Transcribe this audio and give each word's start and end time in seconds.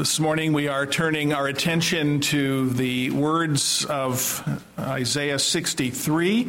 This 0.00 0.18
morning 0.18 0.54
we 0.54 0.66
are 0.66 0.86
turning 0.86 1.34
our 1.34 1.46
attention 1.46 2.20
to 2.20 2.70
the 2.70 3.10
words 3.10 3.84
of 3.84 4.42
Isaiah 4.78 5.38
63. 5.38 6.48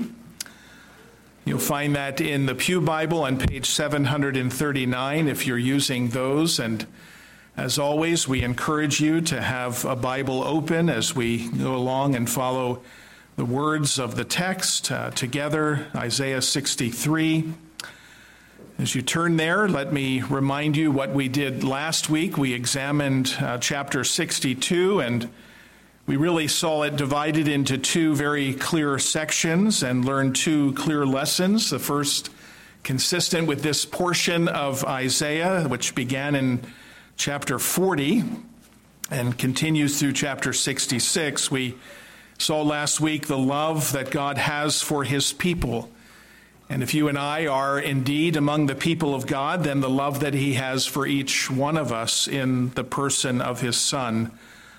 You'll 1.44 1.60
find 1.60 1.98
that 1.98 2.22
in 2.22 2.46
the 2.46 2.56
Pew 2.56 2.80
Bible 2.80 3.24
on 3.24 3.38
page 3.38 3.70
739 3.70 5.28
if 5.28 5.46
you're 5.46 5.58
using 5.58 6.08
those. 6.08 6.60
And 6.62 6.88
as 7.58 7.78
always, 7.78 8.26
we 8.26 8.42
encourage 8.42 9.02
you 9.02 9.20
to 9.20 9.42
have 9.42 9.84
a 9.84 9.98
Bible 9.98 10.46
open 10.46 10.90
as 10.90 11.14
we 11.14 11.50
go 11.50 11.76
along 11.76 12.16
and 12.16 12.30
follow 12.30 12.82
the 13.36 13.44
words 13.44 14.00
of 14.00 14.16
the 14.16 14.24
text 14.24 14.94
uh, 14.94 15.12
together. 15.12 15.88
Isaiah 15.94 16.42
63. 16.42 17.54
As 18.82 18.96
you 18.96 19.04
turn 19.04 19.38
there, 19.38 19.70
let 19.70 19.94
me 19.94 20.24
remind 20.24 20.76
you 20.76 20.90
what 20.90 21.12
we 21.12 21.28
did 21.28 21.64
last 21.64 22.10
week. 22.10 22.36
We 22.36 22.56
examined 22.56 23.32
uh, 23.40 23.60
chapter 23.60 24.04
62 24.04 25.02
and 25.02 25.30
we 26.08 26.18
really 26.18 26.48
saw 26.48 26.82
it 26.82 26.96
divided 26.96 27.48
into 27.48 27.78
two 27.78 28.16
very 28.16 28.56
clear 28.56 28.98
sections 28.98 29.84
and 29.84 30.04
learned 30.04 30.36
two 30.36 30.74
clear 30.74 31.06
lessons. 31.06 31.70
The 31.70 31.78
first, 31.78 32.32
consistent 32.82 33.48
with 33.48 33.62
this 33.62 33.86
portion 33.86 34.48
of 34.48 34.84
Isaiah, 34.84 35.68
which 35.68 35.94
began 35.94 36.34
in 36.34 36.62
chapter 37.18 37.60
40 37.60 38.24
and 39.12 39.38
continues 39.38 40.00
through 40.00 40.14
chapter 40.14 40.54
66. 40.54 41.52
We 41.52 41.78
saw 42.40 42.64
last 42.64 43.00
week 43.00 43.28
the 43.28 43.38
love 43.38 43.92
that 43.92 44.10
God 44.10 44.40
has 44.40 44.82
for 44.82 45.04
his 45.04 45.34
people 45.34 45.92
and 46.72 46.82
if 46.82 46.94
you 46.94 47.10
and 47.10 47.18
I 47.18 47.48
are 47.48 47.78
indeed 47.78 48.38
among 48.38 48.68
the 48.68 48.76
people 48.76 49.14
of 49.14 49.28
God, 49.28 49.66
then 49.66 49.82
the 49.82 49.90
love 49.90 50.22
that 50.22 50.34
He 50.34 50.54
has 50.54 50.86
for 50.86 51.06
each 51.06 51.52
one 51.52 51.76
of 51.76 51.92
us 51.92 52.30
in 52.30 52.70
the 52.76 52.86
person 52.86 53.42
of 53.42 53.60
His 53.60 53.76
Son, 53.76 54.32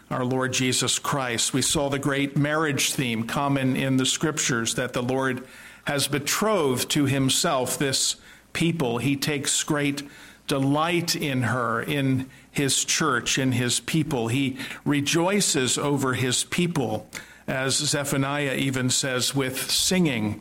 our 0.09 0.25
Lord 0.25 0.55
Jesus 0.55 0.99
Christ. 0.99 1.53
We 1.53 1.61
saw 1.61 1.91
the 1.91 1.99
great 1.99 2.35
marriage 2.35 2.95
theme 2.95 3.25
common 3.25 3.77
in 3.77 3.99
the 3.99 4.07
scriptures 4.07 4.75
that 4.77 4.95
the 4.95 5.03
Lord 5.03 5.47
has 5.87 6.09
betrothed 6.09 6.89
to 6.93 7.05
Himself 7.05 7.77
this 7.77 8.17
people. 8.55 8.97
He 8.97 9.15
takes 9.15 9.63
great 9.63 10.03
delight 10.47 11.15
in 11.15 11.43
her, 11.43 11.83
in 11.83 12.31
His 12.51 12.87
church, 12.87 13.39
in 13.39 13.53
His 13.53 13.81
people. 13.81 14.29
He 14.29 14.57
rejoices 14.87 15.77
over 15.77 16.15
His 16.15 16.43
people, 16.45 17.07
as 17.47 17.77
Zephaniah 17.77 18.55
even 18.55 18.89
says, 18.89 19.35
with 19.35 19.71
singing. 19.71 20.41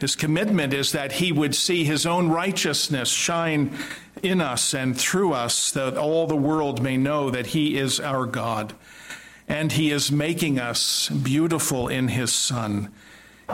His 0.00 0.16
commitment 0.16 0.72
is 0.72 0.92
that 0.92 1.12
he 1.12 1.30
would 1.30 1.54
see 1.54 1.84
his 1.84 2.06
own 2.06 2.30
righteousness 2.30 3.10
shine 3.10 3.76
in 4.22 4.40
us 4.40 4.74
and 4.74 4.98
through 4.98 5.34
us, 5.34 5.70
that 5.72 5.98
all 5.98 6.26
the 6.26 6.36
world 6.36 6.82
may 6.82 6.96
know 6.96 7.30
that 7.30 7.48
he 7.48 7.76
is 7.76 8.00
our 8.00 8.24
God. 8.24 8.72
And 9.46 9.72
he 9.72 9.90
is 9.90 10.10
making 10.10 10.58
us 10.58 11.10
beautiful 11.10 11.88
in 11.88 12.08
his 12.08 12.32
Son. 12.32 12.90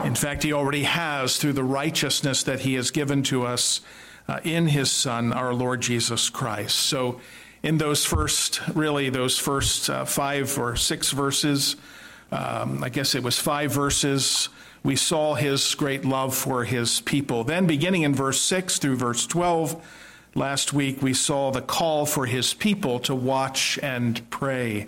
In 0.03 0.15
fact, 0.15 0.43
he 0.43 0.53
already 0.53 0.83
has 0.83 1.37
through 1.37 1.53
the 1.53 1.63
righteousness 1.63 2.43
that 2.43 2.61
he 2.61 2.75
has 2.75 2.91
given 2.91 3.23
to 3.23 3.45
us 3.45 3.81
uh, 4.27 4.39
in 4.43 4.67
his 4.67 4.91
Son, 4.91 5.33
our 5.33 5.53
Lord 5.53 5.81
Jesus 5.81 6.29
Christ. 6.29 6.75
So, 6.77 7.19
in 7.63 7.79
those 7.79 8.05
first, 8.05 8.61
really, 8.75 9.09
those 9.09 9.37
first 9.37 9.89
uh, 9.89 10.05
five 10.05 10.57
or 10.59 10.75
six 10.75 11.11
verses, 11.11 11.75
um, 12.31 12.83
I 12.83 12.89
guess 12.89 13.15
it 13.15 13.23
was 13.23 13.39
five 13.39 13.71
verses 13.71 14.49
we 14.83 14.95
saw 14.95 15.35
his 15.35 15.75
great 15.75 16.05
love 16.05 16.35
for 16.35 16.63
his 16.63 17.01
people. 17.01 17.43
Then, 17.43 17.67
beginning 17.67 18.03
in 18.03 18.15
verse 18.15 18.41
6 18.41 18.79
through 18.79 18.97
verse 18.97 19.27
12, 19.27 19.83
last 20.35 20.73
week 20.73 21.01
we 21.01 21.13
saw 21.13 21.51
the 21.51 21.61
call 21.61 22.05
for 22.05 22.25
his 22.25 22.53
people 22.53 22.99
to 23.01 23.15
watch 23.15 23.79
and 23.81 24.29
pray. 24.29 24.87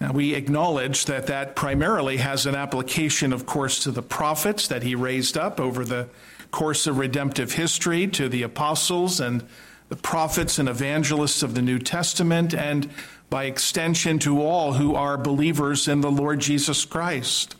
Now, 0.00 0.12
we 0.12 0.34
acknowledge 0.34 1.06
that 1.06 1.28
that 1.28 1.56
primarily 1.56 2.18
has 2.18 2.46
an 2.46 2.54
application, 2.54 3.32
of 3.32 3.46
course, 3.46 3.78
to 3.84 3.90
the 3.90 4.02
prophets 4.02 4.68
that 4.68 4.82
he 4.82 4.94
raised 4.94 5.38
up 5.38 5.60
over 5.60 5.84
the 5.84 6.08
course 6.50 6.86
of 6.86 6.98
redemptive 6.98 7.52
history, 7.52 8.06
to 8.08 8.28
the 8.28 8.42
apostles 8.42 9.20
and 9.20 9.44
the 9.88 9.96
prophets 9.96 10.58
and 10.58 10.68
evangelists 10.68 11.42
of 11.42 11.54
the 11.54 11.62
New 11.62 11.78
Testament, 11.78 12.54
and 12.54 12.90
by 13.30 13.44
extension 13.44 14.18
to 14.20 14.42
all 14.42 14.74
who 14.74 14.94
are 14.94 15.16
believers 15.16 15.88
in 15.88 16.00
the 16.00 16.10
Lord 16.10 16.40
Jesus 16.40 16.84
Christ. 16.84 17.56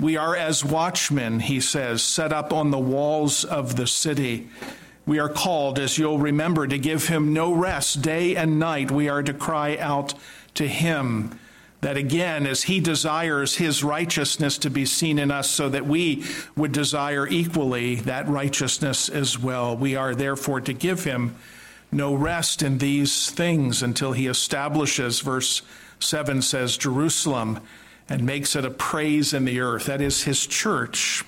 We 0.00 0.16
are 0.16 0.36
as 0.36 0.64
watchmen, 0.64 1.40
he 1.40 1.60
says, 1.60 2.02
set 2.02 2.32
up 2.32 2.52
on 2.52 2.70
the 2.70 2.78
walls 2.78 3.44
of 3.44 3.74
the 3.74 3.86
city. 3.86 4.48
We 5.06 5.18
are 5.18 5.28
called, 5.28 5.78
as 5.78 5.98
you'll 5.98 6.18
remember, 6.18 6.68
to 6.68 6.78
give 6.78 7.08
him 7.08 7.32
no 7.32 7.52
rest 7.52 8.00
day 8.02 8.36
and 8.36 8.60
night. 8.60 8.92
We 8.92 9.08
are 9.08 9.24
to 9.24 9.32
cry 9.34 9.76
out 9.76 10.14
to 10.54 10.68
him 10.68 11.38
that 11.80 11.96
again, 11.96 12.46
as 12.46 12.64
he 12.64 12.80
desires 12.80 13.56
his 13.56 13.82
righteousness 13.82 14.58
to 14.58 14.70
be 14.70 14.84
seen 14.84 15.18
in 15.18 15.30
us, 15.30 15.48
so 15.50 15.68
that 15.68 15.86
we 15.86 16.24
would 16.56 16.72
desire 16.72 17.26
equally 17.26 17.96
that 17.96 18.28
righteousness 18.28 19.08
as 19.08 19.38
well. 19.38 19.76
We 19.76 19.96
are 19.96 20.14
therefore 20.14 20.60
to 20.62 20.72
give 20.72 21.04
him 21.04 21.36
no 21.90 22.14
rest 22.14 22.62
in 22.62 22.78
these 22.78 23.30
things 23.30 23.82
until 23.82 24.12
he 24.12 24.26
establishes, 24.26 25.20
verse 25.20 25.62
7 26.00 26.42
says, 26.42 26.76
Jerusalem 26.76 27.60
and 28.08 28.24
makes 28.24 28.56
it 28.56 28.64
a 28.64 28.70
praise 28.70 29.34
in 29.34 29.44
the 29.44 29.60
earth. 29.60 29.86
That 29.86 30.00
is 30.00 30.24
his 30.24 30.46
church. 30.46 31.24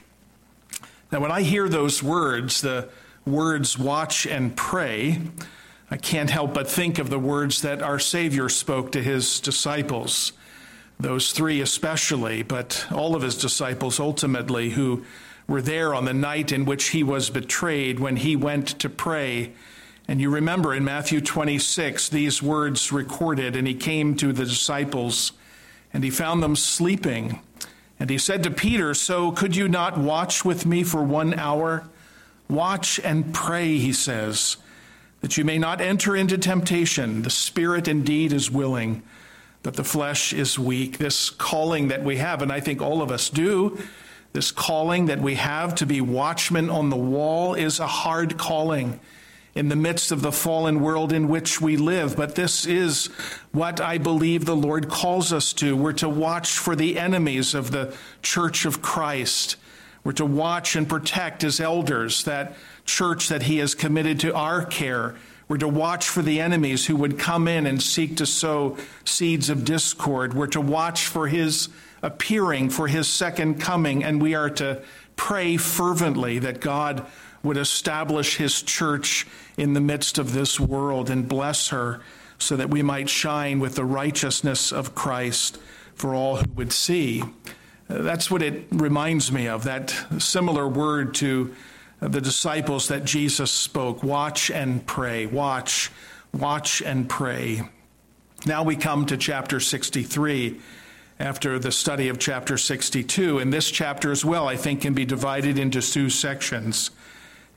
Now, 1.12 1.20
when 1.20 1.32
I 1.32 1.42
hear 1.42 1.68
those 1.68 2.02
words, 2.02 2.60
the 2.60 2.88
words 3.26 3.78
watch 3.78 4.26
and 4.26 4.56
pray, 4.56 5.20
I 5.90 5.96
can't 5.96 6.30
help 6.30 6.54
but 6.54 6.68
think 6.68 6.98
of 6.98 7.10
the 7.10 7.18
words 7.18 7.62
that 7.62 7.82
our 7.82 7.98
Savior 7.98 8.48
spoke 8.48 8.92
to 8.92 9.02
his 9.02 9.40
disciples, 9.40 10.32
those 10.98 11.32
three 11.32 11.60
especially, 11.60 12.42
but 12.42 12.86
all 12.92 13.16
of 13.16 13.22
his 13.22 13.36
disciples 13.36 13.98
ultimately, 13.98 14.70
who 14.70 15.04
were 15.48 15.60
there 15.60 15.94
on 15.94 16.04
the 16.04 16.14
night 16.14 16.52
in 16.52 16.64
which 16.64 16.90
he 16.90 17.02
was 17.02 17.28
betrayed 17.28 17.98
when 17.98 18.16
he 18.16 18.36
went 18.36 18.78
to 18.78 18.88
pray. 18.88 19.52
And 20.06 20.20
you 20.20 20.30
remember 20.30 20.72
in 20.72 20.84
Matthew 20.84 21.20
26, 21.20 22.08
these 22.08 22.40
words 22.40 22.92
recorded, 22.92 23.56
and 23.56 23.66
he 23.66 23.74
came 23.74 24.14
to 24.16 24.32
the 24.32 24.44
disciples 24.44 25.32
and 25.92 26.04
he 26.04 26.10
found 26.10 26.42
them 26.42 26.56
sleeping. 26.56 27.40
And 27.98 28.08
he 28.10 28.18
said 28.18 28.42
to 28.44 28.50
Peter, 28.50 28.94
So 28.94 29.32
could 29.32 29.56
you 29.56 29.68
not 29.68 29.98
watch 29.98 30.44
with 30.44 30.64
me 30.64 30.82
for 30.82 31.02
one 31.02 31.34
hour? 31.34 31.88
Watch 32.48 32.98
and 33.04 33.32
pray, 33.32 33.78
he 33.78 33.92
says, 33.92 34.56
that 35.20 35.36
you 35.36 35.44
may 35.44 35.58
not 35.58 35.80
enter 35.80 36.16
into 36.16 36.38
temptation. 36.38 37.22
The 37.22 37.30
spirit 37.30 37.86
indeed 37.86 38.32
is 38.32 38.50
willing, 38.50 39.02
but 39.62 39.74
the 39.74 39.84
flesh 39.84 40.32
is 40.32 40.58
weak. 40.58 40.98
This 40.98 41.30
calling 41.30 41.88
that 41.88 42.02
we 42.02 42.16
have, 42.16 42.42
and 42.42 42.50
I 42.50 42.60
think 42.60 42.80
all 42.80 43.02
of 43.02 43.12
us 43.12 43.28
do, 43.28 43.78
this 44.32 44.50
calling 44.50 45.06
that 45.06 45.20
we 45.20 45.34
have 45.34 45.74
to 45.76 45.86
be 45.86 46.00
watchmen 46.00 46.70
on 46.70 46.90
the 46.90 46.96
wall 46.96 47.54
is 47.54 47.78
a 47.78 47.86
hard 47.86 48.38
calling 48.38 48.98
in 49.54 49.68
the 49.68 49.76
midst 49.76 50.12
of 50.12 50.22
the 50.22 50.32
fallen 50.32 50.80
world 50.80 51.12
in 51.12 51.28
which 51.28 51.60
we 51.60 51.76
live. 51.76 52.16
But 52.16 52.34
this 52.34 52.66
is 52.66 53.06
what 53.52 53.80
I 53.80 53.98
believe 53.98 54.44
the 54.44 54.56
Lord 54.56 54.88
calls 54.88 55.32
us 55.32 55.52
to. 55.54 55.76
We're 55.76 55.92
to 55.94 56.08
watch 56.08 56.58
for 56.58 56.76
the 56.76 56.98
enemies 56.98 57.54
of 57.54 57.70
the 57.70 57.94
church 58.22 58.64
of 58.64 58.80
Christ. 58.80 59.56
We're 60.04 60.12
to 60.12 60.24
watch 60.24 60.76
and 60.76 60.88
protect 60.88 61.44
as 61.44 61.60
elders 61.60 62.24
that 62.24 62.54
church 62.84 63.28
that 63.28 63.42
He 63.42 63.58
has 63.58 63.74
committed 63.74 64.20
to 64.20 64.34
our 64.34 64.64
care. 64.64 65.16
We're 65.48 65.58
to 65.58 65.68
watch 65.68 66.08
for 66.08 66.22
the 66.22 66.40
enemies 66.40 66.86
who 66.86 66.94
would 66.96 67.18
come 67.18 67.48
in 67.48 67.66
and 67.66 67.82
seek 67.82 68.16
to 68.18 68.26
sow 68.26 68.76
seeds 69.04 69.50
of 69.50 69.64
discord. 69.64 70.32
We're 70.32 70.46
to 70.48 70.60
watch 70.60 71.06
for 71.06 71.26
His 71.26 71.68
appearing, 72.02 72.70
for 72.70 72.86
His 72.86 73.08
second 73.08 73.60
coming, 73.60 74.04
and 74.04 74.22
we 74.22 74.34
are 74.34 74.50
to 74.50 74.80
pray 75.16 75.56
fervently 75.56 76.38
that 76.38 76.60
God 76.60 77.04
would 77.42 77.56
establish 77.56 78.36
his 78.36 78.62
church 78.62 79.26
in 79.56 79.72
the 79.72 79.80
midst 79.80 80.18
of 80.18 80.32
this 80.32 80.60
world 80.60 81.08
and 81.10 81.28
bless 81.28 81.68
her 81.68 82.00
so 82.38 82.56
that 82.56 82.70
we 82.70 82.82
might 82.82 83.08
shine 83.08 83.60
with 83.60 83.74
the 83.74 83.84
righteousness 83.84 84.72
of 84.72 84.94
Christ 84.94 85.58
for 85.94 86.14
all 86.14 86.36
who 86.36 86.50
would 86.52 86.72
see. 86.72 87.22
That's 87.88 88.30
what 88.30 88.42
it 88.42 88.66
reminds 88.70 89.30
me 89.32 89.48
of, 89.48 89.64
that 89.64 89.94
similar 90.18 90.68
word 90.68 91.14
to 91.16 91.54
the 92.00 92.20
disciples 92.20 92.88
that 92.88 93.04
Jesus 93.04 93.50
spoke 93.50 94.02
watch 94.02 94.50
and 94.50 94.86
pray, 94.86 95.26
watch, 95.26 95.90
watch 96.32 96.80
and 96.80 97.08
pray. 97.08 97.62
Now 98.46 98.62
we 98.62 98.76
come 98.76 99.04
to 99.06 99.18
chapter 99.18 99.60
63 99.60 100.58
after 101.18 101.58
the 101.58 101.70
study 101.70 102.08
of 102.08 102.18
chapter 102.18 102.56
62. 102.56 103.38
And 103.38 103.52
this 103.52 103.70
chapter 103.70 104.10
as 104.10 104.24
well, 104.24 104.48
I 104.48 104.56
think, 104.56 104.80
can 104.80 104.94
be 104.94 105.04
divided 105.04 105.58
into 105.58 105.82
two 105.82 106.08
sections. 106.08 106.90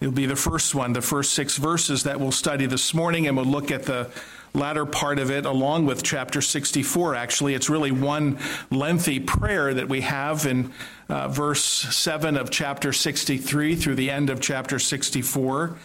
It'll 0.03 0.11
be 0.11 0.25
the 0.25 0.35
first 0.35 0.75
one, 0.75 0.91
the 0.91 1.01
first 1.01 1.33
six 1.33 1.55
verses 1.55 2.03
that 2.03 2.19
we'll 2.19 2.33
study 2.33 2.65
this 2.65 2.93
morning, 2.93 3.25
and 3.25 3.37
we'll 3.37 3.45
look 3.45 3.71
at 3.71 3.83
the 3.83 4.09
latter 4.53 4.85
part 4.85 5.17
of 5.17 5.31
it 5.31 5.45
along 5.45 5.85
with 5.85 6.03
chapter 6.03 6.41
64. 6.41 7.15
Actually, 7.15 7.53
it's 7.53 7.69
really 7.69 7.91
one 7.91 8.37
lengthy 8.69 9.21
prayer 9.21 9.73
that 9.73 9.87
we 9.87 10.01
have 10.01 10.45
in 10.45 10.73
uh, 11.07 11.29
verse 11.29 11.63
7 11.63 12.35
of 12.35 12.51
chapter 12.51 12.91
63 12.91 13.77
through 13.77 13.95
the 13.95 14.11
end 14.11 14.29
of 14.29 14.41
chapter 14.41 14.77
64. 14.77 15.77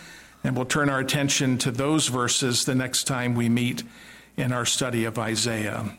And 0.43 0.57
we'll 0.57 0.67
turn 0.67 0.89
our 0.89 0.99
attention 0.99 1.57
to 1.59 1.71
those 1.71 2.09
verses 2.09 2.65
the 2.65 2.75
next 2.75 3.05
time 3.05 3.37
we 3.37 3.49
meet 3.49 3.85
in 4.37 4.51
our 4.51 4.65
study 4.65 5.05
of 5.05 5.17
Isaiah. 5.17 5.97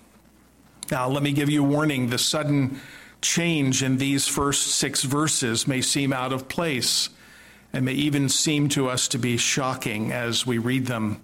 Now, 0.91 1.07
let 1.07 1.23
me 1.23 1.31
give 1.31 1.49
you 1.49 1.63
a 1.63 1.67
warning. 1.67 2.09
The 2.09 2.17
sudden 2.17 2.81
change 3.21 3.81
in 3.81 3.95
these 3.95 4.27
first 4.27 4.67
six 4.67 5.03
verses 5.03 5.69
may 5.69 5.81
seem 5.81 6.11
out 6.11 6.33
of 6.33 6.49
place 6.49 7.07
and 7.73 7.85
may 7.85 7.93
even 7.93 8.29
seem 8.29 8.69
to 8.69 8.89
us 8.89 9.07
to 9.09 9.19
be 9.19 9.37
shocking 9.37 10.11
as 10.11 10.45
we 10.45 10.57
read 10.57 10.87
them. 10.87 11.21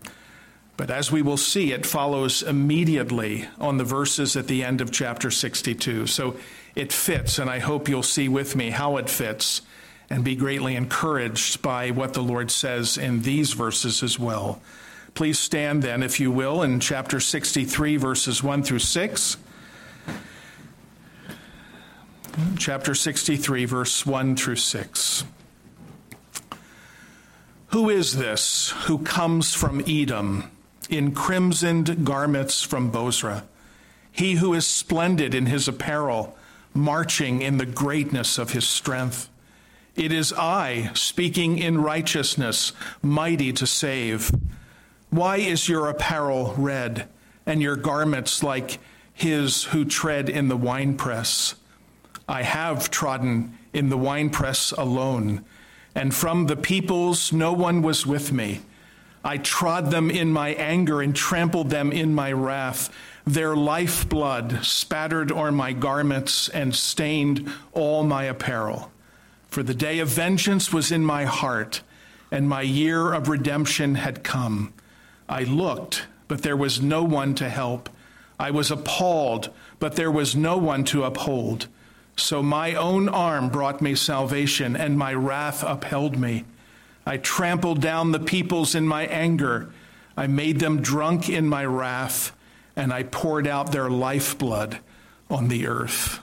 But 0.77 0.91
as 0.91 1.11
we 1.11 1.21
will 1.21 1.37
see, 1.37 1.71
it 1.71 1.85
follows 1.85 2.43
immediately 2.43 3.47
on 3.59 3.77
the 3.77 3.83
verses 3.83 4.35
at 4.35 4.47
the 4.47 4.63
end 4.63 4.81
of 4.81 4.91
chapter 4.91 5.31
62. 5.31 6.07
So 6.07 6.35
it 6.75 6.91
fits, 6.91 7.39
and 7.39 7.49
I 7.49 7.59
hope 7.59 7.87
you'll 7.87 8.03
see 8.03 8.27
with 8.27 8.55
me 8.55 8.71
how 8.71 8.97
it 8.97 9.09
fits 9.09 9.61
and 10.09 10.23
be 10.23 10.35
greatly 10.35 10.75
encouraged 10.75 11.61
by 11.61 11.91
what 11.91 12.13
the 12.13 12.21
Lord 12.21 12.51
says 12.51 12.97
in 12.97 13.21
these 13.21 13.53
verses 13.53 14.03
as 14.03 14.19
well. 14.19 14.61
Please 15.13 15.39
stand 15.39 15.81
then, 15.81 16.03
if 16.03 16.19
you 16.19 16.29
will, 16.29 16.61
in 16.61 16.81
chapter 16.81 17.21
63, 17.21 17.95
verses 17.95 18.43
1 18.43 18.63
through 18.63 18.79
6. 18.79 19.37
Chapter 22.57 22.93
63, 22.93 23.65
verse 23.65 24.05
1 24.05 24.35
through 24.35 24.57
6. 24.57 25.23
Who 27.75 27.89
is 27.89 28.15
this 28.15 28.69
who 28.85 28.99
comes 28.99 29.53
from 29.53 29.83
Edom 29.85 30.49
in 30.89 31.11
crimsoned 31.11 32.05
garments 32.05 32.61
from 32.61 32.89
Bozrah? 32.89 33.43
He 34.09 34.35
who 34.35 34.53
is 34.53 34.65
splendid 34.65 35.35
in 35.35 35.47
his 35.47 35.67
apparel, 35.67 36.37
marching 36.73 37.41
in 37.41 37.57
the 37.57 37.65
greatness 37.65 38.37
of 38.37 38.51
his 38.51 38.65
strength. 38.65 39.27
It 39.93 40.13
is 40.13 40.31
I, 40.31 40.91
speaking 40.93 41.59
in 41.59 41.81
righteousness, 41.81 42.71
mighty 43.01 43.51
to 43.51 43.67
save. 43.67 44.31
Why 45.09 45.35
is 45.35 45.67
your 45.67 45.89
apparel 45.89 46.55
red, 46.57 47.09
and 47.45 47.61
your 47.61 47.75
garments 47.75 48.41
like 48.41 48.79
his 49.13 49.65
who 49.65 49.83
tread 49.83 50.29
in 50.29 50.47
the 50.47 50.55
winepress? 50.55 51.55
I 52.25 52.43
have 52.43 52.89
trodden 52.89 53.57
in 53.73 53.89
the 53.89 53.97
winepress 53.97 54.71
alone, 54.71 55.43
and 55.95 56.13
from 56.13 56.45
the 56.45 56.57
peoples 56.57 57.31
no 57.31 57.53
one 57.53 57.81
was 57.81 58.05
with 58.05 58.31
me. 58.31 58.59
I 59.23 59.37
trod 59.37 59.89
them 59.89 60.11
in 60.11 60.31
my 60.31 60.49
anger 60.49 61.01
and 61.01 61.15
trampled 61.15 61.71
them 61.71 61.91
in 61.91 62.13
my 62.13 62.31
wrath. 62.31 62.93
Their 63.25 63.55
lifeblood 63.55 64.63
spattered 64.63 65.31
on 65.31 65.55
my 65.55 65.73
garments 65.73 66.47
and 66.49 66.75
stained 66.75 67.49
all 67.71 68.03
my 68.03 68.25
apparel. 68.25 68.91
For 69.47 69.63
the 69.63 69.73
day 69.73 69.99
of 69.99 70.09
vengeance 70.09 70.71
was 70.71 70.91
in 70.91 71.03
my 71.03 71.23
heart, 71.23 71.81
and 72.29 72.47
my 72.47 72.61
year 72.61 73.13
of 73.13 73.29
redemption 73.29 73.95
had 73.95 74.23
come. 74.23 74.73
I 75.27 75.43
looked, 75.43 76.05
but 76.27 76.43
there 76.43 76.57
was 76.57 76.81
no 76.81 77.03
one 77.03 77.33
to 77.35 77.49
help. 77.49 77.89
I 78.39 78.51
was 78.51 78.69
appalled, 78.69 79.49
but 79.79 79.95
there 79.95 80.11
was 80.11 80.35
no 80.35 80.57
one 80.57 80.83
to 80.85 81.03
uphold. 81.03 81.67
So 82.15 82.41
my 82.41 82.75
own 82.75 83.09
arm 83.09 83.49
brought 83.49 83.81
me 83.81 83.95
salvation, 83.95 84.75
and 84.75 84.97
my 84.97 85.13
wrath 85.13 85.63
upheld 85.63 86.17
me. 86.17 86.45
I 87.05 87.17
trampled 87.17 87.81
down 87.81 88.11
the 88.11 88.19
peoples 88.19 88.73
in 88.73 88.87
my 88.87 89.05
anger. 89.07 89.69
I 90.17 90.27
made 90.27 90.59
them 90.59 90.81
drunk 90.81 91.29
in 91.29 91.47
my 91.47 91.65
wrath, 91.65 92.35
and 92.75 92.93
I 92.93 93.03
poured 93.03 93.47
out 93.47 93.71
their 93.71 93.89
lifeblood 93.89 94.79
on 95.29 95.49
the 95.49 95.67
earth. 95.67 96.19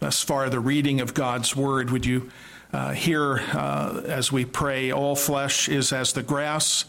Thus 0.00 0.22
far, 0.22 0.48
the 0.48 0.60
reading 0.60 1.00
of 1.00 1.14
God's 1.14 1.56
word. 1.56 1.90
Would 1.90 2.06
you 2.06 2.30
uh, 2.72 2.92
hear 2.92 3.38
uh, 3.52 4.02
as 4.04 4.30
we 4.30 4.44
pray, 4.44 4.92
all 4.92 5.16
flesh 5.16 5.68
is 5.68 5.92
as 5.92 6.12
the 6.12 6.22
grass, 6.22 6.84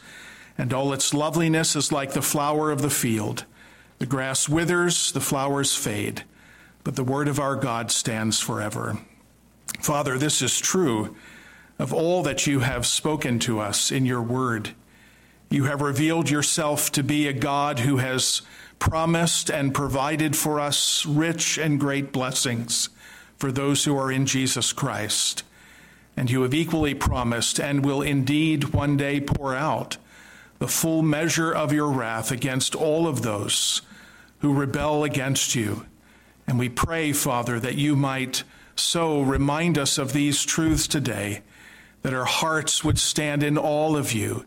and 0.57 0.73
all 0.73 0.93
its 0.93 1.13
loveliness 1.13 1.75
is 1.75 1.91
like 1.91 2.13
the 2.13 2.21
flower 2.21 2.69
of 2.69 2.81
the 2.81 2.89
field. 2.89 3.45
The 3.97 4.05
grass 4.05 4.47
withers, 4.47 5.11
the 5.11 5.21
flowers 5.21 5.75
fade, 5.75 6.23
but 6.83 6.95
the 6.95 7.03
word 7.03 7.27
of 7.27 7.39
our 7.39 7.55
God 7.55 7.91
stands 7.91 8.39
forever. 8.39 8.99
Father, 9.79 10.17
this 10.17 10.41
is 10.41 10.59
true 10.59 11.15
of 11.77 11.93
all 11.93 12.23
that 12.23 12.45
you 12.45 12.59
have 12.59 12.85
spoken 12.85 13.39
to 13.39 13.59
us 13.59 13.91
in 13.91 14.05
your 14.05 14.21
word. 14.21 14.71
You 15.49 15.63
have 15.65 15.81
revealed 15.81 16.29
yourself 16.29 16.91
to 16.91 17.03
be 17.03 17.27
a 17.27 17.33
God 17.33 17.79
who 17.79 17.97
has 17.97 18.41
promised 18.77 19.49
and 19.49 19.73
provided 19.73 20.35
for 20.35 20.59
us 20.59 21.05
rich 21.05 21.57
and 21.57 21.79
great 21.79 22.11
blessings 22.11 22.89
for 23.37 23.51
those 23.51 23.85
who 23.85 23.97
are 23.97 24.11
in 24.11 24.25
Jesus 24.25 24.73
Christ. 24.73 25.43
And 26.15 26.29
you 26.29 26.41
have 26.41 26.53
equally 26.53 26.93
promised 26.93 27.59
and 27.59 27.85
will 27.85 28.01
indeed 28.01 28.73
one 28.73 28.97
day 28.97 29.21
pour 29.21 29.55
out 29.55 29.97
the 30.59 30.67
full 30.67 31.01
measure 31.01 31.51
of 31.51 31.71
your 31.71 31.89
wrath 31.89 32.31
against 32.31 32.75
all 32.75 33.07
of 33.07 33.21
those 33.21 33.81
who 34.39 34.53
rebel 34.53 35.05
against 35.05 35.55
you. 35.55 35.85
And 36.49 36.57
we 36.57 36.67
pray, 36.67 37.13
Father, 37.13 37.59
that 37.59 37.75
you 37.75 37.95
might 37.95 38.43
so 38.75 39.21
remind 39.21 39.77
us 39.77 39.99
of 39.99 40.13
these 40.13 40.43
truths 40.43 40.87
today, 40.87 41.43
that 42.01 42.15
our 42.15 42.25
hearts 42.25 42.83
would 42.83 42.97
stand 42.97 43.43
in 43.43 43.55
all 43.55 43.95
of 43.95 44.13
you, 44.13 44.45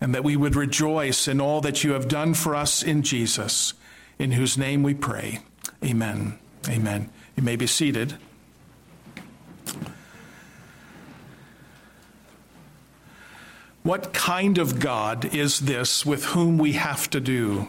and 0.00 0.14
that 0.14 0.24
we 0.24 0.34
would 0.34 0.56
rejoice 0.56 1.28
in 1.28 1.42
all 1.42 1.60
that 1.60 1.84
you 1.84 1.92
have 1.92 2.08
done 2.08 2.32
for 2.32 2.54
us 2.54 2.82
in 2.82 3.02
Jesus, 3.02 3.74
in 4.18 4.32
whose 4.32 4.56
name 4.56 4.82
we 4.82 4.94
pray. 4.94 5.40
Amen. 5.84 6.38
Amen. 6.70 7.10
You 7.36 7.42
may 7.42 7.56
be 7.56 7.66
seated. 7.66 8.14
What 13.82 14.14
kind 14.14 14.56
of 14.56 14.80
God 14.80 15.34
is 15.34 15.60
this 15.60 16.06
with 16.06 16.24
whom 16.26 16.56
we 16.56 16.72
have 16.72 17.10
to 17.10 17.20
do? 17.20 17.68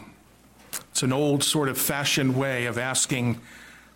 It's 0.90 1.02
an 1.02 1.12
old 1.12 1.44
sort 1.44 1.68
of 1.68 1.76
fashioned 1.76 2.34
way 2.34 2.64
of 2.64 2.78
asking 2.78 3.42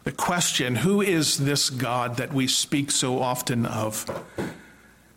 the 0.04 0.12
question 0.12 0.76
who 0.76 1.00
is 1.00 1.38
this 1.38 1.70
God 1.70 2.16
that 2.16 2.32
we 2.32 2.46
speak 2.46 2.90
so 2.90 3.20
often 3.20 3.66
of? 3.66 4.24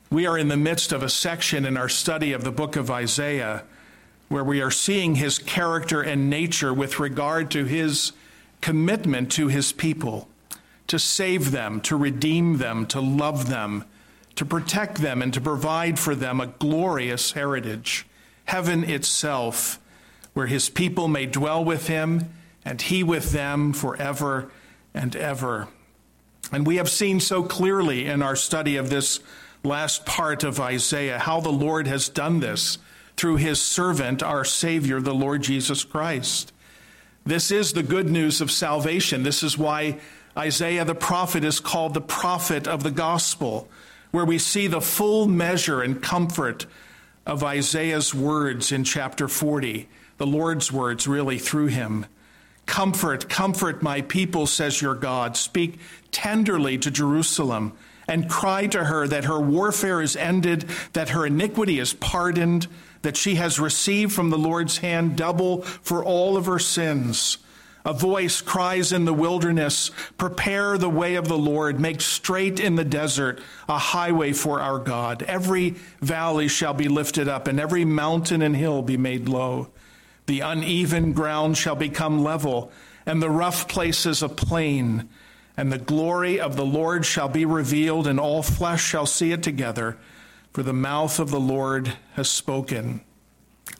We 0.10 0.26
are 0.26 0.38
in 0.38 0.50
the 0.50 0.58
midst 0.58 0.92
of 0.92 1.04
a 1.04 1.10
section 1.10 1.66
in 1.66 1.78
our 1.78 1.90
study 1.90 2.34
of 2.34 2.44
the 2.44 2.52
book 2.52 2.76
of 2.76 2.92
Isaiah 2.92 3.64
where 4.28 4.44
we 4.44 4.62
are 4.62 4.72
seeing 4.72 5.16
his 5.16 5.38
character 5.38 6.02
and 6.02 6.30
nature 6.30 6.74
with 6.74 7.00
regard 7.00 7.52
to 7.52 7.66
his 7.66 8.12
commitment 8.62 9.32
to 9.34 9.48
his 9.48 9.72
people, 9.72 10.30
to 10.88 11.00
save 11.00 11.52
them, 11.52 11.82
to 11.82 11.96
redeem 11.96 12.58
them, 12.58 12.86
to 12.88 13.02
love 13.02 13.50
them 13.50 13.86
to 14.36 14.46
protect 14.46 14.98
them 14.98 15.22
and 15.22 15.34
to 15.34 15.42
provide 15.42 16.00
for 16.00 16.16
them 16.16 16.40
a 16.40 16.48
glorious 16.48 17.34
heritage, 17.34 18.06
heaven 18.46 18.84
itself, 18.84 19.80
where 20.34 20.48
his 20.48 20.70
people 20.70 21.08
may 21.08 21.26
dwell 21.26 21.64
with 21.64 21.88
him 21.88 22.34
and 22.64 22.82
he 22.82 23.04
with 23.04 23.32
them 23.32 23.74
forever 23.74 24.52
and 24.94 25.16
ever. 25.16 25.68
And 26.52 26.66
we 26.66 26.78
have 26.78 26.90
seen 26.90 27.20
so 27.20 27.44
clearly 27.44 28.06
in 28.06 28.22
our 28.22 28.36
study 28.36 28.76
of 28.78 28.90
this 28.90 29.20
last 29.64 30.06
part 30.06 30.44
of 30.44 30.60
Isaiah 30.60 31.20
how 31.20 31.40
the 31.40 31.52
Lord 31.52 31.88
has 31.88 32.10
done 32.10 32.40
this 32.40 32.78
through 33.16 33.38
his 33.38 33.62
servant, 33.62 34.24
our 34.24 34.44
Savior, 34.44 35.00
the 35.00 35.14
Lord 35.14 35.44
Jesus 35.44 35.84
Christ. 35.84 36.52
This 37.26 37.52
is 37.52 37.74
the 37.74 37.84
good 37.84 38.10
news 38.10 38.42
of 38.42 38.52
salvation. 38.52 39.24
This 39.24 39.44
is 39.44 39.58
why 39.58 40.00
Isaiah 40.36 40.86
the 40.86 40.96
prophet 40.96 41.44
is 41.44 41.60
called 41.60 41.94
the 41.94 42.02
prophet 42.02 42.68
of 42.68 42.84
the 42.84 42.92
gospel 42.92 43.70
where 44.12 44.26
we 44.26 44.38
see 44.38 44.68
the 44.68 44.82
full 44.82 45.28
measure 45.28 45.82
and 45.82 46.02
comfort 46.02 46.66
of 47.26 47.44
Isaiah's 47.44 48.14
words 48.14 48.72
in 48.72 48.84
chapter 48.84 49.28
40, 49.28 49.88
the 50.18 50.28
Lord's 50.28 50.72
words 50.72 51.08
really 51.08 51.40
through 51.40 51.68
him. 51.68 52.06
Comfort, 52.66 53.30
comfort 53.30 53.82
my 53.82 54.02
people, 54.02 54.48
says 54.48 54.82
your 54.82 54.96
God. 54.96 55.36
Speak 55.36 55.80
tenderly 56.12 56.78
to 56.78 56.92
Jerusalem 56.92 57.74
and 58.08 58.30
cry 58.30 58.68
to 58.68 58.86
her 58.86 59.08
that 59.08 59.26
her 59.26 59.40
warfare 59.40 60.02
is 60.02 60.16
ended, 60.16 60.66
that 60.94 61.10
her 61.10 61.26
iniquity 61.26 61.80
is 61.80 61.94
pardoned, 61.94 62.68
that 63.02 63.18
she 63.18 63.36
has 63.36 63.60
received 63.60 64.12
from 64.12 64.30
the 64.30 64.38
Lord's 64.38 64.80
hand 64.80 65.16
double 65.16 65.62
for 65.62 66.04
all 66.04 66.38
of 66.38 66.46
her 66.46 66.60
sins. 66.60 67.38
A 67.84 67.94
voice 67.94 68.42
cries 68.42 68.92
in 68.92 69.06
the 69.06 69.14
wilderness, 69.14 69.90
Prepare 70.18 70.78
the 70.78 70.90
way 70.90 71.16
of 71.16 71.28
the 71.28 71.38
Lord, 71.38 71.80
make 71.80 72.00
straight 72.00 72.60
in 72.60 72.76
the 72.76 72.86
desert 72.86 73.42
a 73.68 73.78
highway 73.78 74.34
for 74.34 74.62
our 74.62 74.78
God. 74.78 75.24
Every 75.24 75.72
valley 76.00 76.48
shall 76.48 76.76
be 76.76 76.88
lifted 76.88 77.28
up, 77.28 77.48
and 77.48 77.60
every 77.60 77.86
mountain 77.86 78.44
and 78.44 78.56
hill 78.56 78.84
be 78.84 78.98
made 78.98 79.28
low. 79.28 79.70
The 80.32 80.40
uneven 80.40 81.12
ground 81.12 81.58
shall 81.58 81.76
become 81.76 82.24
level, 82.24 82.72
and 83.06 83.22
the 83.22 83.30
rough 83.30 83.68
places 83.68 84.24
a 84.24 84.30
plain. 84.30 85.10
And 85.58 85.70
the 85.70 85.78
glory 85.78 86.40
of 86.40 86.56
the 86.56 86.66
Lord 86.66 87.06
shall 87.06 87.28
be 87.28 87.44
revealed, 87.44 88.08
and 88.08 88.18
all 88.18 88.42
flesh 88.42 88.82
shall 88.82 89.06
see 89.06 89.34
it 89.34 89.44
together, 89.44 89.98
for 90.54 90.64
the 90.64 90.72
mouth 90.72 91.20
of 91.20 91.32
the 91.32 91.40
Lord 91.42 91.98
has 92.14 92.30
spoken. 92.30 93.02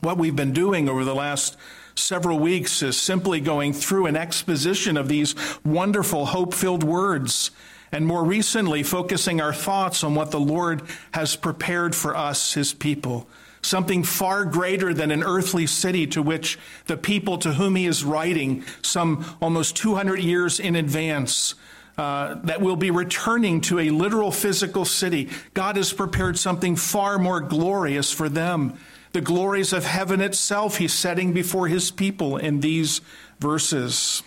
What 0.02 0.18
we've 0.18 0.36
been 0.36 0.52
doing 0.52 0.90
over 0.90 1.06
the 1.06 1.16
last 1.16 1.56
several 1.96 2.38
weeks 2.38 2.84
is 2.84 2.98
simply 2.98 3.40
going 3.40 3.72
through 3.72 4.08
an 4.08 4.18
exposition 4.18 4.98
of 4.98 5.08
these 5.08 5.36
wonderful 5.64 6.26
hope 6.26 6.54
filled 6.54 6.84
words 6.84 7.52
and 7.94 8.06
more 8.06 8.26
recently, 8.26 8.84
focusing 8.84 9.40
our 9.40 9.54
thoughts 9.54 10.04
on 10.04 10.16
what 10.16 10.32
the 10.32 10.40
Lord 10.40 10.82
has 11.14 11.38
prepared 11.38 11.96
for 11.96 12.14
us, 12.14 12.56
his 12.56 12.74
people. 12.74 13.30
Something 13.62 14.04
far 14.04 14.46
greater 14.46 14.94
than 14.94 15.12
an 15.12 15.24
earthly 15.24 15.68
city 15.68 16.08
to 16.08 16.22
which 16.22 16.58
the 16.88 16.98
people 16.98 17.38
to 17.40 17.54
whom 17.54 17.76
he 17.76 17.86
is 17.86 18.04
writing, 18.04 18.64
some 18.82 19.38
almost 19.40 19.76
200 19.76 20.20
years 20.20 20.60
in 20.60 20.76
advance, 20.76 21.54
uh, 21.98 22.36
that 22.44 22.62
will 22.62 22.76
be 22.76 22.90
returning 22.90 23.62
to 23.62 23.78
a 23.78 23.90
literal 23.90 24.32
physical 24.32 24.86
city. 24.86 25.30
God 25.54 25.76
has 25.76 25.94
prepared 25.94 26.40
something 26.40 26.76
far 26.76 27.20
more 27.20 27.40
glorious 27.40 28.12
for 28.12 28.30
them. 28.30 28.78
The 29.12 29.22
glories 29.22 29.74
of 29.74 29.86
heaven 29.86 30.22
itself, 30.22 30.78
he's 30.78 30.94
setting 30.94 31.34
before 31.34 31.68
his 31.68 31.92
people 31.92 32.38
in 32.38 32.62
these 32.62 33.02
verses. 33.40 34.24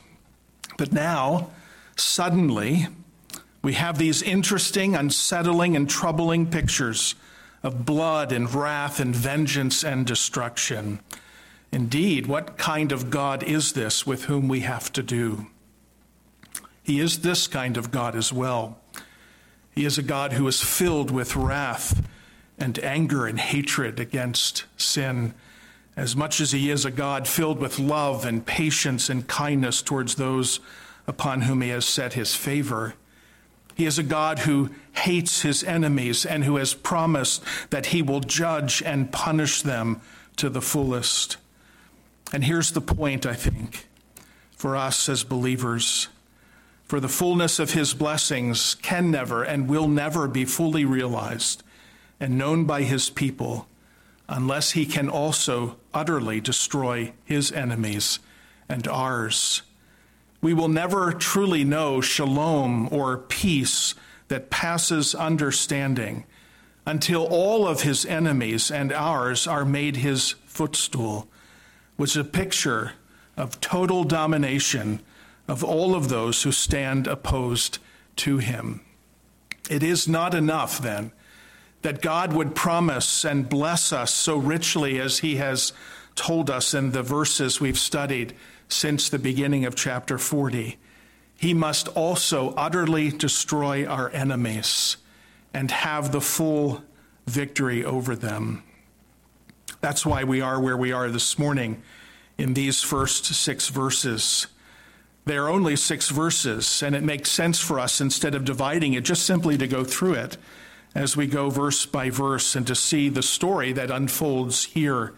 But 0.76 0.92
now, 0.92 1.50
suddenly, 1.96 2.86
we 3.62 3.72
have 3.72 3.98
these 3.98 4.22
interesting, 4.22 4.94
unsettling, 4.94 5.74
and 5.74 5.88
troubling 5.88 6.46
pictures 6.50 7.14
of 7.64 7.86
blood 7.86 8.30
and 8.30 8.54
wrath 8.54 9.00
and 9.00 9.16
vengeance 9.16 9.82
and 9.82 10.06
destruction. 10.06 11.00
Indeed, 11.72 12.26
what 12.26 12.58
kind 12.58 12.92
of 12.92 13.10
God 13.10 13.42
is 13.42 13.72
this 13.72 14.06
with 14.06 14.26
whom 14.26 14.46
we 14.46 14.60
have 14.60 14.92
to 14.92 15.02
do? 15.02 15.46
He 16.84 17.00
is 17.00 17.20
this 17.20 17.48
kind 17.48 17.76
of 17.76 17.90
God 17.90 18.14
as 18.14 18.32
well. 18.32 18.78
He 19.74 19.86
is 19.86 19.98
a 19.98 20.02
God 20.02 20.34
who 20.34 20.46
is 20.46 20.62
filled 20.62 21.10
with 21.10 21.34
wrath 21.34 22.06
and 22.58 22.78
anger 22.84 23.26
and 23.26 23.40
hatred 23.40 23.98
against 23.98 24.66
sin, 24.76 25.34
as 25.96 26.14
much 26.14 26.40
as 26.40 26.52
he 26.52 26.70
is 26.70 26.84
a 26.84 26.90
God 26.90 27.26
filled 27.26 27.58
with 27.58 27.78
love 27.78 28.26
and 28.26 28.46
patience 28.46 29.08
and 29.08 29.26
kindness 29.26 29.80
towards 29.80 30.16
those 30.16 30.60
upon 31.06 31.42
whom 31.42 31.62
he 31.62 31.70
has 31.70 31.86
set 31.86 32.12
his 32.12 32.34
favor. 32.34 32.94
He 33.74 33.86
is 33.86 33.98
a 33.98 34.04
God 34.04 34.40
who 34.40 34.70
hates 34.92 35.42
his 35.42 35.64
enemies 35.64 36.24
and 36.24 36.44
who 36.44 36.56
has 36.56 36.74
promised 36.74 37.42
that 37.70 37.86
he 37.86 38.02
will 38.02 38.20
judge 38.20 38.82
and 38.82 39.12
punish 39.12 39.62
them 39.62 40.00
to 40.36 40.48
the 40.48 40.60
fullest. 40.60 41.36
And 42.32 42.44
here's 42.44 42.72
the 42.72 42.80
point, 42.80 43.26
I 43.26 43.34
think, 43.34 43.86
for 44.56 44.76
us 44.76 45.08
as 45.08 45.24
believers. 45.24 46.08
For 46.84 47.00
the 47.00 47.08
fullness 47.08 47.58
of 47.58 47.72
his 47.72 47.94
blessings 47.94 48.76
can 48.76 49.10
never 49.10 49.42
and 49.42 49.68
will 49.68 49.88
never 49.88 50.28
be 50.28 50.44
fully 50.44 50.84
realized 50.84 51.62
and 52.20 52.38
known 52.38 52.64
by 52.64 52.82
his 52.82 53.10
people 53.10 53.66
unless 54.28 54.72
he 54.72 54.86
can 54.86 55.08
also 55.08 55.76
utterly 55.92 56.40
destroy 56.40 57.12
his 57.24 57.52
enemies 57.52 58.18
and 58.68 58.86
ours 58.88 59.62
we 60.44 60.52
will 60.52 60.68
never 60.68 61.10
truly 61.10 61.64
know 61.64 62.02
shalom 62.02 62.86
or 62.92 63.16
peace 63.16 63.94
that 64.28 64.50
passes 64.50 65.14
understanding 65.14 66.22
until 66.84 67.24
all 67.24 67.66
of 67.66 67.80
his 67.80 68.04
enemies 68.04 68.70
and 68.70 68.92
ours 68.92 69.46
are 69.46 69.64
made 69.64 69.96
his 69.96 70.32
footstool, 70.44 71.26
which 71.96 72.10
is 72.10 72.18
a 72.18 72.24
picture 72.24 72.92
of 73.38 73.58
total 73.62 74.04
domination 74.04 75.00
of 75.48 75.64
all 75.64 75.94
of 75.94 76.10
those 76.10 76.42
who 76.42 76.52
stand 76.52 77.06
opposed 77.06 77.78
to 78.16 78.36
him. 78.36 78.82
It 79.70 79.82
is 79.82 80.06
not 80.06 80.34
enough, 80.34 80.78
then, 80.78 81.12
that 81.80 82.02
God 82.02 82.34
would 82.34 82.54
promise 82.54 83.24
and 83.24 83.48
bless 83.48 83.94
us 83.94 84.12
so 84.12 84.36
richly 84.36 85.00
as 85.00 85.20
he 85.20 85.36
has 85.36 85.72
told 86.14 86.50
us 86.50 86.74
in 86.74 86.90
the 86.90 87.02
verses 87.02 87.62
we've 87.62 87.78
studied 87.78 88.34
since 88.68 89.08
the 89.08 89.18
beginning 89.18 89.64
of 89.64 89.74
chapter 89.74 90.18
40. 90.18 90.78
He 91.36 91.54
must 91.54 91.88
also 91.88 92.54
utterly 92.54 93.10
destroy 93.10 93.86
our 93.86 94.10
enemies 94.10 94.96
and 95.52 95.70
have 95.70 96.12
the 96.12 96.20
full 96.20 96.82
victory 97.26 97.84
over 97.84 98.16
them. 98.16 98.62
That's 99.80 100.06
why 100.06 100.24
we 100.24 100.40
are 100.40 100.60
where 100.60 100.76
we 100.76 100.92
are 100.92 101.10
this 101.10 101.38
morning 101.38 101.82
in 102.38 102.54
these 102.54 102.80
first 102.82 103.26
six 103.26 103.68
verses. 103.68 104.46
They 105.26 105.36
are 105.36 105.48
only 105.48 105.76
six 105.76 106.10
verses, 106.10 106.82
and 106.82 106.94
it 106.94 107.02
makes 107.02 107.30
sense 107.30 107.58
for 107.58 107.78
us 107.80 108.00
instead 108.00 108.34
of 108.34 108.44
dividing 108.44 108.94
it, 108.94 109.04
just 109.04 109.24
simply 109.24 109.56
to 109.58 109.66
go 109.66 109.84
through 109.84 110.14
it 110.14 110.36
as 110.94 111.16
we 111.16 111.26
go 111.26 111.50
verse 111.50 111.86
by 111.86 112.10
verse 112.10 112.54
and 112.54 112.66
to 112.66 112.74
see 112.74 113.08
the 113.08 113.22
story 113.22 113.72
that 113.72 113.90
unfolds 113.90 114.64
here 114.64 115.14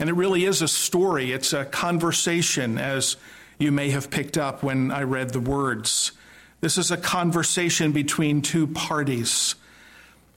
and 0.00 0.08
it 0.08 0.14
really 0.14 0.44
is 0.44 0.62
a 0.62 0.68
story, 0.68 1.32
it's 1.32 1.52
a 1.52 1.64
conversation, 1.64 2.78
as 2.78 3.16
you 3.58 3.72
may 3.72 3.90
have 3.90 4.10
picked 4.10 4.38
up 4.38 4.62
when 4.62 4.90
I 4.90 5.02
read 5.02 5.30
the 5.30 5.40
words. 5.40 6.12
This 6.60 6.78
is 6.78 6.90
a 6.90 6.96
conversation 6.96 7.92
between 7.92 8.42
two 8.42 8.66
parties. 8.66 9.54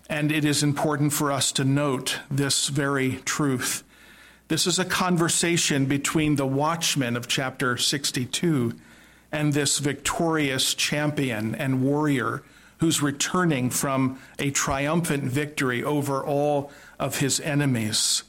And 0.09 0.31
it 0.31 0.43
is 0.43 0.61
important 0.61 1.13
for 1.13 1.31
us 1.31 1.51
to 1.53 1.63
note 1.63 2.19
this 2.29 2.67
very 2.67 3.17
truth. 3.25 3.83
This 4.49 4.67
is 4.67 4.77
a 4.77 4.85
conversation 4.85 5.85
between 5.85 6.35
the 6.35 6.45
watchman 6.45 7.15
of 7.15 7.27
chapter 7.27 7.77
62 7.77 8.73
and 9.31 9.53
this 9.53 9.79
victorious 9.79 10.73
champion 10.73 11.55
and 11.55 11.81
warrior 11.81 12.43
who's 12.79 13.01
returning 13.01 13.69
from 13.69 14.19
a 14.37 14.51
triumphant 14.51 15.23
victory 15.23 15.83
over 15.83 16.23
all 16.23 16.71
of 16.99 17.19
his 17.19 17.39
enemies. 17.39 18.23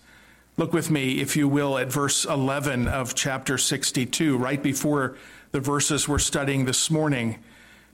Look 0.62 0.73
with 0.73 0.92
me, 0.92 1.21
if 1.21 1.35
you 1.35 1.49
will, 1.49 1.76
at 1.76 1.90
verse 1.90 2.25
11 2.25 2.87
of 2.87 3.16
chapter 3.16 3.59
62, 3.59 4.38
right 4.38 4.62
before 4.62 5.16
the 5.50 5.59
verses 5.59 6.07
we're 6.07 6.21
studying 6.21 6.66
this 6.66 6.88
morning. 6.88 7.42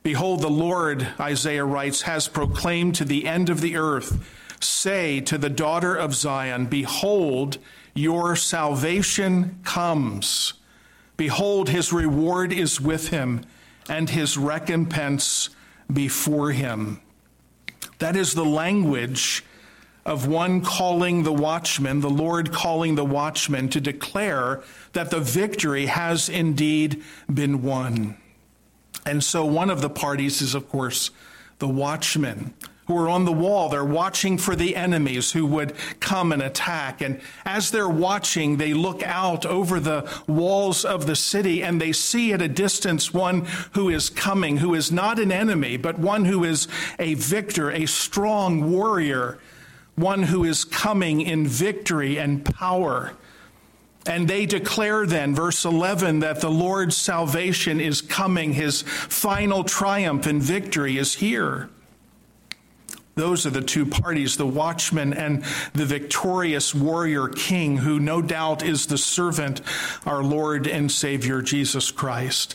Behold, 0.03 0.43
the 0.43 0.51
Lord, 0.51 1.09
Isaiah 1.19 1.65
writes, 1.65 2.03
has 2.03 2.29
proclaimed 2.29 2.95
to 2.97 3.07
the 3.07 3.27
end 3.27 3.49
of 3.49 3.63
the 3.63 3.79
earth, 3.79 4.23
say 4.61 5.19
to 5.23 5.39
the 5.39 5.49
daughter 5.49 5.97
of 5.97 6.15
Zion, 6.15 6.67
Behold, 6.67 7.57
your 7.95 8.37
salvation 8.37 9.61
comes. 9.65 10.53
Behold, 11.17 11.71
his 11.71 11.91
reward 11.91 12.53
is 12.53 12.83
with 12.83 13.09
him, 13.09 13.47
and 13.89 14.11
his 14.11 14.37
recompense 14.37 15.49
before 15.91 16.51
him. 16.53 17.01
That 17.99 18.15
is 18.15 18.35
the 18.35 18.45
language 18.45 19.43
of 20.09 20.27
one 20.27 20.63
calling 20.63 21.23
the 21.23 21.33
watchman, 21.33 22.01
the 22.01 22.09
Lord 22.09 22.51
calling 22.51 22.95
the 22.95 23.05
watchman 23.05 23.69
to 23.69 23.81
declare 23.81 24.63
that 24.95 25.11
the 25.11 25.21
victory 25.21 25.85
has 25.85 26.31
indeed 26.31 27.03
been 27.33 27.63
won. 27.63 28.17
And 29.05 29.23
so 29.23 29.45
one 29.45 29.69
of 29.69 29.83
the 29.83 29.91
parties 29.91 30.41
is, 30.41 30.55
of 30.55 30.67
course, 30.71 31.11
the 31.59 31.69
watchmen 31.69 32.55
who 32.87 32.97
are 32.97 33.11
on 33.11 33.27
the 33.27 33.33
wall. 33.33 33.69
They're 33.69 33.85
watching 33.85 34.39
for 34.39 34.57
the 34.57 34.75
enemies 34.75 35.33
who 35.33 35.45
would 35.45 35.75
come 36.01 36.33
and 36.33 36.41
attack. 36.41 37.03
And 37.03 37.21
as 37.45 37.71
they're 37.71 37.87
watching, 37.87 38.57
they 38.57 38.73
look 38.73 39.03
out 39.03 39.45
over 39.45 39.79
the 39.79 40.11
walls 40.27 40.87
of 40.87 41.07
the 41.07 41.17
city 41.17 41.63
and 41.63 41.79
they 41.79 41.93
see 41.93 42.33
at 42.33 42.41
a 42.41 42.49
distance 42.49 43.13
one 43.13 43.47
who 43.73 43.91
is 43.91 44.09
coming, 44.09 44.57
who 44.57 44.75
is 44.75 44.91
not 44.91 45.19
an 45.19 45.31
enemy, 45.31 45.77
but 45.77 45.99
one 45.99 46.25
who 46.25 46.45
is 46.45 46.67
a 46.99 47.13
victor, 47.13 47.71
a 47.71 47.85
strong 47.85 48.73
warrior 48.73 49.39
one 49.99 50.23
who 50.23 50.45
is 50.45 50.65
coming 50.65 51.21
in 51.21 51.47
victory 51.47 52.19
and 52.19 52.45
power. 52.45 53.13
And 54.07 54.27
they 54.27 54.47
declare 54.47 55.05
then, 55.07 55.35
verse 55.35 55.65
11, 55.65 56.21
that 56.21 56.41
the 56.41 56.51
Lord's 56.51 56.97
salvation 56.97 57.81
is 57.81 58.01
coming. 58.01 58.55
His 58.55 58.83
final 58.83 59.65
triumph 59.65 60.27
and 60.27 60.43
victory 60.43 60.97
is 60.97 61.17
here. 61.17 61.69
Those 63.17 63.45
are 63.47 63.51
the 63.51 63.61
two 63.61 63.85
parties, 63.85 64.37
the 64.37 64.47
watchman 64.47 65.13
and 65.13 65.43
the 65.73 65.85
victorious 65.85 66.73
warrior 66.73 67.27
king, 67.27 67.79
who 67.79 67.99
no 67.99 68.23
doubt 68.23 68.63
is 68.63 68.87
the 68.87 68.97
servant, 68.97 69.61
our 70.07 70.23
Lord 70.23 70.69
and 70.69 70.91
Savior 70.91 71.43
Jesus 71.43 71.91
Christ. 71.91 72.55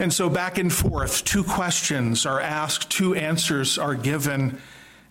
And 0.00 0.12
so 0.12 0.28
back 0.28 0.58
and 0.58 0.72
forth, 0.72 1.24
two 1.24 1.44
questions 1.44 2.26
are 2.26 2.40
asked, 2.40 2.90
two 2.90 3.14
answers 3.14 3.78
are 3.78 3.94
given 3.94 4.58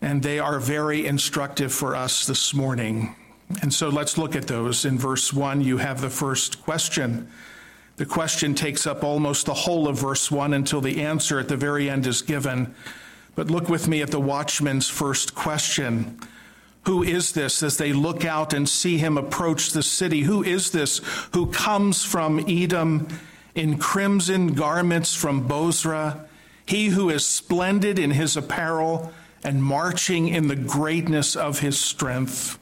and 0.01 0.23
they 0.23 0.39
are 0.39 0.59
very 0.59 1.05
instructive 1.05 1.73
for 1.73 1.95
us 1.95 2.25
this 2.25 2.53
morning. 2.53 3.15
And 3.61 3.73
so 3.73 3.89
let's 3.89 4.17
look 4.17 4.35
at 4.35 4.47
those. 4.47 4.85
In 4.85 4.97
verse 4.97 5.33
1, 5.33 5.61
you 5.61 5.77
have 5.77 6.01
the 6.01 6.09
first 6.09 6.61
question. 6.63 7.29
The 7.97 8.05
question 8.05 8.55
takes 8.55 8.87
up 8.87 9.03
almost 9.03 9.45
the 9.45 9.53
whole 9.53 9.87
of 9.87 9.99
verse 9.99 10.31
1 10.31 10.53
until 10.53 10.81
the 10.81 11.01
answer 11.01 11.39
at 11.39 11.49
the 11.49 11.57
very 11.57 11.89
end 11.89 12.07
is 12.07 12.21
given. 12.21 12.73
But 13.35 13.49
look 13.49 13.67
with 13.67 13.87
me 13.87 14.01
at 14.01 14.11
the 14.11 14.19
watchman's 14.19 14.87
first 14.87 15.35
question. 15.35 16.19
Who 16.85 17.03
is 17.03 17.33
this 17.33 17.61
as 17.61 17.77
they 17.77 17.91
look 17.91 18.23
out 18.23 18.53
and 18.53 18.69
see 18.69 18.97
him 18.97 19.17
approach 19.17 19.71
the 19.71 19.83
city? 19.83 20.21
Who 20.21 20.43
is 20.43 20.71
this 20.71 21.01
who 21.33 21.47
comes 21.47 22.05
from 22.05 22.43
Edom 22.47 23.07
in 23.53 23.77
crimson 23.77 24.53
garments 24.53 25.13
from 25.13 25.47
Bozrah? 25.47 26.25
He 26.65 26.87
who 26.87 27.09
is 27.09 27.27
splendid 27.27 27.99
in 27.99 28.11
his 28.11 28.37
apparel 28.37 29.11
and 29.43 29.63
marching 29.63 30.27
in 30.27 30.47
the 30.47 30.55
greatness 30.55 31.35
of 31.35 31.59
his 31.59 31.79
strength. 31.79 32.59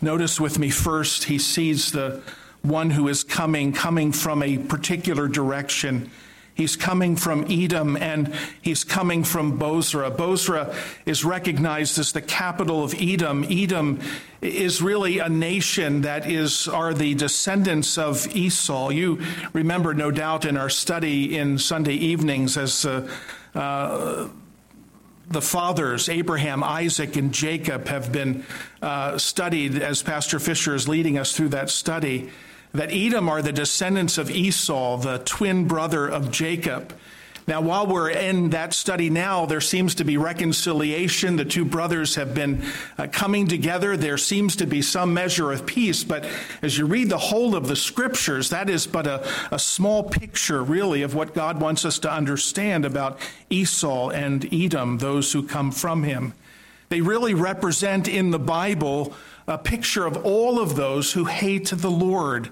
Notice 0.00 0.40
with 0.40 0.58
me 0.58 0.70
first, 0.70 1.24
he 1.24 1.38
sees 1.38 1.92
the 1.92 2.22
one 2.62 2.90
who 2.90 3.08
is 3.08 3.24
coming, 3.24 3.72
coming 3.72 4.12
from 4.12 4.42
a 4.42 4.58
particular 4.58 5.28
direction. 5.28 6.10
He's 6.58 6.74
coming 6.74 7.14
from 7.14 7.46
Edom 7.48 7.96
and 7.96 8.34
he's 8.60 8.82
coming 8.82 9.22
from 9.22 9.58
Bozrah. 9.58 10.10
Bozrah 10.10 10.74
is 11.06 11.24
recognized 11.24 12.00
as 12.00 12.10
the 12.10 12.20
capital 12.20 12.82
of 12.82 12.94
Edom. 12.98 13.44
Edom 13.48 14.00
is 14.40 14.82
really 14.82 15.20
a 15.20 15.28
nation 15.28 16.00
that 16.00 16.28
is 16.28 16.66
are 16.66 16.92
the 16.92 17.14
descendants 17.14 17.96
of 17.96 18.26
Esau. 18.34 18.88
You 18.88 19.20
remember, 19.52 19.94
no 19.94 20.10
doubt, 20.10 20.44
in 20.44 20.56
our 20.56 20.68
study 20.68 21.38
in 21.38 21.58
Sunday 21.58 21.94
evenings 21.94 22.56
as 22.56 22.84
uh, 22.84 23.08
uh, 23.54 24.26
the 25.28 25.42
fathers, 25.42 26.08
Abraham, 26.08 26.64
Isaac, 26.64 27.16
and 27.16 27.32
Jacob, 27.32 27.88
have 27.88 28.10
been 28.10 28.44
uh, 28.80 29.18
studied 29.18 29.76
as 29.80 30.02
Pastor 30.02 30.38
Fisher 30.38 30.74
is 30.74 30.88
leading 30.88 31.18
us 31.18 31.36
through 31.36 31.50
that 31.50 31.70
study 31.70 32.30
that 32.72 32.92
Edom 32.92 33.28
are 33.28 33.42
the 33.42 33.52
descendants 33.52 34.18
of 34.18 34.30
Esau, 34.30 34.98
the 34.98 35.18
twin 35.24 35.66
brother 35.66 36.06
of 36.06 36.30
Jacob. 36.30 36.94
Now, 37.48 37.62
while 37.62 37.86
we're 37.86 38.10
in 38.10 38.50
that 38.50 38.74
study 38.74 39.08
now, 39.08 39.46
there 39.46 39.62
seems 39.62 39.94
to 39.94 40.04
be 40.04 40.18
reconciliation. 40.18 41.36
The 41.36 41.46
two 41.46 41.64
brothers 41.64 42.16
have 42.16 42.34
been 42.34 42.62
uh, 42.98 43.06
coming 43.10 43.48
together. 43.48 43.96
There 43.96 44.18
seems 44.18 44.56
to 44.56 44.66
be 44.66 44.82
some 44.82 45.14
measure 45.14 45.50
of 45.50 45.64
peace. 45.64 46.04
But 46.04 46.28
as 46.60 46.76
you 46.76 46.84
read 46.84 47.08
the 47.08 47.16
whole 47.16 47.56
of 47.56 47.66
the 47.66 47.74
scriptures, 47.74 48.50
that 48.50 48.68
is 48.68 48.86
but 48.86 49.06
a, 49.06 49.26
a 49.50 49.58
small 49.58 50.02
picture, 50.02 50.62
really, 50.62 51.00
of 51.00 51.14
what 51.14 51.32
God 51.32 51.58
wants 51.58 51.86
us 51.86 51.98
to 52.00 52.12
understand 52.12 52.84
about 52.84 53.18
Esau 53.48 54.10
and 54.10 54.46
Edom, 54.52 54.98
those 54.98 55.32
who 55.32 55.42
come 55.42 55.72
from 55.72 56.02
him. 56.02 56.34
They 56.90 57.00
really 57.00 57.32
represent 57.32 58.08
in 58.08 58.30
the 58.30 58.38
Bible 58.38 59.14
a 59.46 59.56
picture 59.56 60.04
of 60.04 60.18
all 60.18 60.60
of 60.60 60.76
those 60.76 61.14
who 61.14 61.24
hate 61.24 61.68
the 61.68 61.90
Lord. 61.90 62.50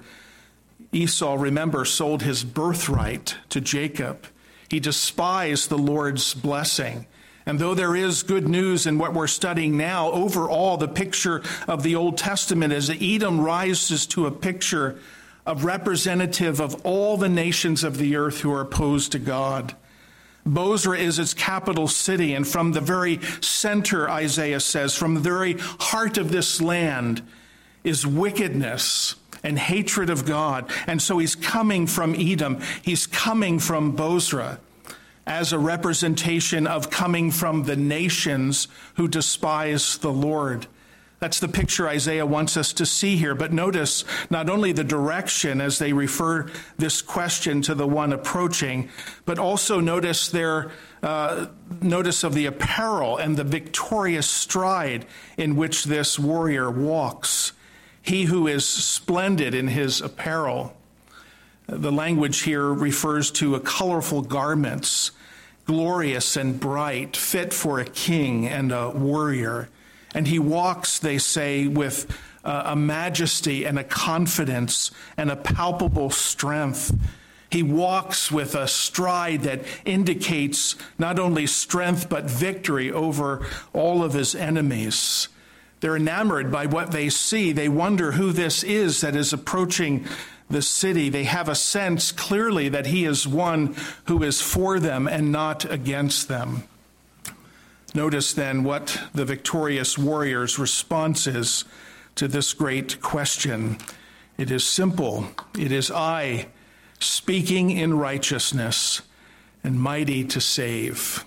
Esau, 0.91 1.35
remember, 1.35 1.85
sold 1.85 2.23
his 2.23 2.43
birthright 2.43 3.35
to 3.49 3.61
Jacob. 3.61 4.25
He 4.69 4.79
despised 4.79 5.69
the 5.69 5.77
Lord's 5.77 6.33
blessing. 6.33 7.05
And 7.45 7.59
though 7.59 7.73
there 7.73 7.95
is 7.95 8.23
good 8.23 8.47
news 8.47 8.85
in 8.85 8.97
what 8.97 9.13
we're 9.13 9.27
studying 9.27 9.77
now, 9.77 10.11
overall, 10.11 10.75
the 10.75 10.89
picture 10.89 11.41
of 11.65 11.81
the 11.81 11.95
Old 11.95 12.17
Testament 12.17 12.73
is 12.73 12.87
that 12.87 13.01
Edom 13.01 13.39
rises 13.39 14.05
to 14.07 14.25
a 14.25 14.31
picture 14.31 14.99
of 15.45 15.63
representative 15.63 16.59
of 16.59 16.85
all 16.85 17.15
the 17.15 17.29
nations 17.29 17.85
of 17.85 17.97
the 17.97 18.17
earth 18.17 18.41
who 18.41 18.51
are 18.51 18.59
opposed 18.59 19.13
to 19.13 19.19
God. 19.19 19.75
Bozrah 20.45 20.97
is 20.97 21.19
its 21.19 21.33
capital 21.33 21.87
city, 21.87 22.33
and 22.33 22.45
from 22.45 22.73
the 22.73 22.81
very 22.81 23.21
center, 23.39 24.09
Isaiah 24.09 24.59
says, 24.59 24.95
from 24.95 25.13
the 25.13 25.21
very 25.21 25.55
heart 25.57 26.17
of 26.17 26.31
this 26.31 26.61
land 26.61 27.21
is 27.83 28.05
wickedness 28.05 29.15
and 29.43 29.57
hatred 29.57 30.09
of 30.09 30.25
God. 30.25 30.71
And 30.85 31.01
so 31.01 31.17
he's 31.17 31.35
coming 31.35 31.87
from 31.87 32.15
Edom, 32.15 32.61
he's 32.81 33.07
coming 33.07 33.59
from 33.59 33.95
Bozrah 33.95 34.59
as 35.25 35.51
a 35.51 35.59
representation 35.59 36.65
of 36.65 36.89
coming 36.89 37.31
from 37.31 37.63
the 37.63 37.75
nations 37.75 38.69
who 38.95 39.07
despise 39.07 39.97
the 39.97 40.11
Lord. 40.11 40.67
That's 41.19 41.39
the 41.39 41.47
picture 41.47 41.87
Isaiah 41.87 42.25
wants 42.25 42.57
us 42.57 42.73
to 42.73 42.85
see 42.85 43.17
here. 43.17 43.33
But 43.33 43.51
notice 43.51 44.05
not 44.29 44.49
only 44.49 44.71
the 44.71 44.83
direction 44.83 45.61
as 45.61 45.79
they 45.79 45.91
refer 45.91 46.47
this 46.77 47.01
question 47.01 47.61
to 47.63 47.75
the 47.75 47.87
one 47.87 48.13
approaching, 48.13 48.89
but 49.25 49.39
also 49.39 49.79
notice 49.79 50.29
their 50.29 50.71
uh, 51.01 51.47
notice 51.81 52.23
of 52.23 52.35
the 52.35 52.45
apparel 52.45 53.17
and 53.17 53.35
the 53.35 53.43
victorious 53.43 54.29
stride 54.29 55.05
in 55.37 55.55
which 55.55 55.85
this 55.85 56.19
warrior 56.19 56.69
walks. 56.69 57.51
He 58.07 58.23
who 58.23 58.47
is 58.47 58.65
splendid 58.65 59.53
in 59.53 59.67
his 59.67 59.99
apparel. 59.99 60.73
The 61.67 61.91
language 61.91 62.43
here 62.43 62.73
refers 62.73 63.31
to 63.31 63.55
a 63.55 63.59
colorful 63.59 64.21
garments, 64.21 65.11
glorious 65.65 66.37
and 66.37 66.57
bright, 66.57 67.17
fit 67.17 67.53
for 67.53 67.81
a 67.81 67.85
king 67.85 68.47
and 68.47 68.71
a 68.71 68.91
warrior. 68.91 69.67
And 70.15 70.25
he 70.25 70.39
walks, 70.39 70.99
they 70.99 71.17
say, 71.17 71.67
with 71.67 72.07
a 72.45 72.77
majesty 72.77 73.65
and 73.65 73.77
a 73.77 73.83
confidence 73.83 74.89
and 75.17 75.29
a 75.29 75.35
palpable 75.35 76.09
strength. 76.09 76.97
He 77.49 77.61
walks 77.61 78.31
with 78.31 78.55
a 78.55 78.69
stride 78.69 79.41
that 79.41 79.65
indicates 79.83 80.77
not 80.97 81.19
only 81.19 81.45
strength 81.45 82.07
but 82.07 82.23
victory 82.23 82.89
over 82.89 83.45
all 83.73 84.01
of 84.01 84.13
his 84.13 84.33
enemies. 84.33 85.27
They're 85.79 85.95
enamored 85.95 86.51
by 86.51 86.65
what 86.65 86.91
they 86.91 87.09
see. 87.09 87.51
They 87.51 87.69
wonder 87.69 88.13
who 88.13 88.31
this 88.31 88.63
is 88.63 89.01
that 89.01 89.15
is 89.15 89.33
approaching 89.33 90.05
the 90.49 90.61
city. 90.61 91.09
They 91.09 91.25
have 91.25 91.49
a 91.49 91.55
sense 91.55 92.11
clearly 92.11 92.69
that 92.69 92.87
he 92.87 93.05
is 93.05 93.27
one 93.27 93.75
who 94.05 94.23
is 94.23 94.41
for 94.41 94.79
them 94.79 95.07
and 95.07 95.31
not 95.31 95.69
against 95.69 96.27
them. 96.27 96.63
Notice 97.93 98.33
then 98.33 98.63
what 98.63 98.99
the 99.13 99.25
victorious 99.25 99.97
warrior's 99.97 100.59
response 100.59 101.27
is 101.27 101.65
to 102.15 102.27
this 102.27 102.53
great 102.53 103.01
question. 103.01 103.77
It 104.37 104.51
is 104.51 104.67
simple. 104.67 105.27
It 105.57 105.71
is 105.71 105.89
I, 105.91 106.47
speaking 106.99 107.71
in 107.71 107.97
righteousness 107.97 109.01
and 109.63 109.79
mighty 109.79 110.23
to 110.25 110.41
save. 110.41 111.25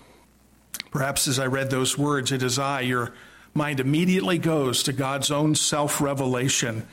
Perhaps 0.90 1.28
as 1.28 1.38
I 1.38 1.46
read 1.46 1.70
those 1.70 1.96
words, 1.96 2.32
it 2.32 2.42
is 2.42 2.58
I. 2.58 2.80
Your 2.82 3.12
mind 3.60 3.78
immediately 3.78 4.38
goes 4.38 4.82
to 4.82 4.90
God's 4.90 5.30
own 5.30 5.54
self 5.54 6.00
revelation 6.00 6.86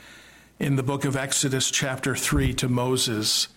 in 0.60 0.76
the 0.76 0.82
book 0.82 1.06
of 1.06 1.16
Exodus, 1.16 1.70
chapter 1.70 2.14
3, 2.14 2.52
to 2.52 2.68
Moses. 2.68 3.48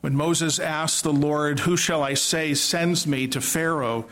When 0.00 0.14
Moses 0.14 0.60
asked 0.60 1.02
the 1.02 1.12
Lord, 1.12 1.58
Who 1.58 1.76
shall 1.76 2.04
I 2.04 2.14
say 2.14 2.54
sends 2.54 3.04
me 3.04 3.26
to 3.26 3.40
Pharaoh? 3.40 4.06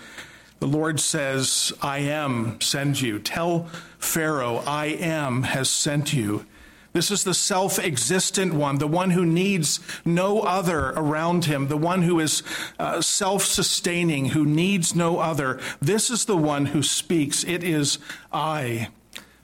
The 0.59 0.67
Lord 0.67 0.99
says, 0.99 1.73
I 1.81 1.99
am 1.99 2.61
send 2.61 3.01
you. 3.01 3.21
Tell 3.21 3.69
Pharaoh, 4.01 4.65
I 4.67 4.87
am 4.87 5.45
has 5.45 5.71
sent 5.71 6.13
you. 6.13 6.45
This 6.93 7.11
is 7.11 7.23
the 7.23 7.35
self 7.35 7.79
existent 7.79 8.53
one, 8.53 8.79
the 8.79 8.89
one 8.89 9.11
who 9.11 9.25
needs 9.25 9.79
no 10.05 10.41
other 10.41 10.91
around 10.91 11.45
him, 11.45 11.69
the 11.69 11.77
one 11.77 12.03
who 12.03 12.19
is 12.19 12.43
uh, 12.79 13.01
self 13.01 13.45
sustaining, 13.45 14.31
who 14.31 14.45
needs 14.45 14.95
no 14.95 15.19
other. 15.19 15.61
This 15.81 16.11
is 16.11 16.25
the 16.25 16.37
one 16.37 16.67
who 16.67 16.83
speaks. 16.83 17.45
It 17.45 17.63
is 17.63 17.99
I. 18.33 18.89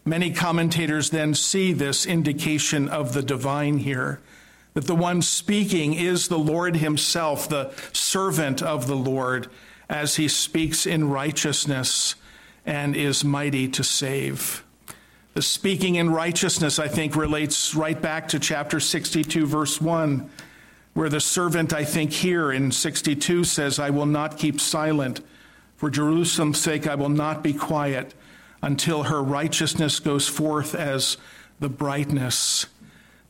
Many 0.05 0.33
commentators 0.33 1.11
then 1.11 1.35
see 1.35 1.73
this 1.73 2.05
indication 2.05 2.89
of 2.89 3.13
the 3.13 3.23
divine 3.23 3.79
here, 3.79 4.21
that 4.75 4.87
the 4.87 4.95
one 4.95 5.23
speaking 5.23 5.95
is 5.95 6.29
the 6.29 6.39
Lord 6.39 6.77
himself, 6.77 7.49
the 7.49 7.73
servant 7.93 8.63
of 8.63 8.87
the 8.87 8.97
Lord 8.97 9.49
as 9.89 10.17
he 10.17 10.27
speaks 10.27 10.85
in 10.85 11.09
righteousness 11.09 12.17
and 12.65 12.97
is 12.97 13.25
mighty 13.25 13.69
to 13.69 13.85
save. 13.85 14.65
Speaking 15.39 15.97
in 15.97 16.09
righteousness, 16.09 16.79
I 16.79 16.89
think, 16.89 17.15
relates 17.15 17.75
right 17.75 18.01
back 18.01 18.29
to 18.29 18.39
chapter 18.39 18.81
62, 18.81 19.47
verse 19.47 19.81
1, 19.81 20.31
where 20.95 21.11
the 21.11 21.21
servant, 21.21 21.75
I 21.75 21.85
think, 21.85 22.11
here 22.11 22.51
in 22.51 22.73
62 22.73 23.45
says, 23.45 23.79
I 23.79 23.91
will 23.91 24.07
not 24.07 24.39
keep 24.39 24.59
silent. 24.59 25.21
For 25.77 25.91
Jerusalem's 25.91 26.59
sake, 26.59 26.87
I 26.87 26.95
will 26.95 27.11
not 27.11 27.43
be 27.43 27.53
quiet 27.53 28.15
until 28.63 29.05
her 29.05 29.23
righteousness 29.23 30.01
goes 30.01 30.27
forth 30.27 30.75
as 30.75 31.19
the 31.61 31.69
brightness. 31.69 32.67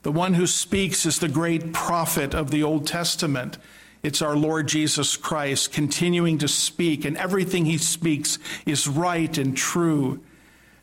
The 0.03 0.11
one 0.13 0.35
who 0.35 0.47
speaks 0.47 1.05
is 1.05 1.19
the 1.19 1.27
great 1.27 1.73
prophet 1.73 2.33
of 2.33 2.51
the 2.51 2.63
Old 2.63 2.87
Testament. 2.87 3.57
It's 4.01 4.21
our 4.21 4.37
Lord 4.37 4.69
Jesus 4.69 5.17
Christ 5.17 5.73
continuing 5.73 6.37
to 6.37 6.47
speak, 6.47 7.03
and 7.03 7.17
everything 7.17 7.65
he 7.65 7.77
speaks 7.77 8.39
is 8.65 8.87
right 8.87 9.37
and 9.37 9.57
true. 9.57 10.21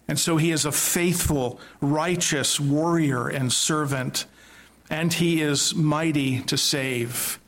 And 0.06 0.18
so 0.18 0.36
he 0.36 0.50
is 0.50 0.64
a 0.64 0.72
faithful, 0.72 1.58
righteous 1.80 2.60
warrior 2.60 3.28
and 3.28 3.52
servant, 3.52 4.26
and 4.90 5.12
he 5.12 5.40
is 5.40 5.74
mighty 5.74 6.40
to 6.42 6.58
save. 6.58 7.38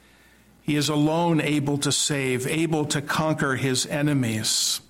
He 0.62 0.76
is 0.76 0.88
alone 0.88 1.40
able 1.40 1.78
to 1.78 1.92
save, 1.92 2.46
able 2.46 2.86
to 2.86 3.02
conquer 3.02 3.56
his 3.56 3.86
enemies. 3.86 4.80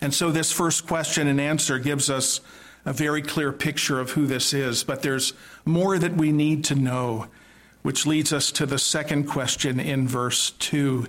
And 0.00 0.14
so 0.14 0.30
this 0.30 0.52
first 0.52 0.86
question 0.86 1.26
and 1.26 1.40
answer 1.40 1.78
gives 1.78 2.08
us 2.08 2.40
a 2.84 2.92
very 2.92 3.22
clear 3.22 3.52
picture 3.52 4.00
of 4.00 4.12
who 4.12 4.26
this 4.26 4.52
is, 4.52 4.82
but 4.82 5.02
there's 5.02 5.34
more 5.64 5.98
that 5.98 6.16
we 6.16 6.32
need 6.32 6.64
to 6.64 6.74
know 6.74 7.28
which 7.82 8.06
leads 8.06 8.32
us 8.32 8.50
to 8.52 8.66
the 8.66 8.78
second 8.78 9.24
question 9.24 9.78
in 9.78 10.06
verse 10.06 10.50
2 10.52 11.06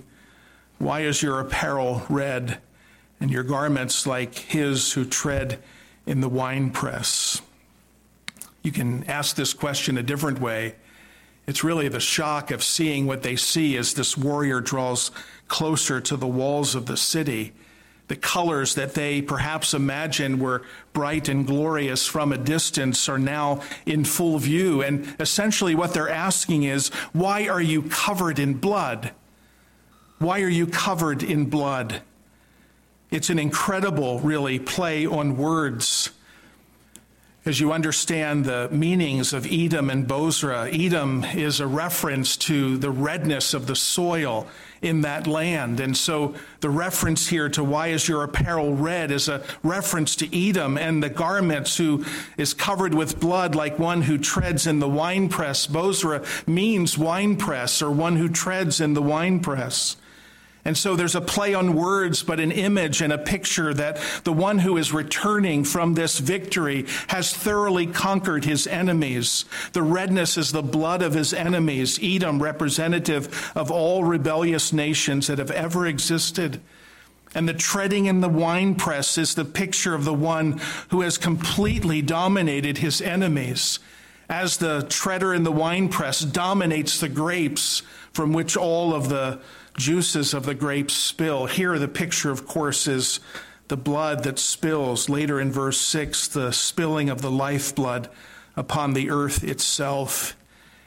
Why 0.78 1.00
is 1.00 1.22
your 1.22 1.40
apparel 1.40 2.02
red 2.08 2.58
and 3.24 3.32
your 3.32 3.42
garments 3.42 4.06
like 4.06 4.34
his 4.34 4.92
who 4.92 5.02
tread 5.02 5.58
in 6.04 6.20
the 6.20 6.28
winepress? 6.28 7.40
You 8.62 8.70
can 8.70 9.02
ask 9.04 9.34
this 9.34 9.54
question 9.54 9.96
a 9.96 10.02
different 10.02 10.42
way. 10.42 10.74
It's 11.46 11.64
really 11.64 11.88
the 11.88 12.00
shock 12.00 12.50
of 12.50 12.62
seeing 12.62 13.06
what 13.06 13.22
they 13.22 13.36
see 13.36 13.78
as 13.78 13.94
this 13.94 14.14
warrior 14.14 14.60
draws 14.60 15.10
closer 15.48 16.02
to 16.02 16.18
the 16.18 16.26
walls 16.26 16.74
of 16.74 16.84
the 16.84 16.98
city 16.98 17.54
the 18.08 18.16
colors 18.16 18.74
that 18.74 18.92
they 18.92 19.22
perhaps 19.22 19.72
imagined 19.72 20.38
were 20.38 20.62
bright 20.92 21.26
and 21.28 21.46
glorious 21.46 22.06
from 22.06 22.32
a 22.32 22.38
distance 22.38 23.08
are 23.08 23.18
now 23.18 23.62
in 23.86 24.04
full 24.04 24.38
view. 24.38 24.82
And 24.82 25.16
essentially, 25.18 25.74
what 25.74 25.94
they're 25.94 26.10
asking 26.10 26.64
is, 26.64 26.88
Why 27.14 27.48
are 27.48 27.62
you 27.62 27.82
covered 27.84 28.38
in 28.38 28.54
blood? 28.54 29.12
Why 30.18 30.42
are 30.42 30.48
you 30.48 30.66
covered 30.66 31.22
in 31.22 31.46
blood? 31.46 32.02
It's 33.14 33.30
an 33.30 33.38
incredible, 33.38 34.18
really, 34.18 34.58
play 34.58 35.06
on 35.06 35.36
words. 35.36 36.10
As 37.44 37.60
you 37.60 37.70
understand 37.70 38.44
the 38.44 38.68
meanings 38.72 39.32
of 39.32 39.46
Edom 39.46 39.88
and 39.88 40.08
Bozrah, 40.08 40.68
Edom 40.72 41.22
is 41.22 41.60
a 41.60 41.66
reference 41.68 42.36
to 42.38 42.76
the 42.76 42.90
redness 42.90 43.54
of 43.54 43.68
the 43.68 43.76
soil 43.76 44.48
in 44.82 45.02
that 45.02 45.28
land. 45.28 45.78
And 45.78 45.96
so 45.96 46.34
the 46.58 46.70
reference 46.70 47.28
here 47.28 47.48
to 47.50 47.62
why 47.62 47.88
is 47.88 48.08
your 48.08 48.24
apparel 48.24 48.74
red 48.74 49.12
is 49.12 49.28
a 49.28 49.44
reference 49.62 50.16
to 50.16 50.48
Edom 50.48 50.76
and 50.76 51.00
the 51.00 51.08
garments 51.08 51.76
who 51.76 52.04
is 52.36 52.52
covered 52.52 52.94
with 52.94 53.20
blood 53.20 53.54
like 53.54 53.78
one 53.78 54.02
who 54.02 54.18
treads 54.18 54.66
in 54.66 54.80
the 54.80 54.88
winepress. 54.88 55.68
Bozrah 55.68 56.24
means 56.48 56.98
winepress 56.98 57.80
or 57.80 57.92
one 57.92 58.16
who 58.16 58.28
treads 58.28 58.80
in 58.80 58.94
the 58.94 59.02
winepress. 59.02 59.98
And 60.64 60.78
so 60.78 60.96
there's 60.96 61.14
a 61.14 61.20
play 61.20 61.52
on 61.52 61.74
words, 61.74 62.22
but 62.22 62.40
an 62.40 62.50
image 62.50 63.02
and 63.02 63.12
a 63.12 63.18
picture 63.18 63.74
that 63.74 63.98
the 64.24 64.32
one 64.32 64.60
who 64.60 64.78
is 64.78 64.94
returning 64.94 65.62
from 65.62 65.92
this 65.92 66.18
victory 66.18 66.86
has 67.08 67.34
thoroughly 67.34 67.86
conquered 67.86 68.46
his 68.46 68.66
enemies. 68.66 69.44
The 69.72 69.82
redness 69.82 70.38
is 70.38 70.52
the 70.52 70.62
blood 70.62 71.02
of 71.02 71.12
his 71.12 71.34
enemies, 71.34 71.98
Edom, 72.02 72.42
representative 72.42 73.52
of 73.54 73.70
all 73.70 74.04
rebellious 74.04 74.72
nations 74.72 75.26
that 75.26 75.38
have 75.38 75.50
ever 75.50 75.86
existed. 75.86 76.62
And 77.34 77.46
the 77.46 77.54
treading 77.54 78.06
in 78.06 78.20
the 78.20 78.28
winepress 78.28 79.18
is 79.18 79.34
the 79.34 79.44
picture 79.44 79.94
of 79.94 80.04
the 80.04 80.14
one 80.14 80.60
who 80.88 81.02
has 81.02 81.18
completely 81.18 82.00
dominated 82.00 82.78
his 82.78 83.02
enemies. 83.02 83.80
As 84.30 84.56
the 84.56 84.86
treader 84.88 85.34
in 85.34 85.42
the 85.42 85.52
winepress 85.52 86.20
dominates 86.20 87.00
the 87.00 87.08
grapes 87.10 87.82
from 88.12 88.32
which 88.32 88.56
all 88.56 88.94
of 88.94 89.10
the 89.10 89.40
juices 89.76 90.34
of 90.34 90.46
the 90.46 90.54
grapes 90.54 90.94
spill. 90.94 91.46
Here, 91.46 91.78
the 91.78 91.88
picture, 91.88 92.30
of 92.30 92.46
course, 92.46 92.86
is 92.86 93.20
the 93.68 93.76
blood 93.76 94.24
that 94.24 94.38
spills. 94.38 95.08
Later 95.08 95.40
in 95.40 95.50
verse 95.50 95.80
6, 95.80 96.28
the 96.28 96.52
spilling 96.52 97.10
of 97.10 97.22
the 97.22 97.30
lifeblood 97.30 98.08
upon 98.56 98.92
the 98.92 99.10
earth 99.10 99.42
itself. 99.42 100.36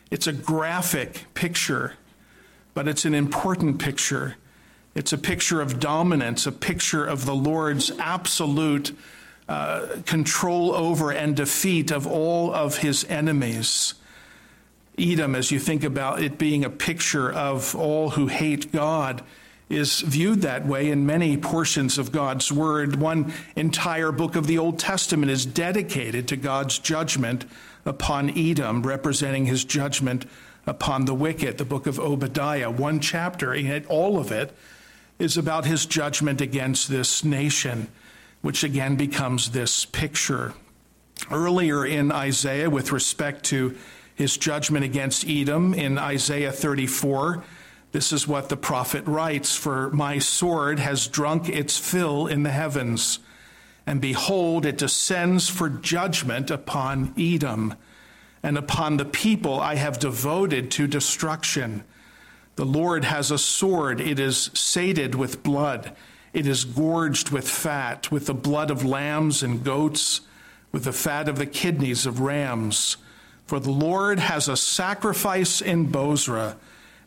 It's 0.09 0.27
a 0.27 0.33
graphic 0.33 1.25
picture, 1.33 1.93
but 2.73 2.87
it's 2.87 3.05
an 3.05 3.13
important 3.13 3.79
picture. 3.79 4.35
It's 4.95 5.13
a 5.13 5.17
picture 5.17 5.61
of 5.61 5.79
dominance, 5.79 6.47
a 6.47 6.51
picture 6.51 7.05
of 7.05 7.25
the 7.25 7.35
Lord's 7.35 7.91
absolute 7.99 8.97
uh, 9.49 9.87
control 10.05 10.73
over 10.73 11.11
and 11.11 11.35
defeat 11.35 11.91
of 11.91 12.07
all 12.07 12.53
of 12.53 12.77
his 12.79 13.05
enemies. 13.05 13.93
Edom, 14.99 15.35
as 15.35 15.51
you 15.51 15.59
think 15.59 15.83
about 15.83 16.21
it 16.23 16.39
being 16.39 16.65
a 16.65 16.71
picture 16.71 17.31
of 17.31 17.75
all 17.75 18.11
who 18.11 18.27
hate 18.27 18.71
God, 18.71 19.23
is 19.69 19.99
viewed 19.99 20.41
that 20.41 20.65
way 20.65 20.89
in 20.89 21.05
many 21.05 21.37
portions 21.37 21.97
of 21.97 22.11
God's 22.11 22.51
Word. 22.51 22.95
One 22.95 23.31
entire 23.55 24.11
book 24.11 24.35
of 24.35 24.47
the 24.47 24.57
Old 24.57 24.79
Testament 24.79 25.31
is 25.31 25.45
dedicated 25.45 26.27
to 26.29 26.35
God's 26.35 26.79
judgment 26.79 27.45
upon 27.85 28.35
Edom, 28.35 28.81
representing 28.81 29.45
his 29.45 29.63
judgment 29.63 30.25
upon 30.65 31.05
the 31.05 31.13
wicked. 31.13 31.57
The 31.57 31.65
book 31.65 31.85
of 31.85 31.99
Obadiah, 31.99 32.71
one 32.71 32.99
chapter, 32.99 33.53
and 33.53 33.85
all 33.87 34.17
of 34.17 34.31
it 34.31 34.55
is 35.19 35.37
about 35.37 35.65
his 35.65 35.85
judgment 35.85 36.41
against 36.41 36.89
this 36.89 37.23
nation, 37.23 37.87
which 38.41 38.63
again 38.63 38.95
becomes 38.95 39.51
this 39.51 39.85
picture. 39.85 40.53
Earlier 41.29 41.85
in 41.85 42.11
Isaiah, 42.11 42.69
with 42.69 42.91
respect 42.91 43.43
to 43.45 43.75
his 44.17 44.35
judgment 44.35 44.83
against 44.83 45.29
Edom 45.29 45.75
in 45.75 45.99
Isaiah 45.99 46.51
34. 46.51 47.43
This 47.91 48.11
is 48.11 48.27
what 48.27 48.49
the 48.49 48.57
prophet 48.57 49.05
writes 49.05 49.55
For 49.55 49.91
my 49.91 50.17
sword 50.17 50.79
has 50.79 51.07
drunk 51.07 51.47
its 51.47 51.77
fill 51.77 52.25
in 52.25 52.41
the 52.41 52.49
heavens, 52.49 53.19
and 53.85 54.01
behold, 54.01 54.65
it 54.65 54.79
descends 54.79 55.49
for 55.49 55.69
judgment 55.69 56.49
upon 56.49 57.13
Edom, 57.15 57.75
and 58.41 58.57
upon 58.57 58.97
the 58.97 59.05
people 59.05 59.59
I 59.59 59.75
have 59.75 59.99
devoted 59.99 60.71
to 60.71 60.87
destruction. 60.87 61.83
The 62.55 62.65
Lord 62.65 63.05
has 63.05 63.29
a 63.29 63.37
sword, 63.37 64.01
it 64.01 64.19
is 64.19 64.49
sated 64.55 65.13
with 65.13 65.43
blood, 65.43 65.95
it 66.33 66.47
is 66.47 66.65
gorged 66.65 67.29
with 67.29 67.47
fat, 67.47 68.11
with 68.11 68.25
the 68.25 68.33
blood 68.33 68.71
of 68.71 68.83
lambs 68.83 69.43
and 69.43 69.63
goats, 69.63 70.21
with 70.71 70.85
the 70.85 70.91
fat 70.91 71.29
of 71.29 71.37
the 71.37 71.45
kidneys 71.45 72.07
of 72.07 72.19
rams. 72.19 72.97
For 73.47 73.59
the 73.61 73.71
Lord 73.71 74.19
has 74.19 74.49
a 74.49 74.57
sacrifice 74.57 75.61
in 75.61 75.85
Bozrah 75.85 76.57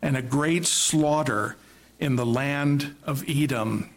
and 0.00 0.16
a 0.16 0.22
great 0.22 0.66
slaughter 0.66 1.56
in 1.98 2.16
the 2.16 2.24
land 2.24 2.96
of 3.04 3.22
Edom. 3.28 3.90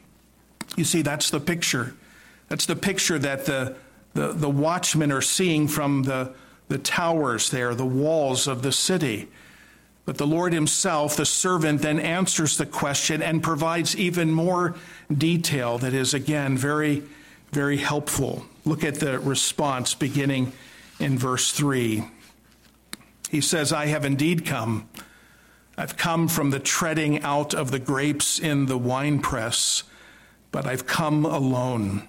You 0.76 0.84
see, 0.84 1.02
that's 1.02 1.30
the 1.30 1.40
picture. 1.40 1.96
That's 2.50 2.66
the 2.66 2.76
picture 2.76 3.18
that 3.18 3.46
the, 3.46 3.78
the, 4.14 4.34
the 4.34 4.50
watchmen 4.50 5.12
are 5.12 5.22
seeing 5.22 5.70
from 5.70 6.04
the, 6.04 6.34
the 6.68 6.78
towers 6.78 7.50
there, 7.50 7.74
the 7.74 7.86
walls 7.86 8.46
of 8.46 8.62
the 8.62 8.74
city. 8.74 9.30
But 10.06 10.18
the 10.18 10.28
Lord 10.28 10.52
Himself, 10.52 11.16
the 11.16 11.26
servant, 11.26 11.82
then 11.82 11.98
answers 11.98 12.58
the 12.58 12.66
question 12.66 13.22
and 13.22 13.42
provides 13.42 13.96
even 13.96 14.32
more 14.32 14.76
detail 15.16 15.78
that 15.78 15.94
is, 15.94 16.14
again, 16.14 16.58
very, 16.58 17.04
very 17.54 17.78
helpful. 17.78 18.46
Look 18.66 18.84
at 18.84 18.96
the 18.96 19.20
response 19.20 19.94
beginning 19.94 20.52
in 21.00 21.18
verse 21.18 21.54
3. 21.54 22.04
He 23.34 23.42
says, 23.42 23.74
I 23.74 23.88
have 23.88 24.06
indeed 24.06 24.46
come. 24.46 24.88
I've 25.76 25.98
come 25.98 26.28
from 26.28 26.52
the 26.52 26.60
treading 26.60 27.24
out 27.24 27.56
of 27.56 27.72
the 27.72 27.80
grapes 27.80 28.38
in 28.38 28.68
the 28.68 28.78
winepress, 28.78 29.82
but 30.52 30.68
I've 30.68 30.86
come 30.86 31.26
alone. 31.26 32.08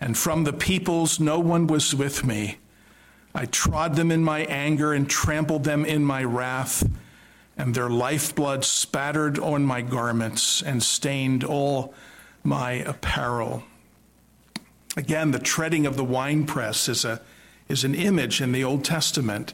And 0.00 0.16
from 0.16 0.44
the 0.44 0.54
peoples, 0.54 1.20
no 1.20 1.38
one 1.38 1.66
was 1.66 1.94
with 1.94 2.24
me. 2.24 2.56
I 3.34 3.44
trod 3.44 3.94
them 3.94 4.10
in 4.10 4.24
my 4.24 4.40
anger 4.44 4.94
and 4.94 5.06
trampled 5.06 5.64
them 5.64 5.84
in 5.84 6.02
my 6.02 6.24
wrath, 6.24 6.88
and 7.58 7.74
their 7.74 7.90
lifeblood 7.90 8.64
spattered 8.64 9.38
on 9.38 9.64
my 9.64 9.82
garments 9.82 10.62
and 10.62 10.82
stained 10.82 11.44
all 11.44 11.92
my 12.42 12.72
apparel. 12.72 13.64
Again, 14.96 15.32
the 15.32 15.40
treading 15.40 15.84
of 15.84 15.98
the 15.98 16.04
winepress 16.04 16.88
is, 16.88 17.04
a, 17.04 17.20
is 17.68 17.84
an 17.84 17.94
image 17.94 18.40
in 18.40 18.52
the 18.52 18.64
Old 18.64 18.82
Testament 18.82 19.52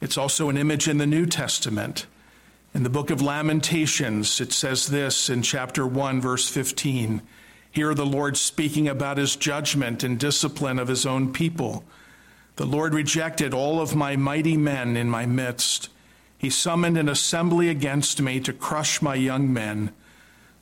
it's 0.00 0.18
also 0.18 0.48
an 0.48 0.56
image 0.56 0.88
in 0.88 0.98
the 0.98 1.06
New 1.06 1.26
Testament. 1.26 2.06
In 2.74 2.82
the 2.82 2.90
book 2.90 3.10
of 3.10 3.22
Lamentations, 3.22 4.40
it 4.40 4.52
says 4.52 4.86
this 4.86 5.28
in 5.28 5.42
chapter 5.42 5.86
1, 5.86 6.20
verse 6.20 6.48
15. 6.48 7.22
Here, 7.70 7.94
the 7.94 8.06
Lord 8.06 8.36
speaking 8.36 8.88
about 8.88 9.18
his 9.18 9.36
judgment 9.36 10.04
and 10.04 10.18
discipline 10.18 10.78
of 10.78 10.88
his 10.88 11.04
own 11.04 11.32
people. 11.32 11.84
The 12.56 12.66
Lord 12.66 12.94
rejected 12.94 13.54
all 13.54 13.80
of 13.80 13.94
my 13.96 14.16
mighty 14.16 14.56
men 14.56 14.96
in 14.96 15.08
my 15.08 15.26
midst. 15.26 15.88
He 16.36 16.50
summoned 16.50 16.98
an 16.98 17.08
assembly 17.08 17.68
against 17.68 18.20
me 18.20 18.40
to 18.40 18.52
crush 18.52 19.02
my 19.02 19.14
young 19.14 19.52
men. 19.52 19.92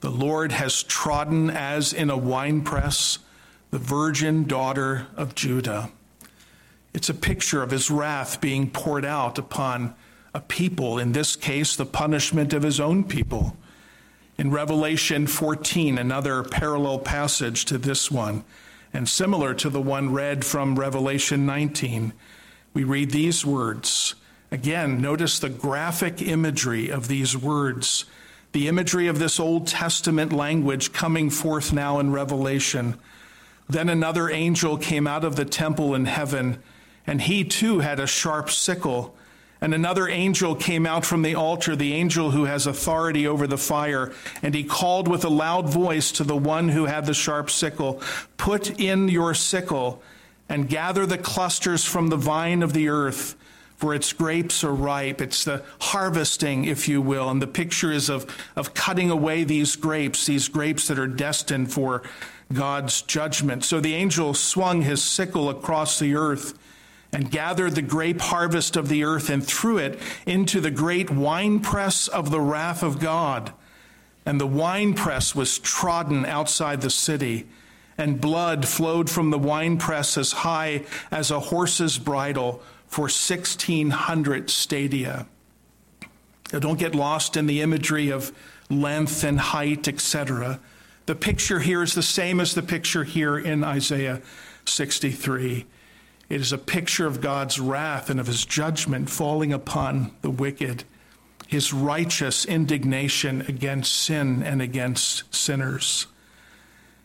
The 0.00 0.10
Lord 0.10 0.52
has 0.52 0.82
trodden 0.82 1.50
as 1.50 1.92
in 1.92 2.10
a 2.10 2.16
winepress 2.16 3.18
the 3.70 3.78
virgin 3.78 4.44
daughter 4.44 5.06
of 5.16 5.34
Judah. 5.34 5.90
It's 6.96 7.10
a 7.10 7.14
picture 7.14 7.62
of 7.62 7.72
his 7.72 7.90
wrath 7.90 8.40
being 8.40 8.70
poured 8.70 9.04
out 9.04 9.38
upon 9.38 9.94
a 10.32 10.40
people, 10.40 10.98
in 10.98 11.12
this 11.12 11.36
case, 11.36 11.76
the 11.76 11.84
punishment 11.84 12.54
of 12.54 12.62
his 12.62 12.80
own 12.80 13.04
people. 13.04 13.54
In 14.38 14.50
Revelation 14.50 15.26
14, 15.26 15.98
another 15.98 16.42
parallel 16.42 17.00
passage 17.00 17.66
to 17.66 17.76
this 17.76 18.10
one, 18.10 18.44
and 18.94 19.06
similar 19.06 19.52
to 19.52 19.68
the 19.68 19.80
one 19.80 20.14
read 20.14 20.42
from 20.42 20.78
Revelation 20.78 21.44
19, 21.44 22.14
we 22.72 22.82
read 22.82 23.10
these 23.10 23.44
words. 23.44 24.14
Again, 24.50 24.98
notice 24.98 25.38
the 25.38 25.50
graphic 25.50 26.22
imagery 26.22 26.88
of 26.88 27.08
these 27.08 27.36
words, 27.36 28.06
the 28.52 28.68
imagery 28.68 29.06
of 29.06 29.18
this 29.18 29.38
Old 29.38 29.66
Testament 29.66 30.32
language 30.32 30.94
coming 30.94 31.28
forth 31.28 31.74
now 31.74 31.98
in 31.98 32.10
Revelation. 32.10 32.96
Then 33.68 33.90
another 33.90 34.30
angel 34.30 34.78
came 34.78 35.06
out 35.06 35.24
of 35.24 35.36
the 35.36 35.44
temple 35.44 35.94
in 35.94 36.06
heaven 36.06 36.62
and 37.06 37.22
he 37.22 37.44
too 37.44 37.80
had 37.80 38.00
a 38.00 38.06
sharp 38.06 38.50
sickle. 38.50 39.14
And 39.60 39.72
another 39.72 40.06
angel 40.08 40.54
came 40.54 40.86
out 40.86 41.04
from 41.04 41.22
the 41.22 41.34
altar, 41.34 41.74
the 41.74 41.94
angel 41.94 42.30
who 42.30 42.44
has 42.44 42.66
authority 42.66 43.26
over 43.26 43.46
the 43.46 43.56
fire, 43.56 44.12
and 44.42 44.54
he 44.54 44.64
called 44.64 45.08
with 45.08 45.24
a 45.24 45.30
loud 45.30 45.68
voice 45.68 46.12
to 46.12 46.24
the 46.24 46.36
one 46.36 46.68
who 46.68 46.84
had 46.84 47.06
the 47.06 47.14
sharp 47.14 47.50
sickle 47.50 48.02
Put 48.36 48.78
in 48.78 49.08
your 49.08 49.34
sickle 49.34 50.02
and 50.48 50.68
gather 50.68 51.06
the 51.06 51.18
clusters 51.18 51.84
from 51.84 52.08
the 52.08 52.16
vine 52.16 52.62
of 52.62 52.72
the 52.72 52.88
earth, 52.88 53.34
for 53.76 53.94
its 53.94 54.12
grapes 54.12 54.62
are 54.62 54.74
ripe. 54.74 55.20
It's 55.20 55.44
the 55.44 55.64
harvesting, 55.80 56.66
if 56.66 56.86
you 56.86 57.02
will. 57.02 57.28
And 57.28 57.42
the 57.42 57.46
picture 57.46 57.90
is 57.90 58.08
of, 58.08 58.26
of 58.54 58.72
cutting 58.72 59.10
away 59.10 59.44
these 59.44 59.74
grapes, 59.74 60.26
these 60.26 60.48
grapes 60.48 60.86
that 60.88 60.98
are 60.98 61.08
destined 61.08 61.72
for 61.72 62.02
God's 62.52 63.02
judgment. 63.02 63.64
So 63.64 63.80
the 63.80 63.94
angel 63.94 64.34
swung 64.34 64.82
his 64.82 65.02
sickle 65.02 65.50
across 65.50 65.98
the 65.98 66.14
earth 66.14 66.56
and 67.16 67.30
gathered 67.30 67.74
the 67.74 67.80
grape 67.80 68.20
harvest 68.20 68.76
of 68.76 68.90
the 68.90 69.02
earth 69.02 69.30
and 69.30 69.42
threw 69.42 69.78
it 69.78 69.98
into 70.26 70.60
the 70.60 70.70
great 70.70 71.10
winepress 71.10 72.08
of 72.08 72.30
the 72.30 72.40
wrath 72.42 72.82
of 72.82 73.00
God. 73.00 73.54
and 74.26 74.38
the 74.38 74.46
winepress 74.46 75.34
was 75.34 75.58
trodden 75.60 76.26
outside 76.26 76.80
the 76.82 76.90
city, 76.90 77.46
and 77.96 78.20
blood 78.20 78.66
flowed 78.66 79.08
from 79.08 79.30
the 79.30 79.38
winepress 79.38 80.18
as 80.18 80.32
high 80.32 80.84
as 81.10 81.30
a 81.30 81.38
horse's 81.38 81.96
bridle 81.96 82.60
for 82.88 83.02
1,600 83.02 84.50
stadia. 84.50 85.26
Now, 86.52 86.58
don't 86.58 86.78
get 86.78 86.94
lost 86.94 87.36
in 87.36 87.46
the 87.46 87.62
imagery 87.62 88.10
of 88.10 88.32
length 88.68 89.22
and 89.22 89.38
height, 89.38 89.86
etc. 89.86 90.58
The 91.06 91.14
picture 91.14 91.60
here 91.60 91.82
is 91.82 91.94
the 91.94 92.02
same 92.02 92.40
as 92.40 92.54
the 92.54 92.62
picture 92.62 93.04
here 93.04 93.38
in 93.38 93.62
Isaiah 93.62 94.20
63. 94.64 95.66
It 96.28 96.40
is 96.40 96.52
a 96.52 96.58
picture 96.58 97.06
of 97.06 97.20
God's 97.20 97.60
wrath 97.60 98.10
and 98.10 98.18
of 98.18 98.26
his 98.26 98.44
judgment 98.44 99.08
falling 99.10 99.52
upon 99.52 100.10
the 100.22 100.30
wicked, 100.30 100.84
his 101.46 101.72
righteous 101.72 102.44
indignation 102.44 103.42
against 103.42 103.94
sin 103.94 104.42
and 104.42 104.60
against 104.60 105.32
sinners. 105.34 106.06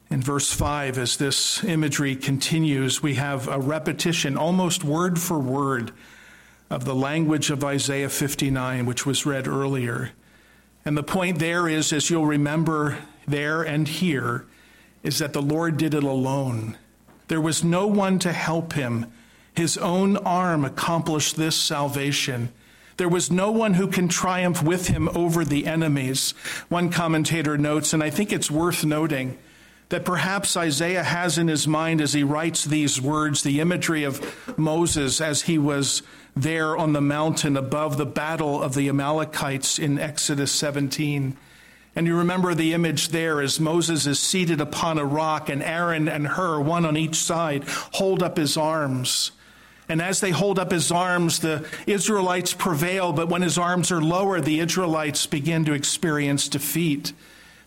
In 0.09 0.21
verse 0.21 0.51
5, 0.51 0.97
as 0.97 1.17
this 1.17 1.63
imagery 1.63 2.15
continues, 2.15 3.01
we 3.01 3.13
have 3.15 3.47
a 3.47 3.59
repetition, 3.59 4.37
almost 4.37 4.83
word 4.83 5.19
for 5.19 5.39
word, 5.39 5.91
of 6.69 6.85
the 6.85 6.95
language 6.95 7.49
of 7.51 7.63
Isaiah 7.63 8.09
59, 8.09 8.85
which 8.85 9.05
was 9.05 9.25
read 9.25 9.47
earlier. 9.47 10.11
And 10.83 10.97
the 10.97 11.03
point 11.03 11.39
there 11.39 11.67
is, 11.67 11.93
as 11.93 12.09
you'll 12.09 12.25
remember 12.25 12.97
there 13.27 13.61
and 13.61 13.87
here, 13.87 14.47
is 15.03 15.19
that 15.19 15.33
the 15.33 15.41
Lord 15.41 15.77
did 15.77 15.93
it 15.93 16.03
alone. 16.03 16.77
There 17.31 17.39
was 17.39 17.63
no 17.63 17.87
one 17.87 18.19
to 18.19 18.33
help 18.33 18.73
him. 18.73 19.05
His 19.55 19.77
own 19.77 20.17
arm 20.17 20.65
accomplished 20.65 21.37
this 21.37 21.55
salvation. 21.55 22.51
There 22.97 23.07
was 23.07 23.31
no 23.31 23.51
one 23.51 23.75
who 23.75 23.87
can 23.87 24.09
triumph 24.09 24.61
with 24.61 24.89
him 24.89 25.07
over 25.15 25.45
the 25.45 25.65
enemies. 25.65 26.31
One 26.67 26.89
commentator 26.89 27.57
notes, 27.57 27.93
and 27.93 28.03
I 28.03 28.09
think 28.09 28.33
it's 28.33 28.51
worth 28.51 28.83
noting, 28.83 29.37
that 29.87 30.03
perhaps 30.03 30.57
Isaiah 30.57 31.05
has 31.05 31.37
in 31.37 31.47
his 31.47 31.69
mind 31.69 32.01
as 32.01 32.11
he 32.11 32.21
writes 32.21 32.65
these 32.65 32.99
words 32.99 33.43
the 33.43 33.61
imagery 33.61 34.03
of 34.03 34.57
Moses 34.57 35.21
as 35.21 35.43
he 35.43 35.57
was 35.57 36.01
there 36.35 36.75
on 36.75 36.91
the 36.91 36.99
mountain 36.99 37.55
above 37.55 37.95
the 37.95 38.05
battle 38.05 38.61
of 38.61 38.73
the 38.73 38.89
Amalekites 38.89 39.79
in 39.79 39.97
Exodus 39.97 40.51
17. 40.51 41.37
And 41.95 42.07
you 42.07 42.17
remember 42.17 42.55
the 42.55 42.73
image 42.73 43.09
there 43.09 43.41
as 43.41 43.59
Moses 43.59 44.07
is 44.07 44.19
seated 44.19 44.61
upon 44.61 44.97
a 44.97 45.05
rock, 45.05 45.49
and 45.49 45.61
Aaron 45.61 46.07
and 46.07 46.25
Hur, 46.25 46.61
one 46.61 46.85
on 46.85 46.95
each 46.95 47.15
side, 47.15 47.65
hold 47.65 48.23
up 48.23 48.37
his 48.37 48.55
arms. 48.55 49.31
And 49.89 50.01
as 50.01 50.21
they 50.21 50.31
hold 50.31 50.57
up 50.57 50.71
his 50.71 50.89
arms, 50.89 51.39
the 51.39 51.67
Israelites 51.85 52.53
prevail, 52.53 53.11
but 53.11 53.27
when 53.27 53.41
his 53.41 53.57
arms 53.57 53.91
are 53.91 54.01
lower, 54.01 54.39
the 54.39 54.61
Israelites 54.61 55.25
begin 55.25 55.65
to 55.65 55.73
experience 55.73 56.47
defeat. 56.47 57.11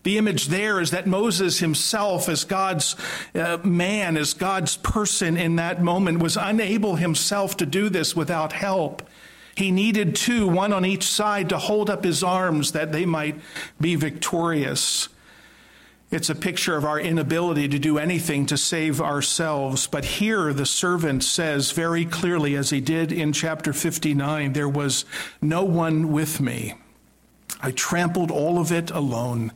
The 0.01 0.17
image 0.17 0.47
there 0.47 0.81
is 0.81 0.89
that 0.91 1.05
Moses 1.05 1.59
himself, 1.59 2.27
as 2.27 2.43
God's 2.43 2.95
uh, 3.35 3.57
man, 3.63 4.17
as 4.17 4.33
God's 4.33 4.77
person 4.77 5.37
in 5.37 5.57
that 5.57 5.83
moment, 5.83 6.19
was 6.19 6.35
unable 6.35 6.95
himself 6.95 7.57
to 7.57 7.65
do 7.65 7.89
this 7.89 8.15
without 8.15 8.53
help. 8.53 9.03
He 9.55 9.71
needed 9.71 10.15
two, 10.15 10.47
one 10.47 10.73
on 10.73 10.85
each 10.85 11.03
side, 11.03 11.49
to 11.49 11.57
hold 11.57 11.89
up 11.89 12.03
his 12.03 12.23
arms 12.23 12.73
that 12.73 12.91
they 12.91 13.05
might 13.05 13.39
be 13.79 13.95
victorious. 13.95 15.07
It's 16.11 16.29
a 16.29 16.35
picture 16.35 16.75
of 16.75 16.85
our 16.85 16.99
inability 16.99 17.67
to 17.69 17.79
do 17.79 17.97
anything 17.97 18.45
to 18.47 18.57
save 18.57 19.01
ourselves. 19.01 19.87
But 19.87 20.05
here 20.05 20.53
the 20.53 20.65
servant 20.65 21.23
says 21.23 21.71
very 21.71 22.05
clearly, 22.05 22.55
as 22.55 22.69
he 22.69 22.79
did 22.79 23.11
in 23.11 23.33
chapter 23.33 23.73
59, 23.73 24.53
there 24.53 24.69
was 24.69 25.05
no 25.41 25.63
one 25.63 26.11
with 26.11 26.39
me. 26.39 26.75
I 27.61 27.71
trampled 27.71 28.31
all 28.31 28.59
of 28.59 28.71
it 28.71 28.91
alone. 28.91 29.51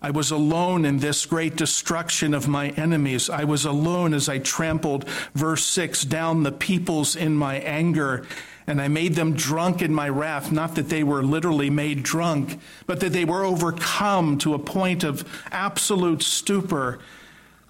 I 0.00 0.10
was 0.10 0.30
alone 0.30 0.84
in 0.84 0.98
this 0.98 1.26
great 1.26 1.56
destruction 1.56 2.34
of 2.34 2.48
my 2.48 2.70
enemies. 2.70 3.30
I 3.30 3.44
was 3.44 3.64
alone 3.64 4.14
as 4.14 4.28
I 4.28 4.38
trampled, 4.38 5.08
verse 5.34 5.64
6, 5.64 6.04
down 6.04 6.42
the 6.42 6.52
peoples 6.52 7.14
in 7.14 7.36
my 7.36 7.56
anger. 7.56 8.26
And 8.66 8.80
I 8.80 8.88
made 8.88 9.14
them 9.14 9.34
drunk 9.34 9.82
in 9.82 9.92
my 9.92 10.08
wrath. 10.08 10.52
Not 10.52 10.76
that 10.76 10.88
they 10.88 11.02
were 11.02 11.22
literally 11.22 11.70
made 11.70 12.02
drunk, 12.02 12.60
but 12.86 13.00
that 13.00 13.12
they 13.12 13.24
were 13.24 13.44
overcome 13.44 14.38
to 14.38 14.54
a 14.54 14.58
point 14.58 15.04
of 15.04 15.28
absolute 15.50 16.22
stupor 16.22 17.00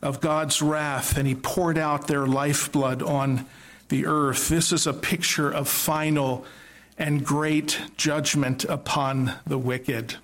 of 0.02 0.20
God's 0.20 0.61
wrath. 0.61 1.16
And 1.16 1.26
He 1.26 1.35
poured 1.35 1.78
out 1.78 2.07
their 2.07 2.26
lifeblood 2.26 3.02
on 3.02 3.46
the 3.88 4.07
earth. 4.07 4.48
This 4.48 4.72
is 4.72 4.87
a 4.87 4.92
picture 4.92 5.50
of 5.50 5.68
final 5.68 6.44
and 6.98 7.24
great 7.24 7.81
judgment 7.96 8.64
upon 8.64 9.33
the 9.46 9.59
wicked. 9.59 10.16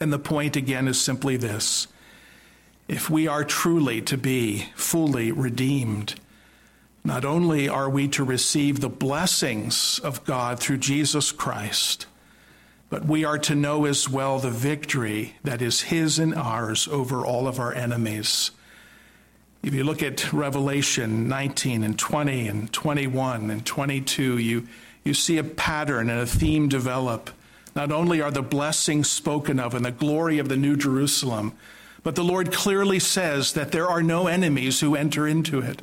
And 0.00 0.12
the 0.12 0.18
point 0.18 0.56
again 0.56 0.88
is 0.88 1.00
simply 1.00 1.36
this 1.36 1.88
if 2.88 3.08
we 3.08 3.26
are 3.26 3.44
truly 3.44 4.02
to 4.02 4.18
be 4.18 4.66
fully 4.74 5.32
redeemed, 5.32 6.16
not 7.04 7.24
only 7.24 7.68
are 7.68 7.90
we 7.90 8.06
to 8.08 8.24
receive 8.24 8.80
the 8.80 8.88
blessings 8.88 9.98
of 10.04 10.24
God 10.24 10.60
through 10.60 10.78
Jesus 10.78 11.32
Christ, 11.32 12.06
but 12.90 13.06
we 13.06 13.24
are 13.24 13.38
to 13.38 13.54
know 13.54 13.86
as 13.86 14.08
well 14.08 14.38
the 14.38 14.50
victory 14.50 15.34
that 15.42 15.62
is 15.62 15.82
His 15.82 16.18
and 16.18 16.34
ours 16.34 16.86
over 16.86 17.24
all 17.24 17.48
of 17.48 17.58
our 17.58 17.74
enemies. 17.74 18.52
If 19.62 19.74
you 19.74 19.82
look 19.82 20.02
at 20.02 20.32
Revelation 20.32 21.28
19 21.28 21.82
and 21.82 21.98
20 21.98 22.48
and 22.48 22.72
21 22.72 23.50
and 23.50 23.64
22, 23.64 24.38
you, 24.38 24.68
you 25.04 25.14
see 25.14 25.38
a 25.38 25.44
pattern 25.44 26.10
and 26.10 26.20
a 26.20 26.26
theme 26.26 26.68
develop. 26.68 27.30
Not 27.74 27.90
only 27.90 28.20
are 28.20 28.30
the 28.30 28.42
blessings 28.42 29.10
spoken 29.10 29.58
of 29.58 29.74
and 29.74 29.84
the 29.84 29.90
glory 29.90 30.38
of 30.38 30.48
the 30.48 30.56
New 30.56 30.76
Jerusalem, 30.76 31.54
but 32.02 32.14
the 32.14 32.24
Lord 32.24 32.52
clearly 32.52 32.98
says 32.98 33.54
that 33.54 33.72
there 33.72 33.88
are 33.88 34.02
no 34.02 34.26
enemies 34.26 34.80
who 34.80 34.94
enter 34.94 35.26
into 35.26 35.60
it. 35.60 35.80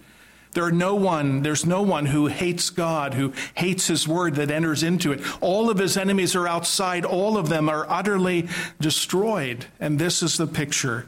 There 0.54 0.64
are 0.64 0.72
no 0.72 0.96
one, 0.96 1.44
there's 1.44 1.66
no 1.66 1.82
one 1.82 2.08
who 2.08 2.28
hates 2.28 2.70
God, 2.70 3.14
who 3.14 3.34
hates 3.54 3.88
his 3.88 4.08
word 4.08 4.36
that 4.36 4.50
enters 4.50 4.82
into 4.82 5.12
it. 5.12 5.22
All 5.42 5.70
of 5.70 5.78
his 5.78 5.96
enemies 5.96 6.36
are 6.36 6.48
outside. 6.48 7.06
All 7.06 7.38
of 7.38 7.50
them 7.50 7.70
are 7.70 7.86
utterly 7.90 8.48
destroyed. 8.80 9.68
And 9.80 10.00
this 10.00 10.24
is 10.24 10.38
the 10.38 10.48
picture 10.48 11.08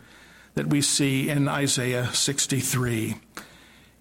that 0.54 0.68
we 0.68 0.82
see 0.82 1.30
in 1.30 1.48
Isaiah 1.48 2.08
63. 2.14 3.16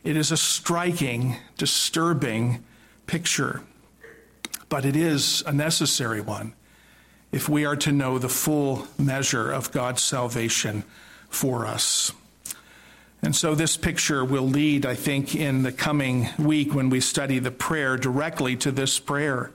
It 0.05 0.17
is 0.17 0.31
a 0.31 0.37
striking, 0.37 1.37
disturbing 1.57 2.65
picture, 3.07 3.63
but 4.69 4.85
it 4.85 4.97
is 4.97 5.43
a 5.47 5.53
necessary 5.53 6.21
one 6.21 6.55
if 7.33 7.49
we 7.49 7.65
are 7.65 7.77
to 7.77 7.93
know 7.93 8.19
the 8.19 8.29
full 8.29 8.89
measure 8.99 9.51
of 9.51 9.71
God's 9.73 10.03
salvation 10.03 10.85
for 11.29 11.67
us. 11.67 12.13
And 13.23 13.37
so 13.37 13.55
this 13.55 13.77
picture 13.77 14.25
will 14.25 14.49
lead, 14.49 14.87
I 14.87 14.95
think, 14.95 15.35
in 15.35 15.63
the 15.63 15.73
coming 15.73 16.29
week 16.39 16.75
when 16.75 16.89
we 16.89 17.01
study 17.01 17.39
the 17.39 17.51
prayer 17.51 17.97
directly 17.97 18.57
to 18.57 18.73
this 18.73 18.99
prayer. 18.99 19.53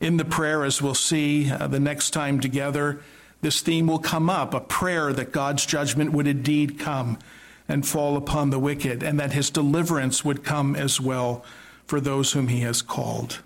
In 0.00 0.18
the 0.18 0.24
prayer, 0.24 0.64
as 0.64 0.82
we'll 0.82 0.94
see 0.94 1.50
uh, 1.50 1.66
the 1.68 1.80
next 1.80 2.10
time 2.10 2.38
together, 2.38 3.00
this 3.40 3.60
theme 3.60 3.86
will 3.86 3.98
come 3.98 4.28
up 4.28 4.52
a 4.52 4.60
prayer 4.60 5.12
that 5.12 5.32
God's 5.32 5.64
judgment 5.64 6.12
would 6.12 6.26
indeed 6.26 6.78
come 6.78 7.18
and 7.66 7.86
fall 7.86 8.16
upon 8.16 8.50
the 8.50 8.58
wicked, 8.58 9.02
and 9.02 9.18
that 9.20 9.32
his 9.32 9.50
deliverance 9.50 10.24
would 10.24 10.44
come 10.44 10.74
as 10.76 11.00
well 11.00 11.44
for 11.86 12.00
those 12.00 12.32
whom 12.32 12.48
he 12.48 12.60
has 12.60 12.82
called. 12.82 13.40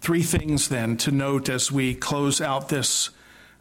Three 0.00 0.22
things 0.22 0.68
then 0.68 0.96
to 0.98 1.10
note 1.10 1.48
as 1.48 1.70
we 1.70 1.94
close 1.94 2.40
out 2.40 2.68
this, 2.68 3.10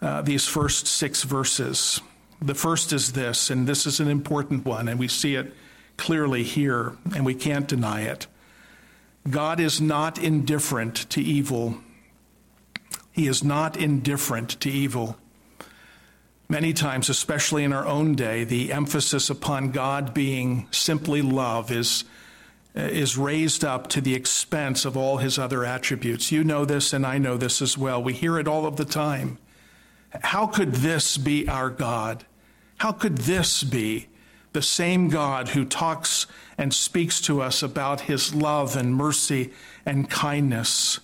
uh, 0.01 0.21
these 0.21 0.47
first 0.47 0.87
six 0.87 1.23
verses. 1.23 2.01
The 2.41 2.55
first 2.55 2.91
is 2.91 3.11
this, 3.11 3.49
and 3.51 3.67
this 3.67 3.85
is 3.85 3.99
an 3.99 4.07
important 4.07 4.65
one, 4.65 4.87
and 4.87 4.99
we 4.99 5.07
see 5.07 5.35
it 5.35 5.53
clearly 5.97 6.43
here, 6.43 6.97
and 7.15 7.23
we 7.23 7.35
can't 7.35 7.67
deny 7.67 8.01
it. 8.01 8.25
God 9.29 9.59
is 9.59 9.79
not 9.79 10.17
indifferent 10.17 11.09
to 11.11 11.21
evil. 11.21 11.77
He 13.11 13.27
is 13.27 13.43
not 13.43 13.77
indifferent 13.77 14.59
to 14.61 14.71
evil. 14.71 15.17
Many 16.49 16.73
times, 16.73 17.09
especially 17.09 17.63
in 17.63 17.71
our 17.71 17.85
own 17.85 18.15
day, 18.15 18.43
the 18.43 18.73
emphasis 18.73 19.29
upon 19.29 19.71
God 19.71 20.13
being 20.13 20.67
simply 20.71 21.21
love 21.21 21.71
is 21.71 22.03
is 22.73 23.17
raised 23.17 23.65
up 23.65 23.87
to 23.89 23.99
the 23.99 24.15
expense 24.15 24.85
of 24.85 24.95
all 24.95 25.17
his 25.17 25.37
other 25.37 25.65
attributes. 25.65 26.31
You 26.31 26.43
know 26.43 26.63
this, 26.63 26.93
and 26.93 27.05
I 27.05 27.17
know 27.17 27.35
this 27.37 27.61
as 27.61 27.77
well. 27.77 28.01
We 28.01 28.13
hear 28.13 28.39
it 28.39 28.47
all 28.47 28.65
of 28.65 28.77
the 28.77 28.85
time. 28.85 29.37
How 30.21 30.47
could 30.47 30.75
this 30.75 31.17
be 31.17 31.47
our 31.47 31.69
God? 31.69 32.25
How 32.81 32.91
could 32.91 33.19
this 33.19 33.61
be 33.61 34.07
the 34.53 34.63
same 34.63 35.09
God 35.09 35.49
who 35.49 35.65
talks 35.65 36.25
and 36.57 36.73
speaks 36.73 37.21
to 37.21 37.39
us 37.39 37.61
about 37.61 38.01
his 38.01 38.33
love 38.33 38.75
and 38.75 38.95
mercy 38.95 39.53
and 39.85 40.09
kindness? 40.09 40.99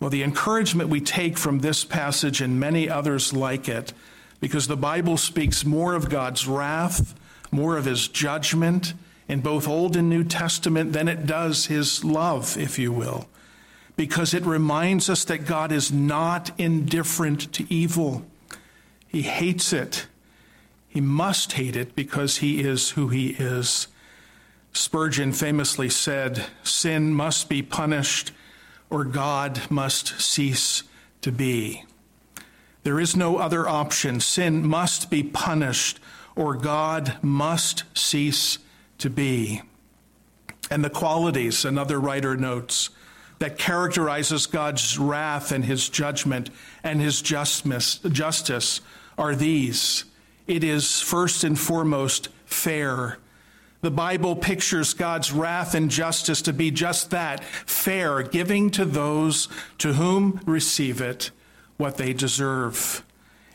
Well, 0.00 0.10
the 0.10 0.24
encouragement 0.24 0.90
we 0.90 1.00
take 1.00 1.38
from 1.38 1.60
this 1.60 1.84
passage 1.84 2.40
and 2.40 2.58
many 2.58 2.90
others 2.90 3.32
like 3.32 3.68
it, 3.68 3.92
because 4.40 4.66
the 4.66 4.76
Bible 4.76 5.16
speaks 5.16 5.64
more 5.64 5.94
of 5.94 6.10
God's 6.10 6.48
wrath, 6.48 7.14
more 7.52 7.76
of 7.76 7.84
his 7.84 8.08
judgment, 8.08 8.94
in 9.28 9.38
both 9.38 9.68
Old 9.68 9.94
and 9.94 10.10
New 10.10 10.24
Testament 10.24 10.94
than 10.94 11.06
it 11.06 11.26
does 11.26 11.66
his 11.66 12.04
love, 12.04 12.56
if 12.58 12.76
you 12.76 12.90
will, 12.90 13.28
because 13.94 14.34
it 14.34 14.44
reminds 14.44 15.08
us 15.08 15.24
that 15.26 15.46
God 15.46 15.70
is 15.70 15.92
not 15.92 16.50
indifferent 16.58 17.52
to 17.52 17.72
evil. 17.72 18.26
He 19.06 19.22
hates 19.22 19.72
it. 19.72 20.08
He 20.88 21.00
must 21.00 21.52
hate 21.52 21.76
it 21.76 21.94
because 21.94 22.38
he 22.38 22.60
is 22.60 22.90
who 22.90 23.08
he 23.08 23.28
is. 23.30 23.88
Spurgeon 24.72 25.32
famously 25.32 25.88
said, 25.88 26.46
Sin 26.62 27.12
must 27.12 27.48
be 27.48 27.62
punished 27.62 28.32
or 28.90 29.04
God 29.04 29.70
must 29.70 30.20
cease 30.20 30.82
to 31.20 31.30
be. 31.30 31.84
There 32.84 33.00
is 33.00 33.14
no 33.14 33.36
other 33.36 33.68
option. 33.68 34.20
Sin 34.20 34.66
must 34.66 35.10
be 35.10 35.22
punished 35.22 36.00
or 36.36 36.54
God 36.54 37.16
must 37.20 37.84
cease 37.94 38.58
to 38.98 39.10
be. 39.10 39.62
And 40.70 40.84
the 40.84 40.90
qualities, 40.90 41.64
another 41.64 41.98
writer 41.98 42.36
notes, 42.36 42.90
that 43.40 43.58
characterizes 43.58 44.46
God's 44.46 44.98
wrath 44.98 45.52
and 45.52 45.64
his 45.64 45.88
judgment 45.88 46.50
and 46.82 47.00
his 47.00 47.22
justness, 47.22 47.98
justice 47.98 48.80
are 49.16 49.34
these. 49.34 50.04
It 50.48 50.64
is 50.64 51.00
first 51.00 51.44
and 51.44 51.58
foremost 51.58 52.30
fair. 52.46 53.18
The 53.82 53.90
Bible 53.90 54.34
pictures 54.34 54.94
God's 54.94 55.30
wrath 55.30 55.74
and 55.74 55.90
justice 55.90 56.42
to 56.42 56.52
be 56.52 56.70
just 56.70 57.10
that 57.10 57.44
fair, 57.44 58.22
giving 58.22 58.70
to 58.70 58.84
those 58.84 59.48
to 59.76 59.92
whom 59.92 60.40
receive 60.46 61.00
it 61.00 61.30
what 61.76 61.98
they 61.98 62.12
deserve. 62.12 63.04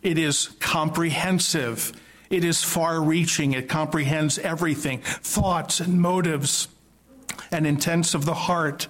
It 0.04 0.18
is 0.18 0.50
comprehensive. 0.60 1.92
It 2.30 2.46
is 2.46 2.64
far 2.64 3.02
reaching. 3.02 3.54
It 3.54 3.68
comprehends 3.68 4.38
everything 4.40 5.00
thoughts 5.00 5.80
and 5.80 6.00
motives 6.00 6.68
and 7.52 7.66
intents 7.66 8.14
of 8.14 8.26
the 8.26 8.34
heart. 8.34 8.88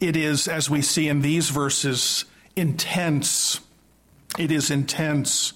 It 0.00 0.16
is, 0.16 0.48
as 0.48 0.68
we 0.68 0.82
see 0.82 1.08
in 1.08 1.20
these 1.20 1.50
verses, 1.50 2.24
intense. 2.56 3.60
It 4.38 4.50
is 4.50 4.70
intense 4.70 5.52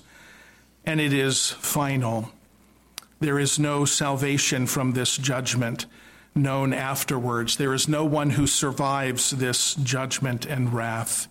and 0.85 1.01
it 1.01 1.13
is 1.13 1.51
final. 1.51 2.31
There 3.21 3.39
is 3.39 3.59
no 3.59 3.85
salvation 3.85 4.67
from 4.67 4.93
this 4.93 5.17
judgment 5.17 5.87
known 6.35 6.75
afterwards. 6.75 7.57
There 7.57 7.73
is 7.73 7.89
no 7.89 8.05
one 8.05 8.31
who 8.31 8.47
survives 8.47 9.31
this 9.31 9.75
judgment 9.75 10.45
and 10.45 10.73
wrath. 10.73 11.29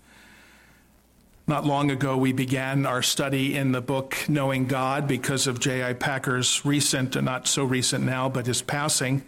Not 1.48 1.64
long 1.64 1.92
ago, 1.92 2.18
we 2.18 2.34
began 2.34 2.88
our 2.88 3.04
study 3.04 3.56
in 3.56 3.72
the 3.72 3.82
book 3.82 4.18
Knowing 4.28 4.66
God 4.66 5.08
because 5.08 5.46
of 5.46 5.60
J.I. 5.60 5.94
Packer's 5.94 6.66
recent, 6.66 7.22
not 7.24 7.48
so 7.48 7.64
recent 7.64 8.04
now, 8.04 8.28
but 8.30 8.48
his 8.48 8.64
passing. 8.64 9.24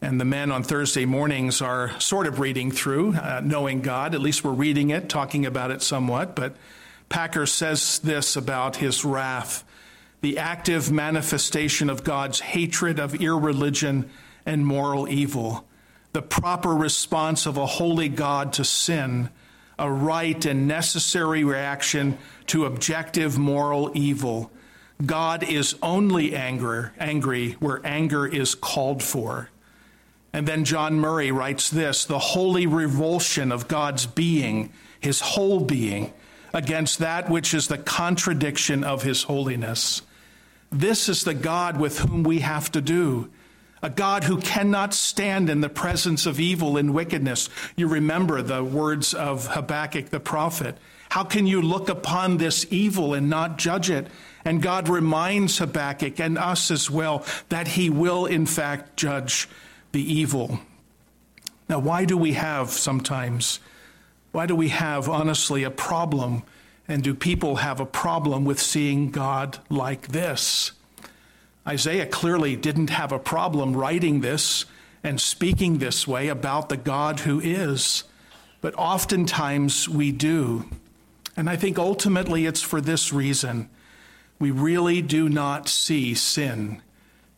And 0.00 0.18
the 0.18 0.24
men 0.24 0.50
on 0.50 0.62
Thursday 0.62 1.04
mornings 1.04 1.60
are 1.60 1.98
sort 2.00 2.26
of 2.26 2.40
reading 2.40 2.70
through 2.70 3.16
uh, 3.16 3.42
Knowing 3.44 3.82
God. 3.82 4.14
At 4.14 4.22
least 4.22 4.42
we're 4.42 4.52
reading 4.52 4.88
it, 4.88 5.10
talking 5.10 5.44
about 5.44 5.70
it 5.70 5.82
somewhat. 5.82 6.34
But 6.34 6.56
Packer 7.08 7.46
says 7.46 7.98
this 8.00 8.36
about 8.36 8.76
his 8.76 9.04
wrath 9.04 9.64
the 10.24 10.38
active 10.38 10.90
manifestation 10.90 11.90
of 11.90 12.02
God's 12.02 12.40
hatred 12.40 12.98
of 12.98 13.14
irreligion 13.20 14.08
and 14.46 14.66
moral 14.66 15.06
evil, 15.06 15.66
the 16.14 16.22
proper 16.22 16.74
response 16.74 17.44
of 17.44 17.58
a 17.58 17.66
holy 17.66 18.08
God 18.08 18.54
to 18.54 18.64
sin, 18.64 19.28
a 19.78 19.90
right 19.92 20.42
and 20.46 20.66
necessary 20.66 21.44
reaction 21.44 22.16
to 22.46 22.64
objective 22.64 23.36
moral 23.36 23.90
evil. 23.94 24.50
God 25.04 25.42
is 25.42 25.76
only 25.82 26.34
angry, 26.34 26.88
angry 26.98 27.52
where 27.60 27.82
anger 27.84 28.26
is 28.26 28.54
called 28.54 29.02
for. 29.02 29.50
And 30.32 30.48
then 30.48 30.64
John 30.64 30.94
Murray 30.94 31.32
writes 31.32 31.68
this 31.68 32.06
the 32.06 32.18
holy 32.18 32.66
revulsion 32.66 33.52
of 33.52 33.68
God's 33.68 34.06
being, 34.06 34.72
his 35.00 35.20
whole 35.20 35.60
being, 35.60 36.14
against 36.54 37.00
that 37.00 37.28
which 37.28 37.52
is 37.52 37.68
the 37.68 37.76
contradiction 37.76 38.82
of 38.84 39.02
his 39.02 39.24
holiness. 39.24 40.00
This 40.70 41.08
is 41.08 41.24
the 41.24 41.34
God 41.34 41.78
with 41.78 41.98
whom 41.98 42.22
we 42.22 42.38
have 42.38 42.72
to 42.72 42.80
do. 42.80 43.28
A 43.82 43.90
God 43.90 44.24
who 44.24 44.40
cannot 44.40 44.94
stand 44.94 45.50
in 45.50 45.60
the 45.60 45.68
presence 45.68 46.24
of 46.24 46.40
evil 46.40 46.78
and 46.78 46.94
wickedness. 46.94 47.50
You 47.76 47.86
remember 47.86 48.40
the 48.40 48.64
words 48.64 49.12
of 49.12 49.48
Habakkuk 49.48 50.08
the 50.08 50.20
prophet. 50.20 50.78
How 51.10 51.22
can 51.22 51.46
you 51.46 51.60
look 51.60 51.88
upon 51.90 52.38
this 52.38 52.66
evil 52.70 53.12
and 53.12 53.28
not 53.28 53.58
judge 53.58 53.90
it? 53.90 54.06
And 54.44 54.62
God 54.62 54.88
reminds 54.88 55.58
Habakkuk 55.58 56.18
and 56.18 56.38
us 56.38 56.70
as 56.70 56.90
well 56.90 57.26
that 57.50 57.68
he 57.68 57.90
will, 57.90 58.26
in 58.26 58.46
fact, 58.46 58.96
judge 58.96 59.48
the 59.92 60.00
evil. 60.02 60.60
Now, 61.68 61.78
why 61.78 62.04
do 62.04 62.16
we 62.16 62.32
have 62.32 62.70
sometimes, 62.70 63.60
why 64.34 64.46
do 64.46 64.56
we 64.56 64.70
have, 64.70 65.08
honestly, 65.08 65.62
a 65.62 65.70
problem 65.70 66.42
and 66.88 67.04
do 67.04 67.14
people 67.14 67.56
have 67.56 67.78
a 67.78 67.86
problem 67.86 68.44
with 68.44 68.58
seeing 68.58 69.12
God 69.12 69.58
like 69.70 70.08
this? 70.08 70.72
Isaiah 71.64 72.06
clearly 72.06 72.56
didn't 72.56 72.90
have 72.90 73.12
a 73.12 73.20
problem 73.20 73.76
writing 73.76 74.22
this 74.22 74.64
and 75.04 75.20
speaking 75.20 75.78
this 75.78 76.08
way 76.08 76.26
about 76.26 76.68
the 76.68 76.76
God 76.76 77.20
who 77.20 77.38
is, 77.38 78.02
but 78.60 78.74
oftentimes 78.74 79.88
we 79.88 80.10
do. 80.10 80.68
And 81.36 81.48
I 81.48 81.54
think 81.54 81.78
ultimately 81.78 82.44
it's 82.44 82.60
for 82.60 82.80
this 82.80 83.12
reason. 83.12 83.70
We 84.40 84.50
really 84.50 85.00
do 85.00 85.28
not 85.28 85.68
see 85.68 86.12
sin 86.12 86.82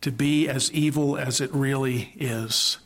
to 0.01 0.11
be 0.11 0.49
as 0.49 0.71
evil 0.71 1.15
as 1.15 1.41
it 1.41 1.53
really 1.53 2.11
is. 2.15 2.79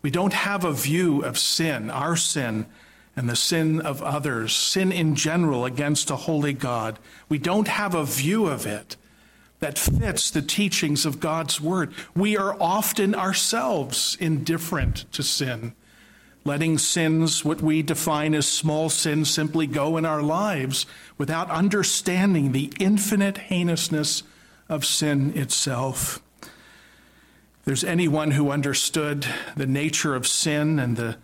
We 0.00 0.10
don't 0.10 0.32
have 0.32 0.64
a 0.64 0.72
view 0.72 1.22
of 1.22 1.36
sin, 1.36 1.90
our 1.90 2.16
sin, 2.16 2.64
and 3.16 3.28
the 3.28 3.34
sin 3.36 3.80
of 3.80 4.02
others, 4.02 4.54
sin 4.54 4.92
in 4.92 5.14
general 5.14 5.64
against 5.64 6.10
a 6.10 6.16
holy 6.16 6.52
God. 6.52 6.98
We 7.28 7.38
don't 7.38 7.68
have 7.68 7.94
a 7.94 8.04
view 8.04 8.46
of 8.46 8.66
it 8.66 8.96
that 9.58 9.78
fits 9.78 10.30
the 10.30 10.42
teachings 10.42 11.06
of 11.06 11.18
God's 11.18 11.58
word. 11.58 11.94
We 12.14 12.36
are 12.36 12.54
often 12.60 13.14
ourselves 13.14 14.18
indifferent 14.20 15.10
to 15.12 15.22
sin, 15.22 15.74
letting 16.44 16.76
sins, 16.76 17.42
what 17.42 17.62
we 17.62 17.82
define 17.82 18.34
as 18.34 18.46
small 18.46 18.90
sins, 18.90 19.30
simply 19.30 19.66
go 19.66 19.96
in 19.96 20.04
our 20.04 20.22
lives 20.22 20.84
without 21.16 21.50
understanding 21.50 22.52
the 22.52 22.70
infinite 22.78 23.38
heinousness 23.38 24.22
of 24.68 24.84
sin 24.84 25.36
itself. 25.36 26.22
There's 27.64 27.82
anyone 27.82 28.32
who 28.32 28.50
understood 28.50 29.26
the 29.56 29.66
nature 29.66 30.14
of 30.14 30.26
sin 30.26 30.78
and 30.78 30.96
the 30.96 31.16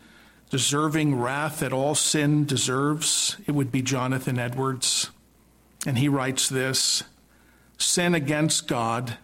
deserving 0.53 1.19
wrath 1.19 1.61
that 1.61 1.73
all 1.73 1.95
sin 1.95 2.45
deserves, 2.45 3.39
it 3.47 3.53
would 3.53 3.73
be 3.73 3.81
Jonathan 3.81 4.39
Edwards. 4.39 5.11
And 5.87 5.97
he 5.97 6.11
writes 6.11 6.47
this 6.47 7.05
Sin 7.79 8.15
against 8.15 8.69
God, 8.69 9.17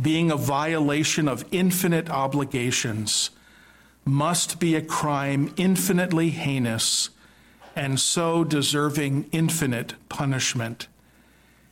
being 0.00 0.30
a 0.30 0.36
violation 0.36 1.28
of 1.28 1.46
infinite 1.50 2.10
obligations, 2.10 3.30
must 4.04 4.60
be 4.60 4.74
a 4.74 4.82
crime 4.82 5.54
infinitely 5.56 6.28
heinous 6.28 7.08
and 7.74 7.98
so 7.98 8.44
deserving 8.44 9.30
infinite 9.32 9.94
punishment. 10.10 10.88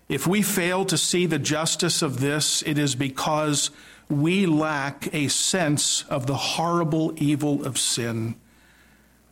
If 0.09 0.27
we 0.27 0.41
fail 0.41 0.87
to 0.87 0.97
see 0.97 1.27
the 1.27 1.39
justice 1.39 2.01
of 2.01 2.21
this, 2.21 2.63
it 2.63 2.79
is 2.79 2.95
because 2.95 3.71
we 4.09 4.47
lack 4.47 5.13
a 5.13 5.29
sense 5.29 6.05
of 6.05 6.27
the 6.27 6.37
horrible 6.37 7.13
evil 7.19 7.67
of 7.67 7.77
sin. 7.77 8.35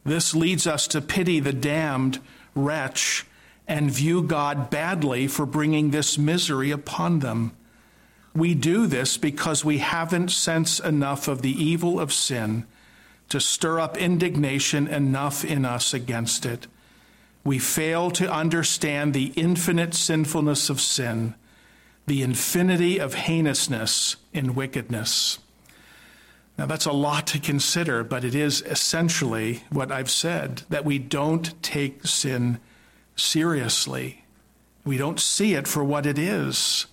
This 0.06 0.36
leads 0.36 0.68
us 0.68 0.86
to 0.88 1.00
pity 1.00 1.40
the 1.40 1.52
damned 1.52 2.20
wretch 2.54 3.26
and 3.66 3.90
view 3.90 4.22
God 4.22 4.70
badly 4.70 5.26
for 5.26 5.44
bringing 5.44 5.90
this 5.90 6.16
misery 6.16 6.70
upon 6.70 7.18
them. 7.18 7.50
We 8.32 8.54
do 8.54 8.86
this 8.86 9.16
because 9.16 9.64
we 9.64 9.78
haven't 9.78 10.30
sensed 10.30 10.84
enough 10.84 11.26
of 11.26 11.42
the 11.42 11.50
evil 11.50 11.98
of 11.98 12.12
sin 12.12 12.66
to 13.30 13.40
stir 13.40 13.80
up 13.80 13.96
indignation 13.96 14.86
enough 14.86 15.44
in 15.44 15.64
us 15.64 15.92
against 15.92 16.46
it. 16.46 16.68
We 17.42 17.58
fail 17.58 18.12
to 18.12 18.32
understand 18.32 19.12
the 19.12 19.32
infinite 19.34 19.94
sinfulness 19.94 20.70
of 20.70 20.80
sin, 20.80 21.34
the 22.06 22.22
infinity 22.22 22.98
of 23.00 23.14
heinousness 23.14 24.16
in 24.32 24.54
wickedness. 24.54 25.40
Now, 26.58 26.64
that's 26.66 26.86
a 26.86 26.92
lot 26.92 27.26
to 27.28 27.38
consider, 27.38 28.02
but 28.02 28.24
it 28.24 28.34
is 28.34 28.62
essentially 28.62 29.62
what 29.70 29.92
I've 29.92 30.10
said 30.10 30.62
that 30.70 30.86
we 30.86 30.98
don't 30.98 31.60
take 31.62 32.06
sin 32.06 32.60
seriously. 33.14 34.24
We 34.84 34.96
don't 34.96 35.20
see 35.20 35.54
it 35.54 35.68
for 35.68 35.84
what 35.84 36.06
it 36.06 36.18
is. 36.18 36.86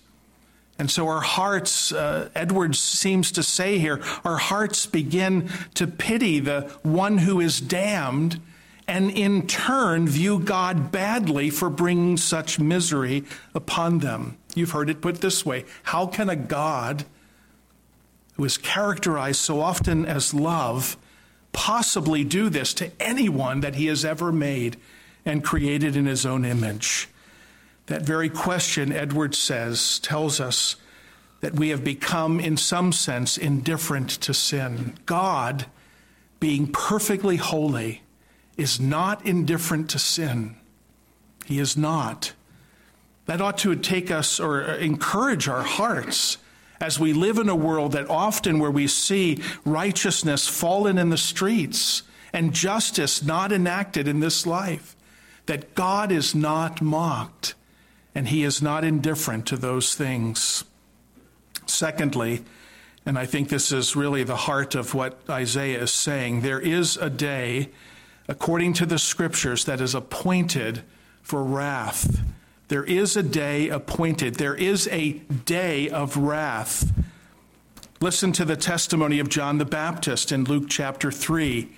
And 0.78 0.90
so 0.90 1.08
our 1.08 1.20
hearts, 1.20 1.92
uh, 1.92 2.30
Edwards 2.34 2.80
seems 2.80 3.30
to 3.32 3.42
say 3.42 3.78
here, 3.78 4.02
our 4.24 4.38
hearts 4.38 4.86
begin 4.86 5.48
to 5.74 5.86
pity 5.86 6.40
the 6.40 6.62
one 6.82 7.18
who 7.18 7.40
is 7.40 7.60
damned 7.60 8.40
and 8.86 9.10
in 9.10 9.46
turn 9.46 10.08
view 10.08 10.38
God 10.38 10.90
badly 10.90 11.48
for 11.48 11.70
bringing 11.70 12.16
such 12.16 12.58
misery 12.58 13.24
upon 13.54 14.00
them. 14.00 14.36
You've 14.54 14.72
heard 14.72 14.90
it 14.90 15.00
put 15.00 15.20
this 15.20 15.46
way 15.46 15.64
How 15.84 16.06
can 16.06 16.28
a 16.28 16.36
God 16.36 17.04
who 18.34 18.44
is 18.44 18.56
characterized 18.58 19.40
so 19.40 19.60
often 19.60 20.04
as 20.06 20.34
love, 20.34 20.96
possibly 21.52 22.24
do 22.24 22.48
this 22.48 22.74
to 22.74 22.90
anyone 23.00 23.60
that 23.60 23.76
he 23.76 23.86
has 23.86 24.04
ever 24.04 24.32
made? 24.32 24.76
and 25.24 25.44
created 25.44 25.96
in 25.96 26.06
his 26.06 26.26
own 26.26 26.44
image. 26.44 27.08
That 27.86 28.02
very 28.02 28.28
question, 28.28 28.92
Edwards 28.92 29.38
says, 29.38 29.98
tells 29.98 30.40
us 30.40 30.76
that 31.40 31.54
we 31.54 31.68
have 31.68 31.84
become, 31.84 32.40
in 32.40 32.56
some 32.56 32.92
sense, 32.92 33.36
indifferent 33.36 34.10
to 34.10 34.32
sin. 34.32 34.94
God, 35.06 35.66
being 36.40 36.66
perfectly 36.66 37.36
holy, 37.36 38.02
is 38.56 38.80
not 38.80 39.24
indifferent 39.26 39.90
to 39.90 39.98
sin. 39.98 40.56
He 41.44 41.58
is 41.58 41.76
not. 41.76 42.32
That 43.26 43.40
ought 43.40 43.58
to 43.58 43.74
take 43.76 44.10
us 44.10 44.40
or 44.40 44.62
encourage 44.62 45.48
our 45.48 45.62
hearts 45.62 46.38
as 46.80 46.98
we 46.98 47.12
live 47.12 47.38
in 47.38 47.48
a 47.48 47.56
world 47.56 47.92
that 47.92 48.10
often 48.10 48.58
where 48.58 48.70
we 48.70 48.86
see 48.86 49.40
righteousness 49.64 50.46
fallen 50.48 50.98
in 50.98 51.10
the 51.10 51.16
streets 51.16 52.02
and 52.32 52.52
justice 52.52 53.22
not 53.22 53.52
enacted 53.52 54.08
in 54.08 54.20
this 54.20 54.46
life, 54.46 54.96
that 55.46 55.74
God 55.74 56.10
is 56.10 56.34
not 56.34 56.82
mocked 56.82 57.54
and 58.14 58.28
he 58.28 58.44
is 58.44 58.62
not 58.62 58.84
indifferent 58.84 59.46
to 59.46 59.56
those 59.56 59.94
things. 59.94 60.64
Secondly, 61.66 62.44
and 63.06 63.18
I 63.18 63.26
think 63.26 63.48
this 63.48 63.72
is 63.72 63.96
really 63.96 64.24
the 64.24 64.36
heart 64.36 64.74
of 64.74 64.94
what 64.94 65.18
Isaiah 65.28 65.82
is 65.82 65.92
saying, 65.92 66.40
there 66.40 66.60
is 66.60 66.96
a 66.96 67.10
day, 67.10 67.70
according 68.28 68.72
to 68.74 68.86
the 68.86 68.98
scriptures, 68.98 69.64
that 69.64 69.80
is 69.80 69.94
appointed 69.94 70.82
for 71.22 71.42
wrath. 71.42 72.22
There 72.68 72.84
is 72.84 73.16
a 73.16 73.22
day 73.22 73.68
appointed. 73.68 74.36
There 74.36 74.54
is 74.54 74.88
a 74.88 75.12
day 75.44 75.88
of 75.90 76.16
wrath. 76.16 76.90
Listen 78.00 78.32
to 78.32 78.44
the 78.44 78.56
testimony 78.56 79.18
of 79.18 79.28
John 79.28 79.58
the 79.58 79.64
Baptist 79.64 80.32
in 80.32 80.44
Luke 80.44 80.64
chapter 80.68 81.12
3. 81.12 81.68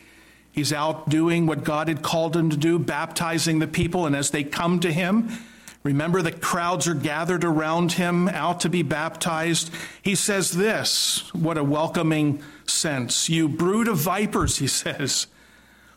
He's 0.52 0.72
out 0.72 1.08
doing 1.08 1.46
what 1.46 1.64
God 1.64 1.88
had 1.88 2.02
called 2.02 2.36
him 2.36 2.50
to 2.50 2.56
do, 2.56 2.78
baptizing 2.78 3.58
the 3.58 3.66
people, 3.66 4.06
and 4.06 4.16
as 4.16 4.30
they 4.30 4.42
come 4.42 4.80
to 4.80 4.92
him, 4.92 5.28
remember 5.82 6.22
the 6.22 6.32
crowds 6.32 6.88
are 6.88 6.94
gathered 6.94 7.44
around 7.44 7.92
him, 7.92 8.28
out 8.28 8.60
to 8.60 8.68
be 8.68 8.82
baptized. 8.82 9.70
He 10.02 10.14
says 10.14 10.52
this 10.52 11.34
what 11.34 11.58
a 11.58 11.64
welcoming 11.64 12.42
sense. 12.64 13.28
You 13.28 13.48
brood 13.48 13.88
of 13.88 13.98
vipers, 13.98 14.58
he 14.58 14.66
says. 14.68 15.26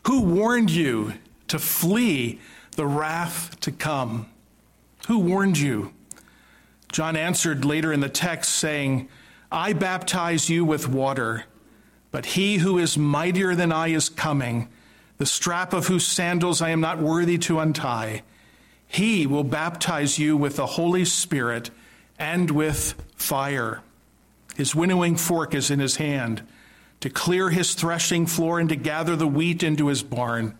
Who 0.06 0.22
warned 0.22 0.70
you 0.70 1.14
to 1.48 1.58
flee 1.58 2.40
the 2.76 2.86
wrath 2.86 3.58
to 3.60 3.72
come? 3.72 4.26
Who 5.10 5.18
warned 5.18 5.58
you? 5.58 5.92
John 6.92 7.16
answered 7.16 7.64
later 7.64 7.92
in 7.92 7.98
the 7.98 8.08
text, 8.08 8.54
saying, 8.54 9.08
I 9.50 9.72
baptize 9.72 10.48
you 10.48 10.64
with 10.64 10.86
water, 10.86 11.46
but 12.12 12.26
he 12.26 12.58
who 12.58 12.78
is 12.78 12.96
mightier 12.96 13.56
than 13.56 13.72
I 13.72 13.88
is 13.88 14.08
coming, 14.08 14.68
the 15.18 15.26
strap 15.26 15.72
of 15.72 15.88
whose 15.88 16.06
sandals 16.06 16.62
I 16.62 16.68
am 16.68 16.80
not 16.80 17.00
worthy 17.00 17.38
to 17.38 17.58
untie. 17.58 18.22
He 18.86 19.26
will 19.26 19.42
baptize 19.42 20.20
you 20.20 20.36
with 20.36 20.54
the 20.54 20.66
Holy 20.66 21.04
Spirit 21.04 21.70
and 22.16 22.48
with 22.48 22.94
fire. 23.16 23.82
His 24.54 24.76
winnowing 24.76 25.16
fork 25.16 25.56
is 25.56 25.72
in 25.72 25.80
his 25.80 25.96
hand 25.96 26.46
to 27.00 27.10
clear 27.10 27.50
his 27.50 27.74
threshing 27.74 28.26
floor 28.26 28.60
and 28.60 28.68
to 28.68 28.76
gather 28.76 29.16
the 29.16 29.26
wheat 29.26 29.64
into 29.64 29.88
his 29.88 30.04
barn 30.04 30.56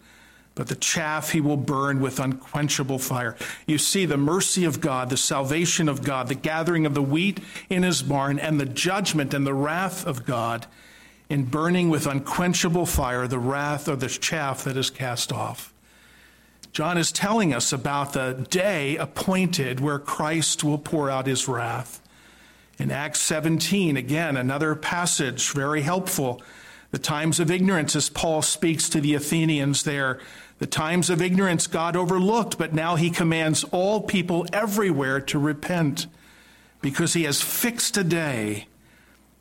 but 0.60 0.68
the 0.68 0.74
chaff 0.74 1.30
he 1.30 1.40
will 1.40 1.56
burn 1.56 2.00
with 2.00 2.20
unquenchable 2.20 2.98
fire. 2.98 3.34
You 3.66 3.78
see 3.78 4.04
the 4.04 4.18
mercy 4.18 4.66
of 4.66 4.78
God, 4.78 5.08
the 5.08 5.16
salvation 5.16 5.88
of 5.88 6.04
God, 6.04 6.28
the 6.28 6.34
gathering 6.34 6.84
of 6.84 6.92
the 6.92 7.00
wheat 7.00 7.40
in 7.70 7.82
his 7.82 8.02
barn, 8.02 8.38
and 8.38 8.60
the 8.60 8.66
judgment 8.66 9.32
and 9.32 9.46
the 9.46 9.54
wrath 9.54 10.06
of 10.06 10.26
God 10.26 10.66
in 11.30 11.46
burning 11.46 11.88
with 11.88 12.06
unquenchable 12.06 12.84
fire 12.84 13.26
the 13.26 13.38
wrath 13.38 13.88
or 13.88 13.96
the 13.96 14.08
chaff 14.08 14.64
that 14.64 14.76
is 14.76 14.90
cast 14.90 15.32
off. 15.32 15.72
John 16.74 16.98
is 16.98 17.10
telling 17.10 17.54
us 17.54 17.72
about 17.72 18.12
the 18.12 18.46
day 18.50 18.98
appointed 18.98 19.80
where 19.80 19.98
Christ 19.98 20.62
will 20.62 20.76
pour 20.76 21.08
out 21.08 21.26
his 21.26 21.48
wrath. 21.48 22.02
In 22.78 22.90
Acts 22.90 23.20
17, 23.20 23.96
again, 23.96 24.36
another 24.36 24.74
passage 24.74 25.52
very 25.52 25.80
helpful. 25.80 26.42
The 26.90 26.98
times 26.98 27.38
of 27.38 27.52
ignorance, 27.52 27.94
as 27.94 28.10
Paul 28.10 28.42
speaks 28.42 28.88
to 28.88 29.00
the 29.00 29.14
Athenians 29.14 29.84
there, 29.84 30.18
the 30.60 30.66
times 30.66 31.08
of 31.08 31.22
ignorance 31.22 31.66
God 31.66 31.96
overlooked, 31.96 32.58
but 32.58 32.74
now 32.74 32.94
he 32.94 33.10
commands 33.10 33.64
all 33.64 34.02
people 34.02 34.46
everywhere 34.52 35.18
to 35.22 35.38
repent 35.38 36.06
because 36.82 37.14
he 37.14 37.24
has 37.24 37.40
fixed 37.40 37.96
a 37.96 38.04
day 38.04 38.66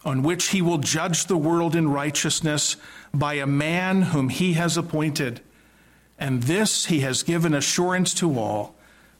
on 0.06 0.24
which 0.24 0.48
he 0.48 0.62
will 0.62 0.78
judge 0.78 1.26
the 1.26 1.38
world 1.38 1.76
in 1.76 1.90
righteousness 1.90 2.78
by 3.14 3.34
a 3.34 3.46
man 3.46 4.02
whom 4.02 4.30
he 4.30 4.54
has 4.54 4.78
appointed. 4.78 5.42
And 6.18 6.44
this 6.44 6.86
he 6.86 7.02
has 7.02 7.22
given 7.24 7.54
assurance 7.54 8.14
to 8.16 8.40
all 8.40 8.76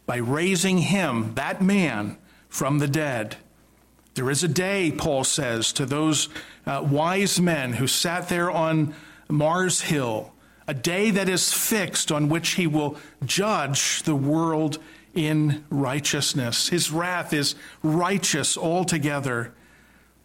by 0.06 0.18
raising 0.18 0.78
him, 0.78 1.34
that 1.36 1.62
man, 1.62 2.18
from 2.48 2.80
the 2.80 2.88
dead. 2.88 3.36
There 4.14 4.30
is 4.30 4.42
a 4.42 4.48
day, 4.48 4.90
Paul 4.92 5.26
says, 5.26 5.74
to 5.74 5.86
those 5.86 6.30
uh, 6.66 6.82
wise 6.90 7.42
men 7.42 7.74
who 7.74 7.88
sat 7.88 8.30
there 8.30 8.50
on 8.50 8.96
Mars 9.28 9.82
Hill 9.82 10.34
a 10.70 10.74
day 10.76 11.10
that 11.10 11.28
is 11.28 11.52
fixed 11.52 12.12
on 12.12 12.30
which 12.30 12.50
he 12.50 12.68
will 12.68 12.96
judge 13.26 14.04
the 14.04 14.16
world 14.16 14.78
in 15.16 15.66
righteousness. 15.72 16.70
His 16.70 16.92
wrath 16.92 17.34
is 17.34 17.56
righteous 17.82 18.56
altogether. 18.56 19.52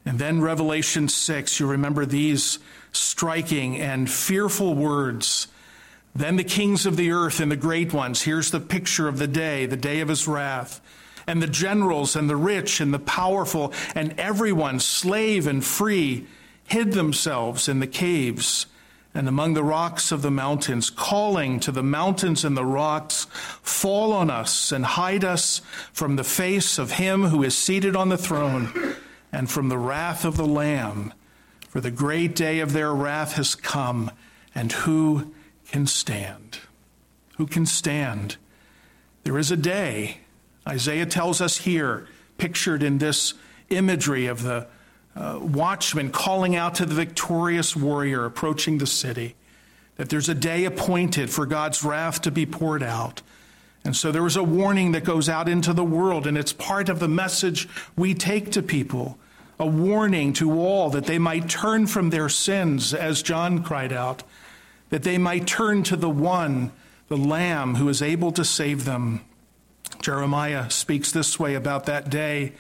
And 0.05 0.19
then 0.19 0.43
Revelation 0.43 1.09
6, 1.09 1.61
you 1.61 1.67
remember 1.67 2.05
these 2.05 2.59
striking 2.93 3.81
and 3.81 4.11
fearful 4.11 4.75
words. 4.75 5.49
Then 6.15 6.37
the 6.37 6.45
kings 6.45 6.85
of 6.85 6.99
the 6.99 7.11
earth 7.11 7.41
and 7.41 7.51
the 7.51 7.57
great 7.57 7.95
ones, 7.95 8.21
here's 8.21 8.51
the 8.51 8.61
picture 8.61 9.09
of 9.09 9.17
the 9.17 9.27
day, 9.27 9.65
the 9.65 9.79
day 9.79 10.01
of 10.01 10.09
his 10.09 10.29
wrath. 10.29 10.83
And 11.27 11.41
the 11.41 11.47
generals 11.47 12.17
and 12.17 12.29
the 12.29 12.37
rich 12.37 12.83
and 12.83 12.93
the 12.93 12.99
powerful 12.99 13.73
and 13.95 14.13
everyone, 14.21 14.79
slave 14.79 15.47
and 15.47 15.65
free, 15.65 16.27
hid 16.69 16.93
themselves 16.93 17.67
in 17.67 17.81
the 17.81 17.87
caves 17.87 18.67
and 19.15 19.29
among 19.29 19.55
the 19.55 19.63
rocks 19.63 20.11
of 20.11 20.23
the 20.23 20.31
mountains, 20.31 20.91
calling 20.91 21.61
to 21.61 21.71
the 21.71 21.85
mountains 21.85 22.45
and 22.45 22.57
the 22.57 22.65
rocks, 22.65 23.27
Fall 23.63 24.13
on 24.13 24.29
us 24.29 24.73
and 24.73 24.85
hide 24.85 25.25
us 25.25 25.61
from 25.93 26.17
the 26.17 26.25
face 26.25 26.79
of 26.79 26.93
him 26.93 27.27
who 27.27 27.45
is 27.45 27.57
seated 27.57 27.95
on 27.95 28.09
the 28.09 28.19
throne 28.19 28.97
and 29.31 29.49
from 29.49 29.69
the 29.69 29.79
wrath 29.79 30.25
of 30.25 30.37
the 30.37 30.47
Lamb. 30.47 31.15
For 31.69 31.81
the 31.81 31.93
great 31.93 32.35
day 32.35 32.59
of 32.59 32.73
their 32.73 32.93
wrath 32.93 33.35
has 33.35 33.55
come, 33.55 34.11
and 34.53 34.73
who 34.73 35.33
can 35.71 35.87
stand? 35.87 36.59
Who 37.37 37.47
can 37.47 37.67
stand? 37.67 38.37
There 39.23 39.39
is 39.39 39.51
a 39.51 39.57
day, 39.57 40.19
Isaiah 40.69 41.07
tells 41.07 41.41
us 41.41 41.59
here, 41.59 42.09
pictured 42.37 42.83
in 42.83 42.99
this 42.99 43.35
imagery 43.71 44.27
of 44.27 44.43
the 44.43 44.67
uh, 45.17 45.39
watchman 45.41 46.11
calling 46.11 46.57
out 46.57 46.75
to 46.77 46.87
the 46.87 46.95
victorious 46.95 47.77
warrior 47.77 48.25
approaching 48.25 48.79
the 48.79 48.87
city 48.87 49.37
that 49.97 50.09
there's 50.09 50.29
a 50.29 50.35
day 50.35 50.65
appointed 50.65 51.31
for 51.31 51.47
God's 51.47 51.85
wrath 51.85 52.23
to 52.23 52.31
be 52.31 52.47
poured 52.47 52.83
out. 52.83 53.23
And 53.85 53.95
so 53.95 54.11
there 54.11 54.27
is 54.27 54.37
a 54.37 54.43
warning 54.43 54.93
that 54.93 55.05
goes 55.05 55.29
out 55.29 55.49
into 55.49 55.73
the 55.73 55.85
world, 55.85 56.27
and 56.27 56.39
it's 56.39 56.53
part 56.53 56.89
of 56.89 57.01
the 57.01 57.09
message 57.09 57.69
we 57.97 58.15
take 58.15 58.51
to 58.53 58.63
people 58.63 59.19
a 59.59 59.67
warning 59.67 60.33
to 60.33 60.53
all 60.53 60.91
that 60.91 61.05
they 61.05 61.19
might 61.19 61.49
turn 61.49 61.87
from 61.87 62.11
their 62.11 62.29
sins, 62.29 62.93
as 62.93 63.23
John 63.23 63.63
cried 63.63 63.93
out, 63.93 64.25
that 64.91 65.05
they 65.05 65.17
might 65.17 65.47
turn 65.47 65.85
to 65.85 65.97
the 65.97 66.11
one, 66.11 66.73
the 67.09 67.17
Lamb, 67.17 67.77
who 67.77 67.89
is 67.89 68.03
able 68.03 68.33
to 68.33 68.45
save 68.45 68.85
them. 68.85 69.21
Jeremiah 70.03 70.71
speaks 70.71 71.13
this 71.13 71.39
way 71.39 71.55
about 71.55 71.87
that 71.87 72.11
day. 72.11 72.55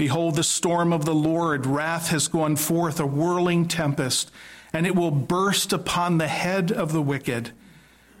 Behold, 0.00 0.36
the 0.36 0.42
storm 0.42 0.94
of 0.94 1.04
the 1.04 1.14
Lord, 1.14 1.66
wrath 1.66 2.08
has 2.08 2.26
gone 2.26 2.56
forth, 2.56 2.98
a 2.98 3.04
whirling 3.04 3.68
tempest, 3.68 4.30
and 4.72 4.86
it 4.86 4.96
will 4.96 5.10
burst 5.10 5.74
upon 5.74 6.16
the 6.16 6.26
head 6.26 6.72
of 6.72 6.92
the 6.92 7.02
wicked. 7.02 7.50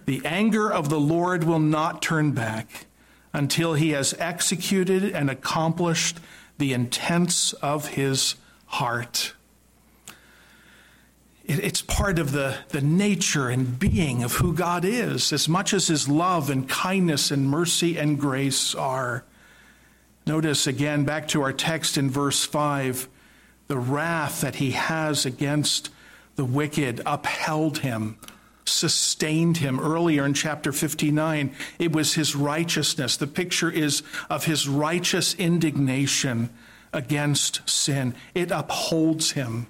The 0.04 0.20
anger 0.26 0.70
of 0.70 0.90
the 0.90 1.00
Lord 1.00 1.44
will 1.44 1.58
not 1.58 2.02
turn 2.02 2.32
back 2.32 2.84
until 3.32 3.72
he 3.72 3.92
has 3.92 4.12
executed 4.18 5.04
and 5.04 5.30
accomplished 5.30 6.18
the 6.58 6.74
intents 6.74 7.54
of 7.54 7.88
his 7.88 8.34
heart. 8.66 9.32
It's 11.44 11.80
part 11.80 12.18
of 12.18 12.32
the, 12.32 12.58
the 12.68 12.82
nature 12.82 13.48
and 13.48 13.78
being 13.78 14.22
of 14.22 14.34
who 14.34 14.52
God 14.52 14.84
is, 14.84 15.32
as 15.32 15.48
much 15.48 15.72
as 15.72 15.86
his 15.86 16.10
love 16.10 16.50
and 16.50 16.68
kindness 16.68 17.30
and 17.30 17.48
mercy 17.48 17.96
and 17.96 18.20
grace 18.20 18.74
are. 18.74 19.24
Notice 20.26 20.66
again, 20.66 21.04
back 21.04 21.28
to 21.28 21.42
our 21.42 21.52
text 21.52 21.96
in 21.96 22.10
verse 22.10 22.44
5, 22.44 23.08
the 23.68 23.78
wrath 23.78 24.40
that 24.40 24.56
he 24.56 24.72
has 24.72 25.24
against 25.24 25.90
the 26.36 26.44
wicked 26.44 27.00
upheld 27.06 27.78
him, 27.78 28.18
sustained 28.64 29.58
him. 29.58 29.80
Earlier 29.80 30.24
in 30.24 30.34
chapter 30.34 30.72
59, 30.72 31.54
it 31.78 31.92
was 31.92 32.14
his 32.14 32.34
righteousness. 32.36 33.16
The 33.16 33.26
picture 33.26 33.70
is 33.70 34.02
of 34.28 34.44
his 34.44 34.68
righteous 34.68 35.34
indignation 35.34 36.50
against 36.92 37.68
sin. 37.68 38.14
It 38.34 38.50
upholds 38.50 39.32
him. 39.32 39.66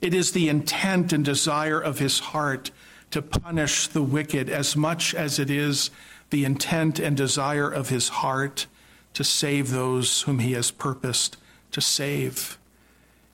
It 0.00 0.14
is 0.14 0.32
the 0.32 0.48
intent 0.48 1.12
and 1.12 1.24
desire 1.24 1.80
of 1.80 1.98
his 1.98 2.18
heart 2.18 2.70
to 3.10 3.22
punish 3.22 3.86
the 3.88 4.02
wicked 4.02 4.50
as 4.50 4.76
much 4.76 5.14
as 5.14 5.38
it 5.38 5.50
is 5.50 5.90
the 6.30 6.44
intent 6.44 6.98
and 6.98 7.16
desire 7.16 7.70
of 7.70 7.88
his 7.88 8.08
heart 8.08 8.66
to 9.14 9.24
save 9.24 9.70
those 9.70 10.22
whom 10.22 10.40
he 10.40 10.52
has 10.52 10.70
purposed 10.70 11.36
to 11.70 11.80
save. 11.80 12.58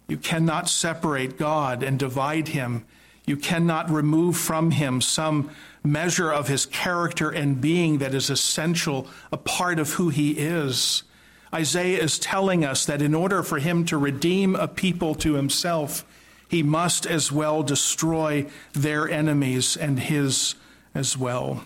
You 0.09 0.17
cannot 0.17 0.69
separate 0.69 1.39
God 1.39 1.83
and 1.83 1.99
divide 1.99 2.49
him. 2.49 2.85
You 3.27 3.37
cannot 3.37 3.91
remove 3.91 4.37
from 4.37 4.73
him 4.73 5.01
some 5.01 5.51
measure 5.85 6.33
of 6.33 6.49
his 6.49 6.67
character 6.67 7.31
and 7.31 7.61
being 7.61 7.99
that 7.99 8.15
is 8.15 8.29
essential, 8.29 9.07
a 9.33 9.37
part 9.37 9.79
of 9.79 9.95
who 9.95 10.09
he 10.09 10.33
is. 10.33 11.05
Isaiah 11.53 12.03
is 12.03 12.19
telling 12.19 12.65
us 12.65 12.85
that 12.87 13.03
in 13.03 13.15
order 13.15 13.43
for 13.43 13.59
him 13.59 13.85
to 13.87 13.97
redeem 13.97 14.55
a 14.55 14.69
people 14.69 15.15
to 15.17 15.35
himself, 15.35 16.05
he 16.49 16.63
must 16.63 17.07
as 17.07 17.31
well 17.31 17.63
destroy 17.63 18.47
their 18.73 19.09
enemies 19.09 19.77
and 19.77 19.99
his 19.99 20.57
as 20.95 21.17
well. 21.17 21.65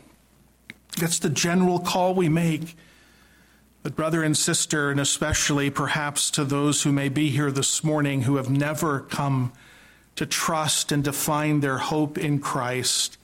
That's 0.98 1.18
the 1.18 1.30
general 1.30 1.78
call 1.78 2.14
we 2.14 2.28
make. 2.28 2.76
But, 3.84 3.96
brother 3.96 4.22
and 4.22 4.34
sister, 4.34 4.90
and 4.90 4.98
especially 4.98 5.68
perhaps 5.68 6.30
to 6.30 6.44
those 6.44 6.82
who 6.82 6.90
may 6.90 7.10
be 7.10 7.28
here 7.28 7.52
this 7.52 7.84
morning 7.84 8.22
who 8.22 8.36
have 8.36 8.48
never 8.48 9.00
come 9.00 9.52
to 10.16 10.24
trust 10.24 10.90
and 10.90 11.04
to 11.04 11.12
find 11.12 11.60
their 11.60 11.76
hope 11.76 12.16
in 12.16 12.38
Christ, 12.38 13.18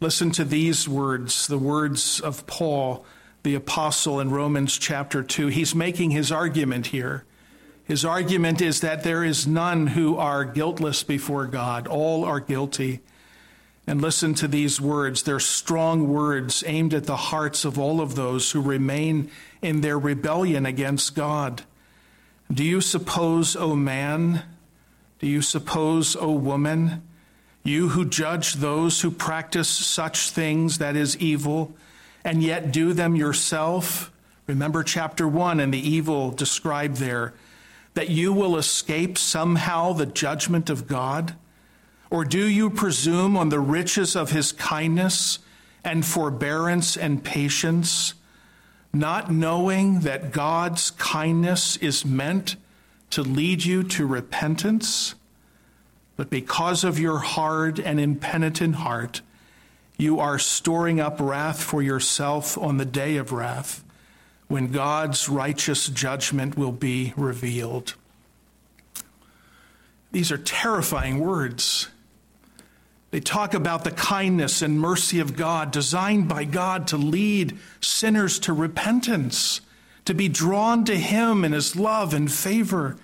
listen 0.00 0.30
to 0.32 0.44
these 0.44 0.86
words, 0.86 1.46
the 1.46 1.56
words 1.56 2.20
of 2.20 2.46
Paul, 2.46 3.06
the 3.44 3.54
apostle 3.54 4.20
in 4.20 4.30
Romans 4.30 4.76
chapter 4.76 5.22
2. 5.22 5.46
He's 5.46 5.74
making 5.74 6.10
his 6.10 6.30
argument 6.30 6.88
here. 6.88 7.24
His 7.84 8.04
argument 8.04 8.60
is 8.60 8.82
that 8.82 9.04
there 9.04 9.24
is 9.24 9.46
none 9.46 9.86
who 9.86 10.18
are 10.18 10.44
guiltless 10.44 11.02
before 11.02 11.46
God, 11.46 11.86
all 11.86 12.26
are 12.26 12.40
guilty. 12.40 13.00
And 13.86 14.00
listen 14.00 14.32
to 14.34 14.48
these 14.48 14.80
words. 14.80 15.22
They're 15.22 15.38
strong 15.38 16.08
words 16.08 16.64
aimed 16.66 16.94
at 16.94 17.04
the 17.04 17.16
hearts 17.16 17.64
of 17.64 17.78
all 17.78 18.00
of 18.00 18.14
those 18.14 18.50
who 18.50 18.62
remain 18.62 19.30
in 19.60 19.82
their 19.82 19.98
rebellion 19.98 20.64
against 20.64 21.14
God. 21.14 21.62
Do 22.50 22.64
you 22.64 22.80
suppose, 22.80 23.56
O 23.56 23.76
man, 23.76 24.42
do 25.18 25.26
you 25.26 25.42
suppose, 25.42 26.16
O 26.16 26.32
woman, 26.32 27.02
you 27.62 27.90
who 27.90 28.04
judge 28.04 28.54
those 28.54 29.00
who 29.00 29.10
practice 29.10 29.68
such 29.68 30.30
things 30.30 30.78
that 30.78 30.96
is 30.96 31.16
evil, 31.18 31.74
and 32.24 32.42
yet 32.42 32.72
do 32.72 32.92
them 32.92 33.16
yourself? 33.16 34.10
Remember 34.46 34.82
chapter 34.82 35.26
1 35.26 35.60
and 35.60 35.72
the 35.72 35.78
evil 35.78 36.30
described 36.30 36.98
there, 36.98 37.32
that 37.94 38.10
you 38.10 38.32
will 38.32 38.56
escape 38.56 39.16
somehow 39.16 39.92
the 39.92 40.06
judgment 40.06 40.68
of 40.68 40.86
God? 40.86 41.34
Or 42.14 42.24
do 42.24 42.46
you 42.46 42.70
presume 42.70 43.36
on 43.36 43.48
the 43.48 43.58
riches 43.58 44.14
of 44.14 44.30
his 44.30 44.52
kindness 44.52 45.40
and 45.82 46.06
forbearance 46.06 46.96
and 46.96 47.24
patience, 47.24 48.14
not 48.92 49.32
knowing 49.32 50.02
that 50.02 50.30
God's 50.30 50.92
kindness 50.92 51.76
is 51.78 52.04
meant 52.04 52.54
to 53.10 53.22
lead 53.22 53.64
you 53.64 53.82
to 53.82 54.06
repentance? 54.06 55.16
But 56.16 56.30
because 56.30 56.84
of 56.84 57.00
your 57.00 57.18
hard 57.18 57.80
and 57.80 57.98
impenitent 57.98 58.76
heart, 58.76 59.20
you 59.98 60.20
are 60.20 60.38
storing 60.38 61.00
up 61.00 61.18
wrath 61.18 61.60
for 61.60 61.82
yourself 61.82 62.56
on 62.56 62.76
the 62.76 62.84
day 62.84 63.16
of 63.16 63.32
wrath, 63.32 63.82
when 64.46 64.70
God's 64.70 65.28
righteous 65.28 65.88
judgment 65.88 66.56
will 66.56 66.70
be 66.70 67.12
revealed. 67.16 67.94
These 70.12 70.30
are 70.30 70.38
terrifying 70.38 71.18
words. 71.18 71.88
They 73.14 73.20
talk 73.20 73.54
about 73.54 73.84
the 73.84 73.92
kindness 73.92 74.60
and 74.60 74.80
mercy 74.80 75.20
of 75.20 75.36
God, 75.36 75.70
designed 75.70 76.26
by 76.28 76.42
God 76.42 76.88
to 76.88 76.96
lead 76.96 77.56
sinners 77.80 78.40
to 78.40 78.52
repentance, 78.52 79.60
to 80.04 80.14
be 80.14 80.28
drawn 80.28 80.84
to 80.86 80.96
Him 80.96 81.44
in 81.44 81.52
His 81.52 81.76
love 81.76 82.12
and 82.12 82.28
favor. 82.28 82.96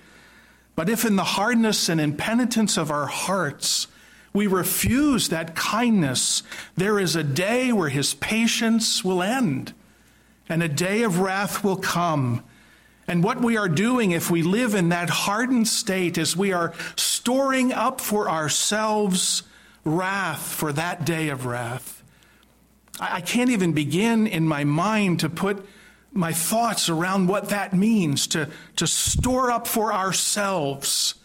But 0.75 0.89
if 0.89 1.05
in 1.05 1.15
the 1.15 1.23
hardness 1.23 1.87
and 1.87 2.01
impenitence 2.01 2.75
of 2.75 2.91
our 2.91 3.05
hearts 3.05 3.87
we 4.33 4.47
refuse 4.47 5.29
that 5.29 5.55
kindness, 5.55 6.43
there 6.75 6.99
is 6.99 7.15
a 7.15 7.23
day 7.23 7.71
where 7.71 7.87
His 7.87 8.13
patience 8.13 9.05
will 9.05 9.23
end, 9.23 9.73
and 10.49 10.61
a 10.61 10.67
day 10.67 11.03
of 11.03 11.19
wrath 11.19 11.63
will 11.63 11.77
come. 11.77 12.43
And 13.07 13.23
what 13.23 13.39
we 13.39 13.55
are 13.55 13.69
doing 13.69 14.11
if 14.11 14.29
we 14.29 14.43
live 14.43 14.75
in 14.75 14.89
that 14.89 15.09
hardened 15.09 15.69
state 15.69 16.17
is 16.17 16.35
we 16.35 16.51
are 16.51 16.73
storing 16.97 17.71
up 17.71 18.01
for 18.01 18.29
ourselves 18.29 19.43
wrath 19.83 20.41
for 20.41 20.71
that 20.73 21.05
day 21.05 21.29
of 21.29 21.45
wrath. 21.45 22.03
I 22.99 23.21
can't 23.21 23.49
even 23.49 23.73
begin 23.73 24.27
in 24.27 24.47
my 24.47 24.63
mind 24.63 25.21
to 25.21 25.29
put 25.29 25.65
my 26.13 26.33
thoughts 26.33 26.89
around 26.89 27.27
what 27.27 27.49
that 27.49 27.73
means 27.73 28.27
to, 28.27 28.49
to 28.75 28.85
store 28.85 29.49
up 29.49 29.65
for 29.65 29.93
ourselves 29.93 31.15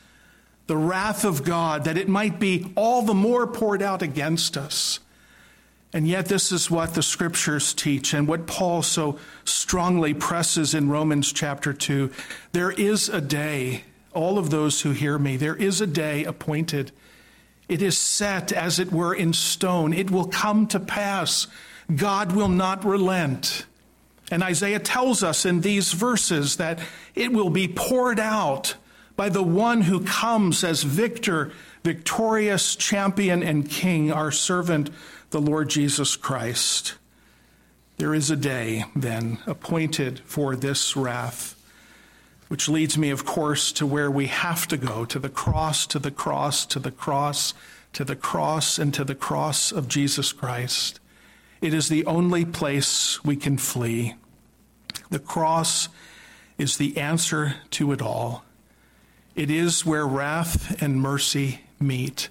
the 0.66 0.76
wrath 0.76 1.24
of 1.24 1.44
God, 1.44 1.84
that 1.84 1.98
it 1.98 2.08
might 2.08 2.40
be 2.40 2.72
all 2.74 3.02
the 3.02 3.14
more 3.14 3.46
poured 3.46 3.82
out 3.82 4.02
against 4.02 4.56
us. 4.56 5.00
And 5.92 6.08
yet, 6.08 6.26
this 6.26 6.50
is 6.50 6.70
what 6.70 6.94
the 6.94 7.02
scriptures 7.02 7.72
teach 7.72 8.12
and 8.12 8.26
what 8.26 8.46
Paul 8.46 8.82
so 8.82 9.18
strongly 9.44 10.12
presses 10.12 10.74
in 10.74 10.88
Romans 10.88 11.32
chapter 11.32 11.72
2. 11.72 12.10
There 12.52 12.72
is 12.72 13.08
a 13.08 13.20
day, 13.20 13.84
all 14.12 14.38
of 14.38 14.50
those 14.50 14.82
who 14.82 14.90
hear 14.90 15.18
me, 15.18 15.36
there 15.36 15.54
is 15.54 15.80
a 15.80 15.86
day 15.86 16.24
appointed 16.24 16.90
it 17.68 17.82
is 17.82 17.98
set, 17.98 18.52
as 18.52 18.78
it 18.78 18.92
were, 18.92 19.14
in 19.14 19.32
stone. 19.32 19.92
It 19.92 20.10
will 20.10 20.26
come 20.26 20.66
to 20.68 20.80
pass. 20.80 21.48
God 21.94 22.32
will 22.32 22.48
not 22.48 22.84
relent. 22.84 23.66
And 24.30 24.42
Isaiah 24.42 24.78
tells 24.78 25.22
us 25.22 25.44
in 25.44 25.60
these 25.60 25.92
verses 25.92 26.56
that 26.56 26.80
it 27.14 27.32
will 27.32 27.50
be 27.50 27.68
poured 27.68 28.20
out 28.20 28.74
by 29.16 29.28
the 29.28 29.42
one 29.42 29.82
who 29.82 30.04
comes 30.04 30.62
as 30.62 30.82
victor, 30.82 31.52
victorious 31.84 32.76
champion 32.76 33.42
and 33.42 33.68
king, 33.68 34.12
our 34.12 34.30
servant, 34.30 34.90
the 35.30 35.40
Lord 35.40 35.70
Jesus 35.70 36.16
Christ. 36.16 36.94
There 37.98 38.14
is 38.14 38.30
a 38.30 38.36
day, 38.36 38.84
then, 38.94 39.38
appointed 39.46 40.20
for 40.20 40.54
this 40.54 40.96
wrath. 40.96 41.55
Which 42.48 42.68
leads 42.68 42.96
me, 42.96 43.10
of 43.10 43.24
course, 43.24 43.72
to 43.72 43.86
where 43.86 44.10
we 44.10 44.26
have 44.26 44.68
to 44.68 44.76
go 44.76 45.04
to 45.04 45.18
the 45.18 45.28
cross, 45.28 45.86
to 45.88 45.98
the 45.98 46.10
cross, 46.10 46.64
to 46.66 46.78
the 46.78 46.92
cross, 46.92 47.54
to 47.92 48.04
the 48.04 48.16
cross, 48.16 48.78
and 48.78 48.94
to 48.94 49.04
the 49.04 49.14
cross 49.14 49.72
of 49.72 49.88
Jesus 49.88 50.32
Christ. 50.32 51.00
It 51.60 51.74
is 51.74 51.88
the 51.88 52.06
only 52.06 52.44
place 52.44 53.24
we 53.24 53.36
can 53.36 53.58
flee. 53.58 54.14
The 55.10 55.18
cross 55.18 55.88
is 56.58 56.76
the 56.76 56.96
answer 56.96 57.56
to 57.72 57.92
it 57.92 58.00
all. 58.00 58.44
It 59.34 59.50
is 59.50 59.84
where 59.84 60.06
wrath 60.06 60.80
and 60.82 61.00
mercy 61.00 61.62
meet, 61.80 62.28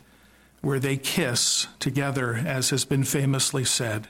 where 0.62 0.80
they 0.80 0.98
kiss 0.98 1.68
together, 1.80 2.36
as 2.36 2.72
has 2.72 2.86
been 2.86 3.04
famously 3.04 3.66
said. 3.66 4.08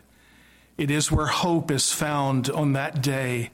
It 0.77 0.91
is 0.91 1.11
where 1.11 1.27
hope 1.27 1.71
is 1.71 1.91
found 1.91 2.49
on 2.49 2.73
that 2.73 3.01
day 3.01 3.51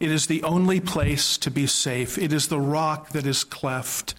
it 0.00 0.12
is 0.12 0.26
the 0.26 0.42
only 0.44 0.78
place 0.80 1.36
to 1.38 1.50
be 1.50 1.66
safe. 1.66 2.18
It 2.18 2.32
is 2.32 2.48
the 2.48 2.60
rock 2.60 3.10
that 3.10 3.26
is 3.26 3.42
cleft. 3.42 4.14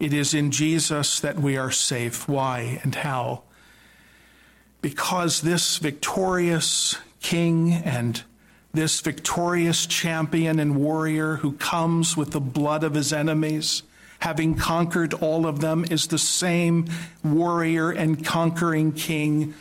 It 0.00 0.12
is 0.12 0.34
in 0.34 0.50
Jesus 0.50 1.20
that 1.20 1.38
we 1.38 1.56
are 1.56 1.70
safe. 1.70 2.28
Why 2.28 2.80
and 2.82 2.96
how? 2.96 3.42
Because 4.82 5.40
this 5.40 5.78
victorious 5.78 6.96
king 7.20 7.72
and 7.72 8.22
this 8.72 9.00
victorious 9.00 9.86
champion 9.86 10.58
and 10.58 10.76
warrior 10.76 11.36
who 11.36 11.52
comes 11.52 12.16
with 12.16 12.32
the 12.32 12.40
blood 12.40 12.82
of 12.82 12.94
his 12.94 13.12
enemies, 13.12 13.84
having 14.18 14.56
conquered 14.56 15.14
all 15.14 15.46
of 15.46 15.60
them, 15.60 15.84
is 15.90 16.08
the 16.08 16.18
same 16.18 16.86
warrior 17.22 17.92
and 17.92 18.24
conquering 18.24 18.90
king 18.90 19.54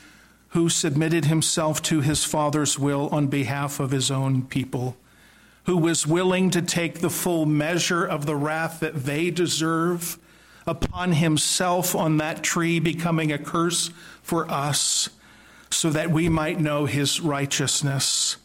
who 0.49 0.67
submitted 0.67 1.25
himself 1.25 1.79
to 1.83 2.01
his 2.01 2.23
Father's 2.23 2.79
will 2.79 3.07
on 3.09 3.27
behalf 3.27 3.79
of 3.79 3.91
his 3.91 4.09
own 4.09 4.41
people 4.41 4.97
who 5.65 5.77
was 5.77 6.05
willing 6.05 6.49
to 6.49 6.61
take 6.61 6.99
the 6.99 7.09
full 7.09 7.45
measure 7.45 8.05
of 8.05 8.25
the 8.25 8.35
wrath 8.35 8.79
that 8.81 9.05
they 9.05 9.29
deserve 9.29 10.17
upon 10.67 11.13
himself 11.13 11.95
on 11.95 12.17
that 12.17 12.43
tree, 12.43 12.79
becoming 12.79 13.31
a 13.31 13.37
curse 13.37 13.89
for 14.21 14.49
us, 14.49 15.09
so 15.69 15.89
that 15.89 16.11
we 16.11 16.29
might 16.29 16.59
know 16.59 16.85
his 16.85 17.19
righteousness. 17.19 18.37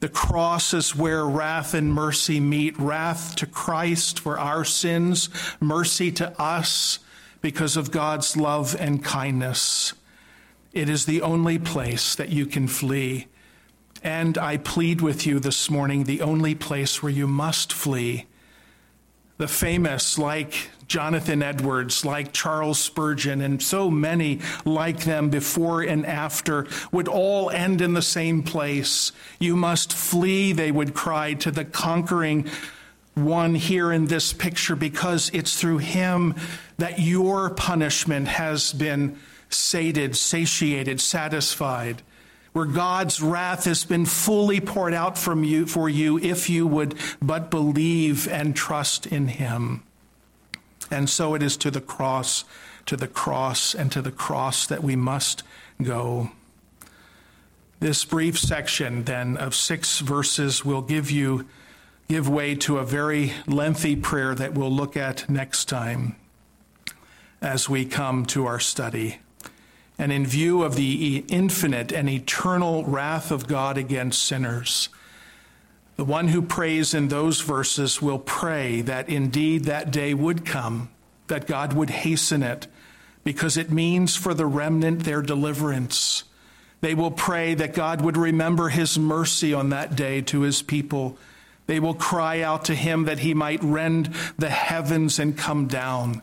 The 0.00 0.08
cross 0.08 0.72
is 0.72 0.94
where 0.94 1.24
wrath 1.26 1.74
and 1.74 1.92
mercy 1.92 2.38
meet 2.38 2.78
wrath 2.78 3.34
to 3.36 3.46
Christ 3.46 4.20
for 4.20 4.38
our 4.38 4.64
sins, 4.64 5.28
mercy 5.60 6.12
to 6.12 6.40
us 6.40 7.00
because 7.40 7.76
of 7.76 7.90
God's 7.90 8.36
love 8.36 8.76
and 8.78 9.04
kindness. 9.04 9.94
It 10.72 10.88
is 10.88 11.06
the 11.06 11.22
only 11.22 11.58
place 11.58 12.14
that 12.14 12.28
you 12.28 12.46
can 12.46 12.68
flee 12.68 13.26
and 14.02 14.38
I 14.38 14.56
plead 14.56 15.00
with 15.00 15.26
you 15.26 15.40
this 15.40 15.70
morning 15.70 16.04
the 16.04 16.22
only 16.22 16.54
place 16.54 17.02
where 17.02 17.12
you 17.12 17.26
must 17.26 17.72
flee. 17.72 18.26
The 19.38 19.48
famous, 19.48 20.18
like 20.18 20.70
Jonathan 20.88 21.42
Edwards, 21.42 22.04
like 22.04 22.32
Charles 22.32 22.78
Spurgeon, 22.78 23.40
and 23.40 23.62
so 23.62 23.90
many 23.90 24.40
like 24.64 25.04
them 25.04 25.30
before 25.30 25.82
and 25.82 26.04
after, 26.04 26.66
would 26.90 27.08
all 27.08 27.50
end 27.50 27.80
in 27.80 27.94
the 27.94 28.02
same 28.02 28.42
place. 28.42 29.12
You 29.38 29.54
must 29.54 29.92
flee, 29.92 30.52
they 30.52 30.72
would 30.72 30.94
cry, 30.94 31.34
to 31.34 31.50
the 31.50 31.64
conquering 31.64 32.48
one 33.14 33.54
here 33.54 33.92
in 33.92 34.06
this 34.06 34.32
picture 34.32 34.76
because 34.76 35.30
it's 35.32 35.60
through 35.60 35.78
him 35.78 36.34
that 36.78 36.98
your 36.98 37.50
punishment 37.50 38.28
has 38.28 38.72
been 38.72 39.18
sated, 39.50 40.16
satiated, 40.16 41.00
satisfied 41.00 42.02
where 42.52 42.64
God's 42.64 43.20
wrath 43.20 43.64
has 43.64 43.84
been 43.84 44.06
fully 44.06 44.60
poured 44.60 44.94
out 44.94 45.18
from 45.18 45.44
you 45.44 45.66
for 45.66 45.88
you 45.88 46.18
if 46.18 46.48
you 46.48 46.66
would 46.66 46.94
but 47.20 47.50
believe 47.50 48.28
and 48.28 48.56
trust 48.56 49.06
in 49.06 49.28
him. 49.28 49.82
And 50.90 51.08
so 51.08 51.34
it 51.34 51.42
is 51.42 51.56
to 51.58 51.70
the 51.70 51.80
cross, 51.80 52.44
to 52.86 52.96
the 52.96 53.08
cross, 53.08 53.74
and 53.74 53.92
to 53.92 54.00
the 54.00 54.12
cross 54.12 54.66
that 54.66 54.82
we 54.82 54.96
must 54.96 55.42
go. 55.82 56.30
This 57.80 58.04
brief 58.04 58.38
section, 58.38 59.04
then, 59.04 59.36
of 59.36 59.54
six 59.54 60.00
verses 60.00 60.64
will 60.64 60.82
give 60.82 61.10
you 61.10 61.46
give 62.08 62.28
way 62.28 62.54
to 62.54 62.78
a 62.78 62.84
very 62.84 63.34
lengthy 63.46 63.94
prayer 63.94 64.34
that 64.34 64.54
we'll 64.54 64.72
look 64.72 64.96
at 64.96 65.28
next 65.28 65.66
time 65.66 66.16
as 67.42 67.68
we 67.68 67.84
come 67.84 68.24
to 68.24 68.46
our 68.46 68.58
study 68.58 69.18
and 69.98 70.12
in 70.12 70.24
view 70.24 70.62
of 70.62 70.76
the 70.76 71.24
infinite 71.28 71.92
and 71.92 72.08
eternal 72.08 72.84
wrath 72.84 73.32
of 73.32 73.48
God 73.48 73.76
against 73.76 74.22
sinners. 74.22 74.88
The 75.96 76.04
one 76.04 76.28
who 76.28 76.42
prays 76.42 76.94
in 76.94 77.08
those 77.08 77.40
verses 77.40 78.00
will 78.00 78.20
pray 78.20 78.80
that 78.82 79.08
indeed 79.08 79.64
that 79.64 79.90
day 79.90 80.14
would 80.14 80.46
come, 80.46 80.90
that 81.26 81.48
God 81.48 81.72
would 81.72 81.90
hasten 81.90 82.44
it, 82.44 82.68
because 83.24 83.56
it 83.56 83.72
means 83.72 84.14
for 84.14 84.32
the 84.32 84.46
remnant 84.46 85.04
their 85.04 85.20
deliverance. 85.20 86.22
They 86.80 86.94
will 86.94 87.10
pray 87.10 87.54
that 87.54 87.74
God 87.74 88.00
would 88.00 88.16
remember 88.16 88.68
his 88.68 88.96
mercy 88.96 89.52
on 89.52 89.70
that 89.70 89.96
day 89.96 90.20
to 90.22 90.42
his 90.42 90.62
people. 90.62 91.18
They 91.66 91.80
will 91.80 91.94
cry 91.94 92.40
out 92.40 92.64
to 92.66 92.76
him 92.76 93.04
that 93.06 93.18
he 93.18 93.34
might 93.34 93.62
rend 93.64 94.14
the 94.38 94.48
heavens 94.48 95.18
and 95.18 95.36
come 95.36 95.66
down 95.66 96.22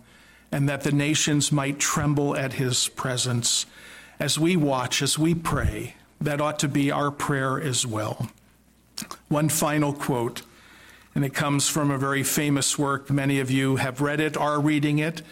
and 0.55 0.69
that 0.69 0.83
the 0.83 0.91
nations 0.93 1.51
might 1.51 1.79
tremble 1.79 2.33
at 2.33 2.53
his 2.53 2.87
presence. 2.87 3.65
As 4.21 4.39
we 4.39 4.55
watch, 4.55 5.01
as 5.01 5.19
we 5.19 5.35
pray, 5.35 5.95
that 6.21 6.39
ought 6.39 6.59
to 6.59 6.69
be 6.69 6.89
our 6.89 7.11
prayer 7.11 7.59
as 7.59 7.85
well. 7.85 8.29
One 9.27 9.49
final 9.49 9.91
quote, 9.91 10.43
and 11.13 11.25
it 11.25 11.33
comes 11.33 11.67
from 11.67 11.91
a 11.91 11.97
very 11.97 12.23
famous 12.23 12.79
work. 12.79 13.09
Many 13.09 13.41
of 13.41 13.51
you 13.51 13.75
have 13.75 13.99
read 13.99 14.21
it, 14.21 14.37
are 14.37 14.61
reading 14.61 14.99
it. 14.99 15.23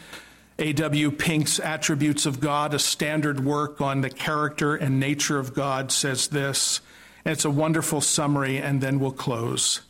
A.W. 0.60 1.12
Pink's 1.12 1.58
Attributes 1.58 2.26
of 2.26 2.42
God, 2.42 2.74
a 2.74 2.80
standard 2.80 3.46
work 3.46 3.80
on 3.80 4.02
the 4.02 4.10
character 4.10 4.76
and 4.76 5.00
nature 5.00 5.40
of 5.40 5.54
God, 5.54 5.90
says 5.94 6.28
this. 6.28 6.82
And 7.24 7.32
it's 7.32 7.46
a 7.46 7.50
wonderful 7.50 8.02
summary, 8.02 8.58
and 8.58 8.82
then 8.82 9.00
we'll 9.00 9.12
close. 9.12 9.84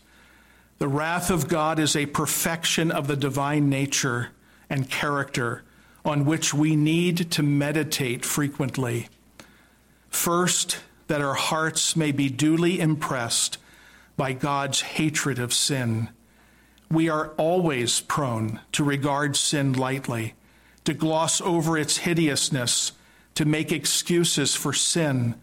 The 0.78 0.88
wrath 0.88 1.32
of 1.32 1.48
God 1.48 1.80
is 1.80 1.96
a 1.96 2.06
perfection 2.06 2.92
of 2.92 3.08
the 3.08 3.18
divine 3.18 3.68
nature 3.68 4.30
and 4.74 4.90
character 4.90 5.64
on 6.04 6.26
which 6.26 6.52
we 6.52 6.76
need 6.76 7.30
to 7.30 7.44
meditate 7.44 8.26
frequently. 8.26 9.08
First, 10.10 10.80
that 11.06 11.22
our 11.22 11.36
hearts 11.36 11.96
may 11.96 12.12
be 12.12 12.28
duly 12.28 12.80
impressed 12.80 13.60
by 14.18 14.34
God's 14.34 14.82
hatred 14.82 15.38
of 15.38 15.54
sin. 15.54 16.10
We 16.90 17.08
are 17.08 17.30
always 17.38 18.02
prone 18.02 18.62
to 18.72 18.84
regard 18.84 19.36
sin 19.36 19.74
lightly, 19.74 20.34
to 20.86 20.96
gloss 20.96 21.40
over 21.40 21.78
its 21.78 21.98
hideousness, 21.98 22.94
to 23.36 23.46
make 23.46 23.72
excuses 23.72 24.56
for 24.56 24.74
sin. 24.74 25.36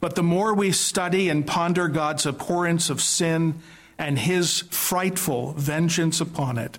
But 0.00 0.14
the 0.14 0.22
more 0.22 0.54
we 0.54 0.72
study 0.72 1.28
and 1.28 1.46
ponder 1.46 1.88
God's 1.88 2.24
abhorrence 2.24 2.88
of 2.88 3.02
sin 3.02 3.60
and 3.98 4.18
his 4.18 4.60
frightful 4.70 5.52
vengeance 5.52 6.22
upon 6.22 6.56
it, 6.56 6.78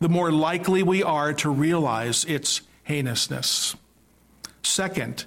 the 0.00 0.08
more 0.08 0.30
likely 0.30 0.82
we 0.82 1.02
are 1.02 1.32
to 1.34 1.50
realize 1.50 2.24
its 2.24 2.62
heinousness. 2.84 3.76
Second, 4.62 5.24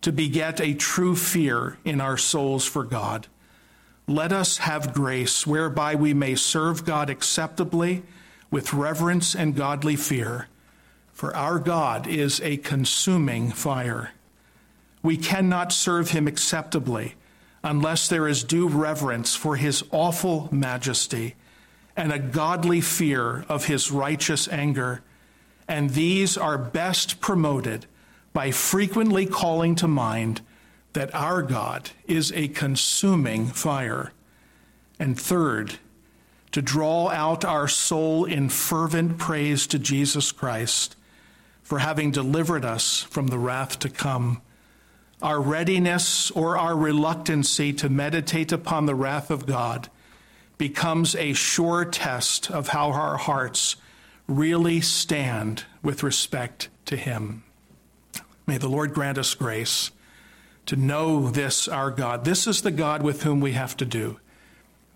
to 0.00 0.12
beget 0.12 0.60
a 0.60 0.74
true 0.74 1.16
fear 1.16 1.78
in 1.84 2.00
our 2.00 2.16
souls 2.16 2.64
for 2.64 2.84
God. 2.84 3.26
Let 4.06 4.32
us 4.32 4.58
have 4.58 4.94
grace 4.94 5.46
whereby 5.46 5.94
we 5.94 6.14
may 6.14 6.34
serve 6.34 6.84
God 6.84 7.10
acceptably 7.10 8.02
with 8.50 8.72
reverence 8.72 9.34
and 9.34 9.54
godly 9.54 9.96
fear, 9.96 10.48
for 11.12 11.36
our 11.36 11.58
God 11.58 12.06
is 12.06 12.40
a 12.40 12.56
consuming 12.58 13.50
fire. 13.50 14.12
We 15.02 15.16
cannot 15.16 15.72
serve 15.72 16.10
him 16.10 16.26
acceptably 16.26 17.14
unless 17.62 18.08
there 18.08 18.28
is 18.28 18.44
due 18.44 18.68
reverence 18.68 19.34
for 19.34 19.56
his 19.56 19.84
awful 19.90 20.48
majesty 20.50 21.34
and 21.98 22.12
a 22.12 22.18
godly 22.18 22.80
fear 22.80 23.44
of 23.48 23.64
his 23.64 23.90
righteous 23.90 24.46
anger. 24.48 25.02
And 25.66 25.90
these 25.90 26.38
are 26.38 26.56
best 26.56 27.20
promoted 27.20 27.86
by 28.32 28.52
frequently 28.52 29.26
calling 29.26 29.74
to 29.74 29.88
mind 29.88 30.40
that 30.92 31.12
our 31.12 31.42
God 31.42 31.90
is 32.06 32.32
a 32.32 32.48
consuming 32.48 33.48
fire. 33.48 34.12
And 35.00 35.18
third, 35.18 35.80
to 36.52 36.62
draw 36.62 37.08
out 37.08 37.44
our 37.44 37.66
soul 37.66 38.24
in 38.24 38.48
fervent 38.48 39.18
praise 39.18 39.66
to 39.66 39.78
Jesus 39.78 40.30
Christ 40.30 40.94
for 41.64 41.80
having 41.80 42.12
delivered 42.12 42.64
us 42.64 43.02
from 43.02 43.26
the 43.26 43.38
wrath 43.38 43.80
to 43.80 43.88
come. 43.88 44.40
Our 45.20 45.40
readiness 45.40 46.30
or 46.30 46.56
our 46.56 46.76
reluctancy 46.76 47.72
to 47.74 47.88
meditate 47.88 48.52
upon 48.52 48.86
the 48.86 48.94
wrath 48.94 49.32
of 49.32 49.46
God 49.46 49.90
becomes 50.58 51.14
a 51.14 51.32
sure 51.32 51.84
test 51.84 52.50
of 52.50 52.68
how 52.68 52.90
our 52.90 53.16
hearts 53.16 53.76
really 54.26 54.80
stand 54.80 55.64
with 55.82 56.02
respect 56.02 56.68
to 56.84 56.96
Him. 56.96 57.44
May 58.46 58.58
the 58.58 58.68
Lord 58.68 58.92
grant 58.92 59.18
us 59.18 59.34
grace 59.34 59.90
to 60.66 60.76
know 60.76 61.30
this, 61.30 61.66
our 61.68 61.90
God. 61.90 62.24
This 62.24 62.46
is 62.46 62.60
the 62.60 62.70
God 62.70 63.02
with 63.02 63.22
whom 63.22 63.40
we 63.40 63.52
have 63.52 63.76
to 63.78 63.86
do. 63.86 64.20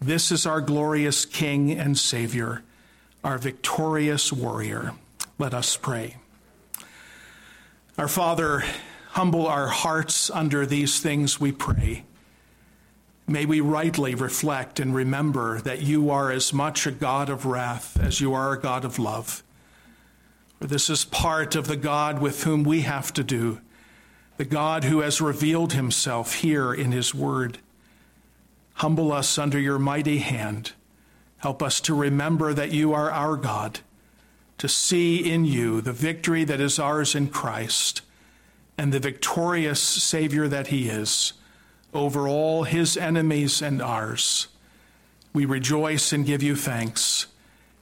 This 0.00 0.32
is 0.32 0.44
our 0.44 0.60
glorious 0.60 1.24
King 1.24 1.70
and 1.70 1.96
Savior, 1.96 2.62
our 3.22 3.38
victorious 3.38 4.32
warrior. 4.32 4.92
Let 5.38 5.54
us 5.54 5.76
pray. 5.76 6.16
Our 7.96 8.08
Father, 8.08 8.64
humble 9.10 9.46
our 9.46 9.68
hearts 9.68 10.28
under 10.30 10.66
these 10.66 11.00
things, 11.00 11.40
we 11.40 11.52
pray. 11.52 12.04
May 13.26 13.46
we 13.46 13.60
rightly 13.60 14.14
reflect 14.14 14.80
and 14.80 14.94
remember 14.94 15.60
that 15.60 15.82
you 15.82 16.10
are 16.10 16.30
as 16.30 16.52
much 16.52 16.86
a 16.86 16.90
God 16.90 17.28
of 17.28 17.46
wrath 17.46 17.98
as 18.00 18.20
you 18.20 18.34
are 18.34 18.52
a 18.52 18.60
God 18.60 18.84
of 18.84 18.98
love. 18.98 19.42
For 20.60 20.66
this 20.66 20.90
is 20.90 21.04
part 21.04 21.54
of 21.54 21.66
the 21.66 21.76
God 21.76 22.20
with 22.20 22.44
whom 22.44 22.64
we 22.64 22.82
have 22.82 23.12
to 23.14 23.24
do, 23.24 23.60
the 24.36 24.44
God 24.44 24.84
who 24.84 25.00
has 25.00 25.20
revealed 25.20 25.72
himself 25.72 26.36
here 26.36 26.72
in 26.74 26.92
his 26.92 27.14
word. 27.14 27.58
Humble 28.74 29.12
us 29.12 29.38
under 29.38 29.58
your 29.58 29.78
mighty 29.78 30.18
hand. 30.18 30.72
Help 31.38 31.62
us 31.62 31.80
to 31.80 31.94
remember 31.94 32.54
that 32.54 32.70
you 32.70 32.92
are 32.92 33.10
our 33.10 33.36
God, 33.36 33.80
to 34.58 34.68
see 34.68 35.30
in 35.30 35.44
you 35.44 35.80
the 35.80 35.92
victory 35.92 36.44
that 36.44 36.60
is 36.60 36.78
ours 36.78 37.14
in 37.14 37.28
Christ 37.28 38.02
and 38.78 38.92
the 38.92 39.00
victorious 39.00 39.80
Savior 39.80 40.48
that 40.48 40.68
he 40.68 40.88
is 40.88 41.32
over 41.92 42.28
all 42.28 42.64
his 42.64 42.96
enemies 42.96 43.62
and 43.62 43.82
ours. 43.82 44.48
We 45.32 45.44
rejoice 45.44 46.12
and 46.12 46.26
give 46.26 46.42
you 46.42 46.56
thanks 46.56 47.26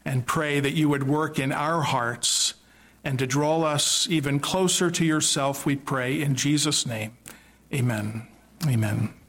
and 0.04 0.26
pray 0.26 0.60
that 0.60 0.72
you 0.74 0.88
would 0.88 1.06
work 1.06 1.38
in 1.38 1.52
our 1.52 1.82
hearts 1.82 2.54
and 3.04 3.18
to 3.18 3.26
draw 3.26 3.62
us 3.62 4.06
even 4.10 4.40
closer 4.40 4.90
to 4.90 5.04
yourself, 5.04 5.64
we 5.64 5.76
pray 5.76 6.20
in 6.20 6.34
Jesus' 6.34 6.84
name. 6.86 7.16
Amen. 7.72 8.26
Amen. 8.66 9.19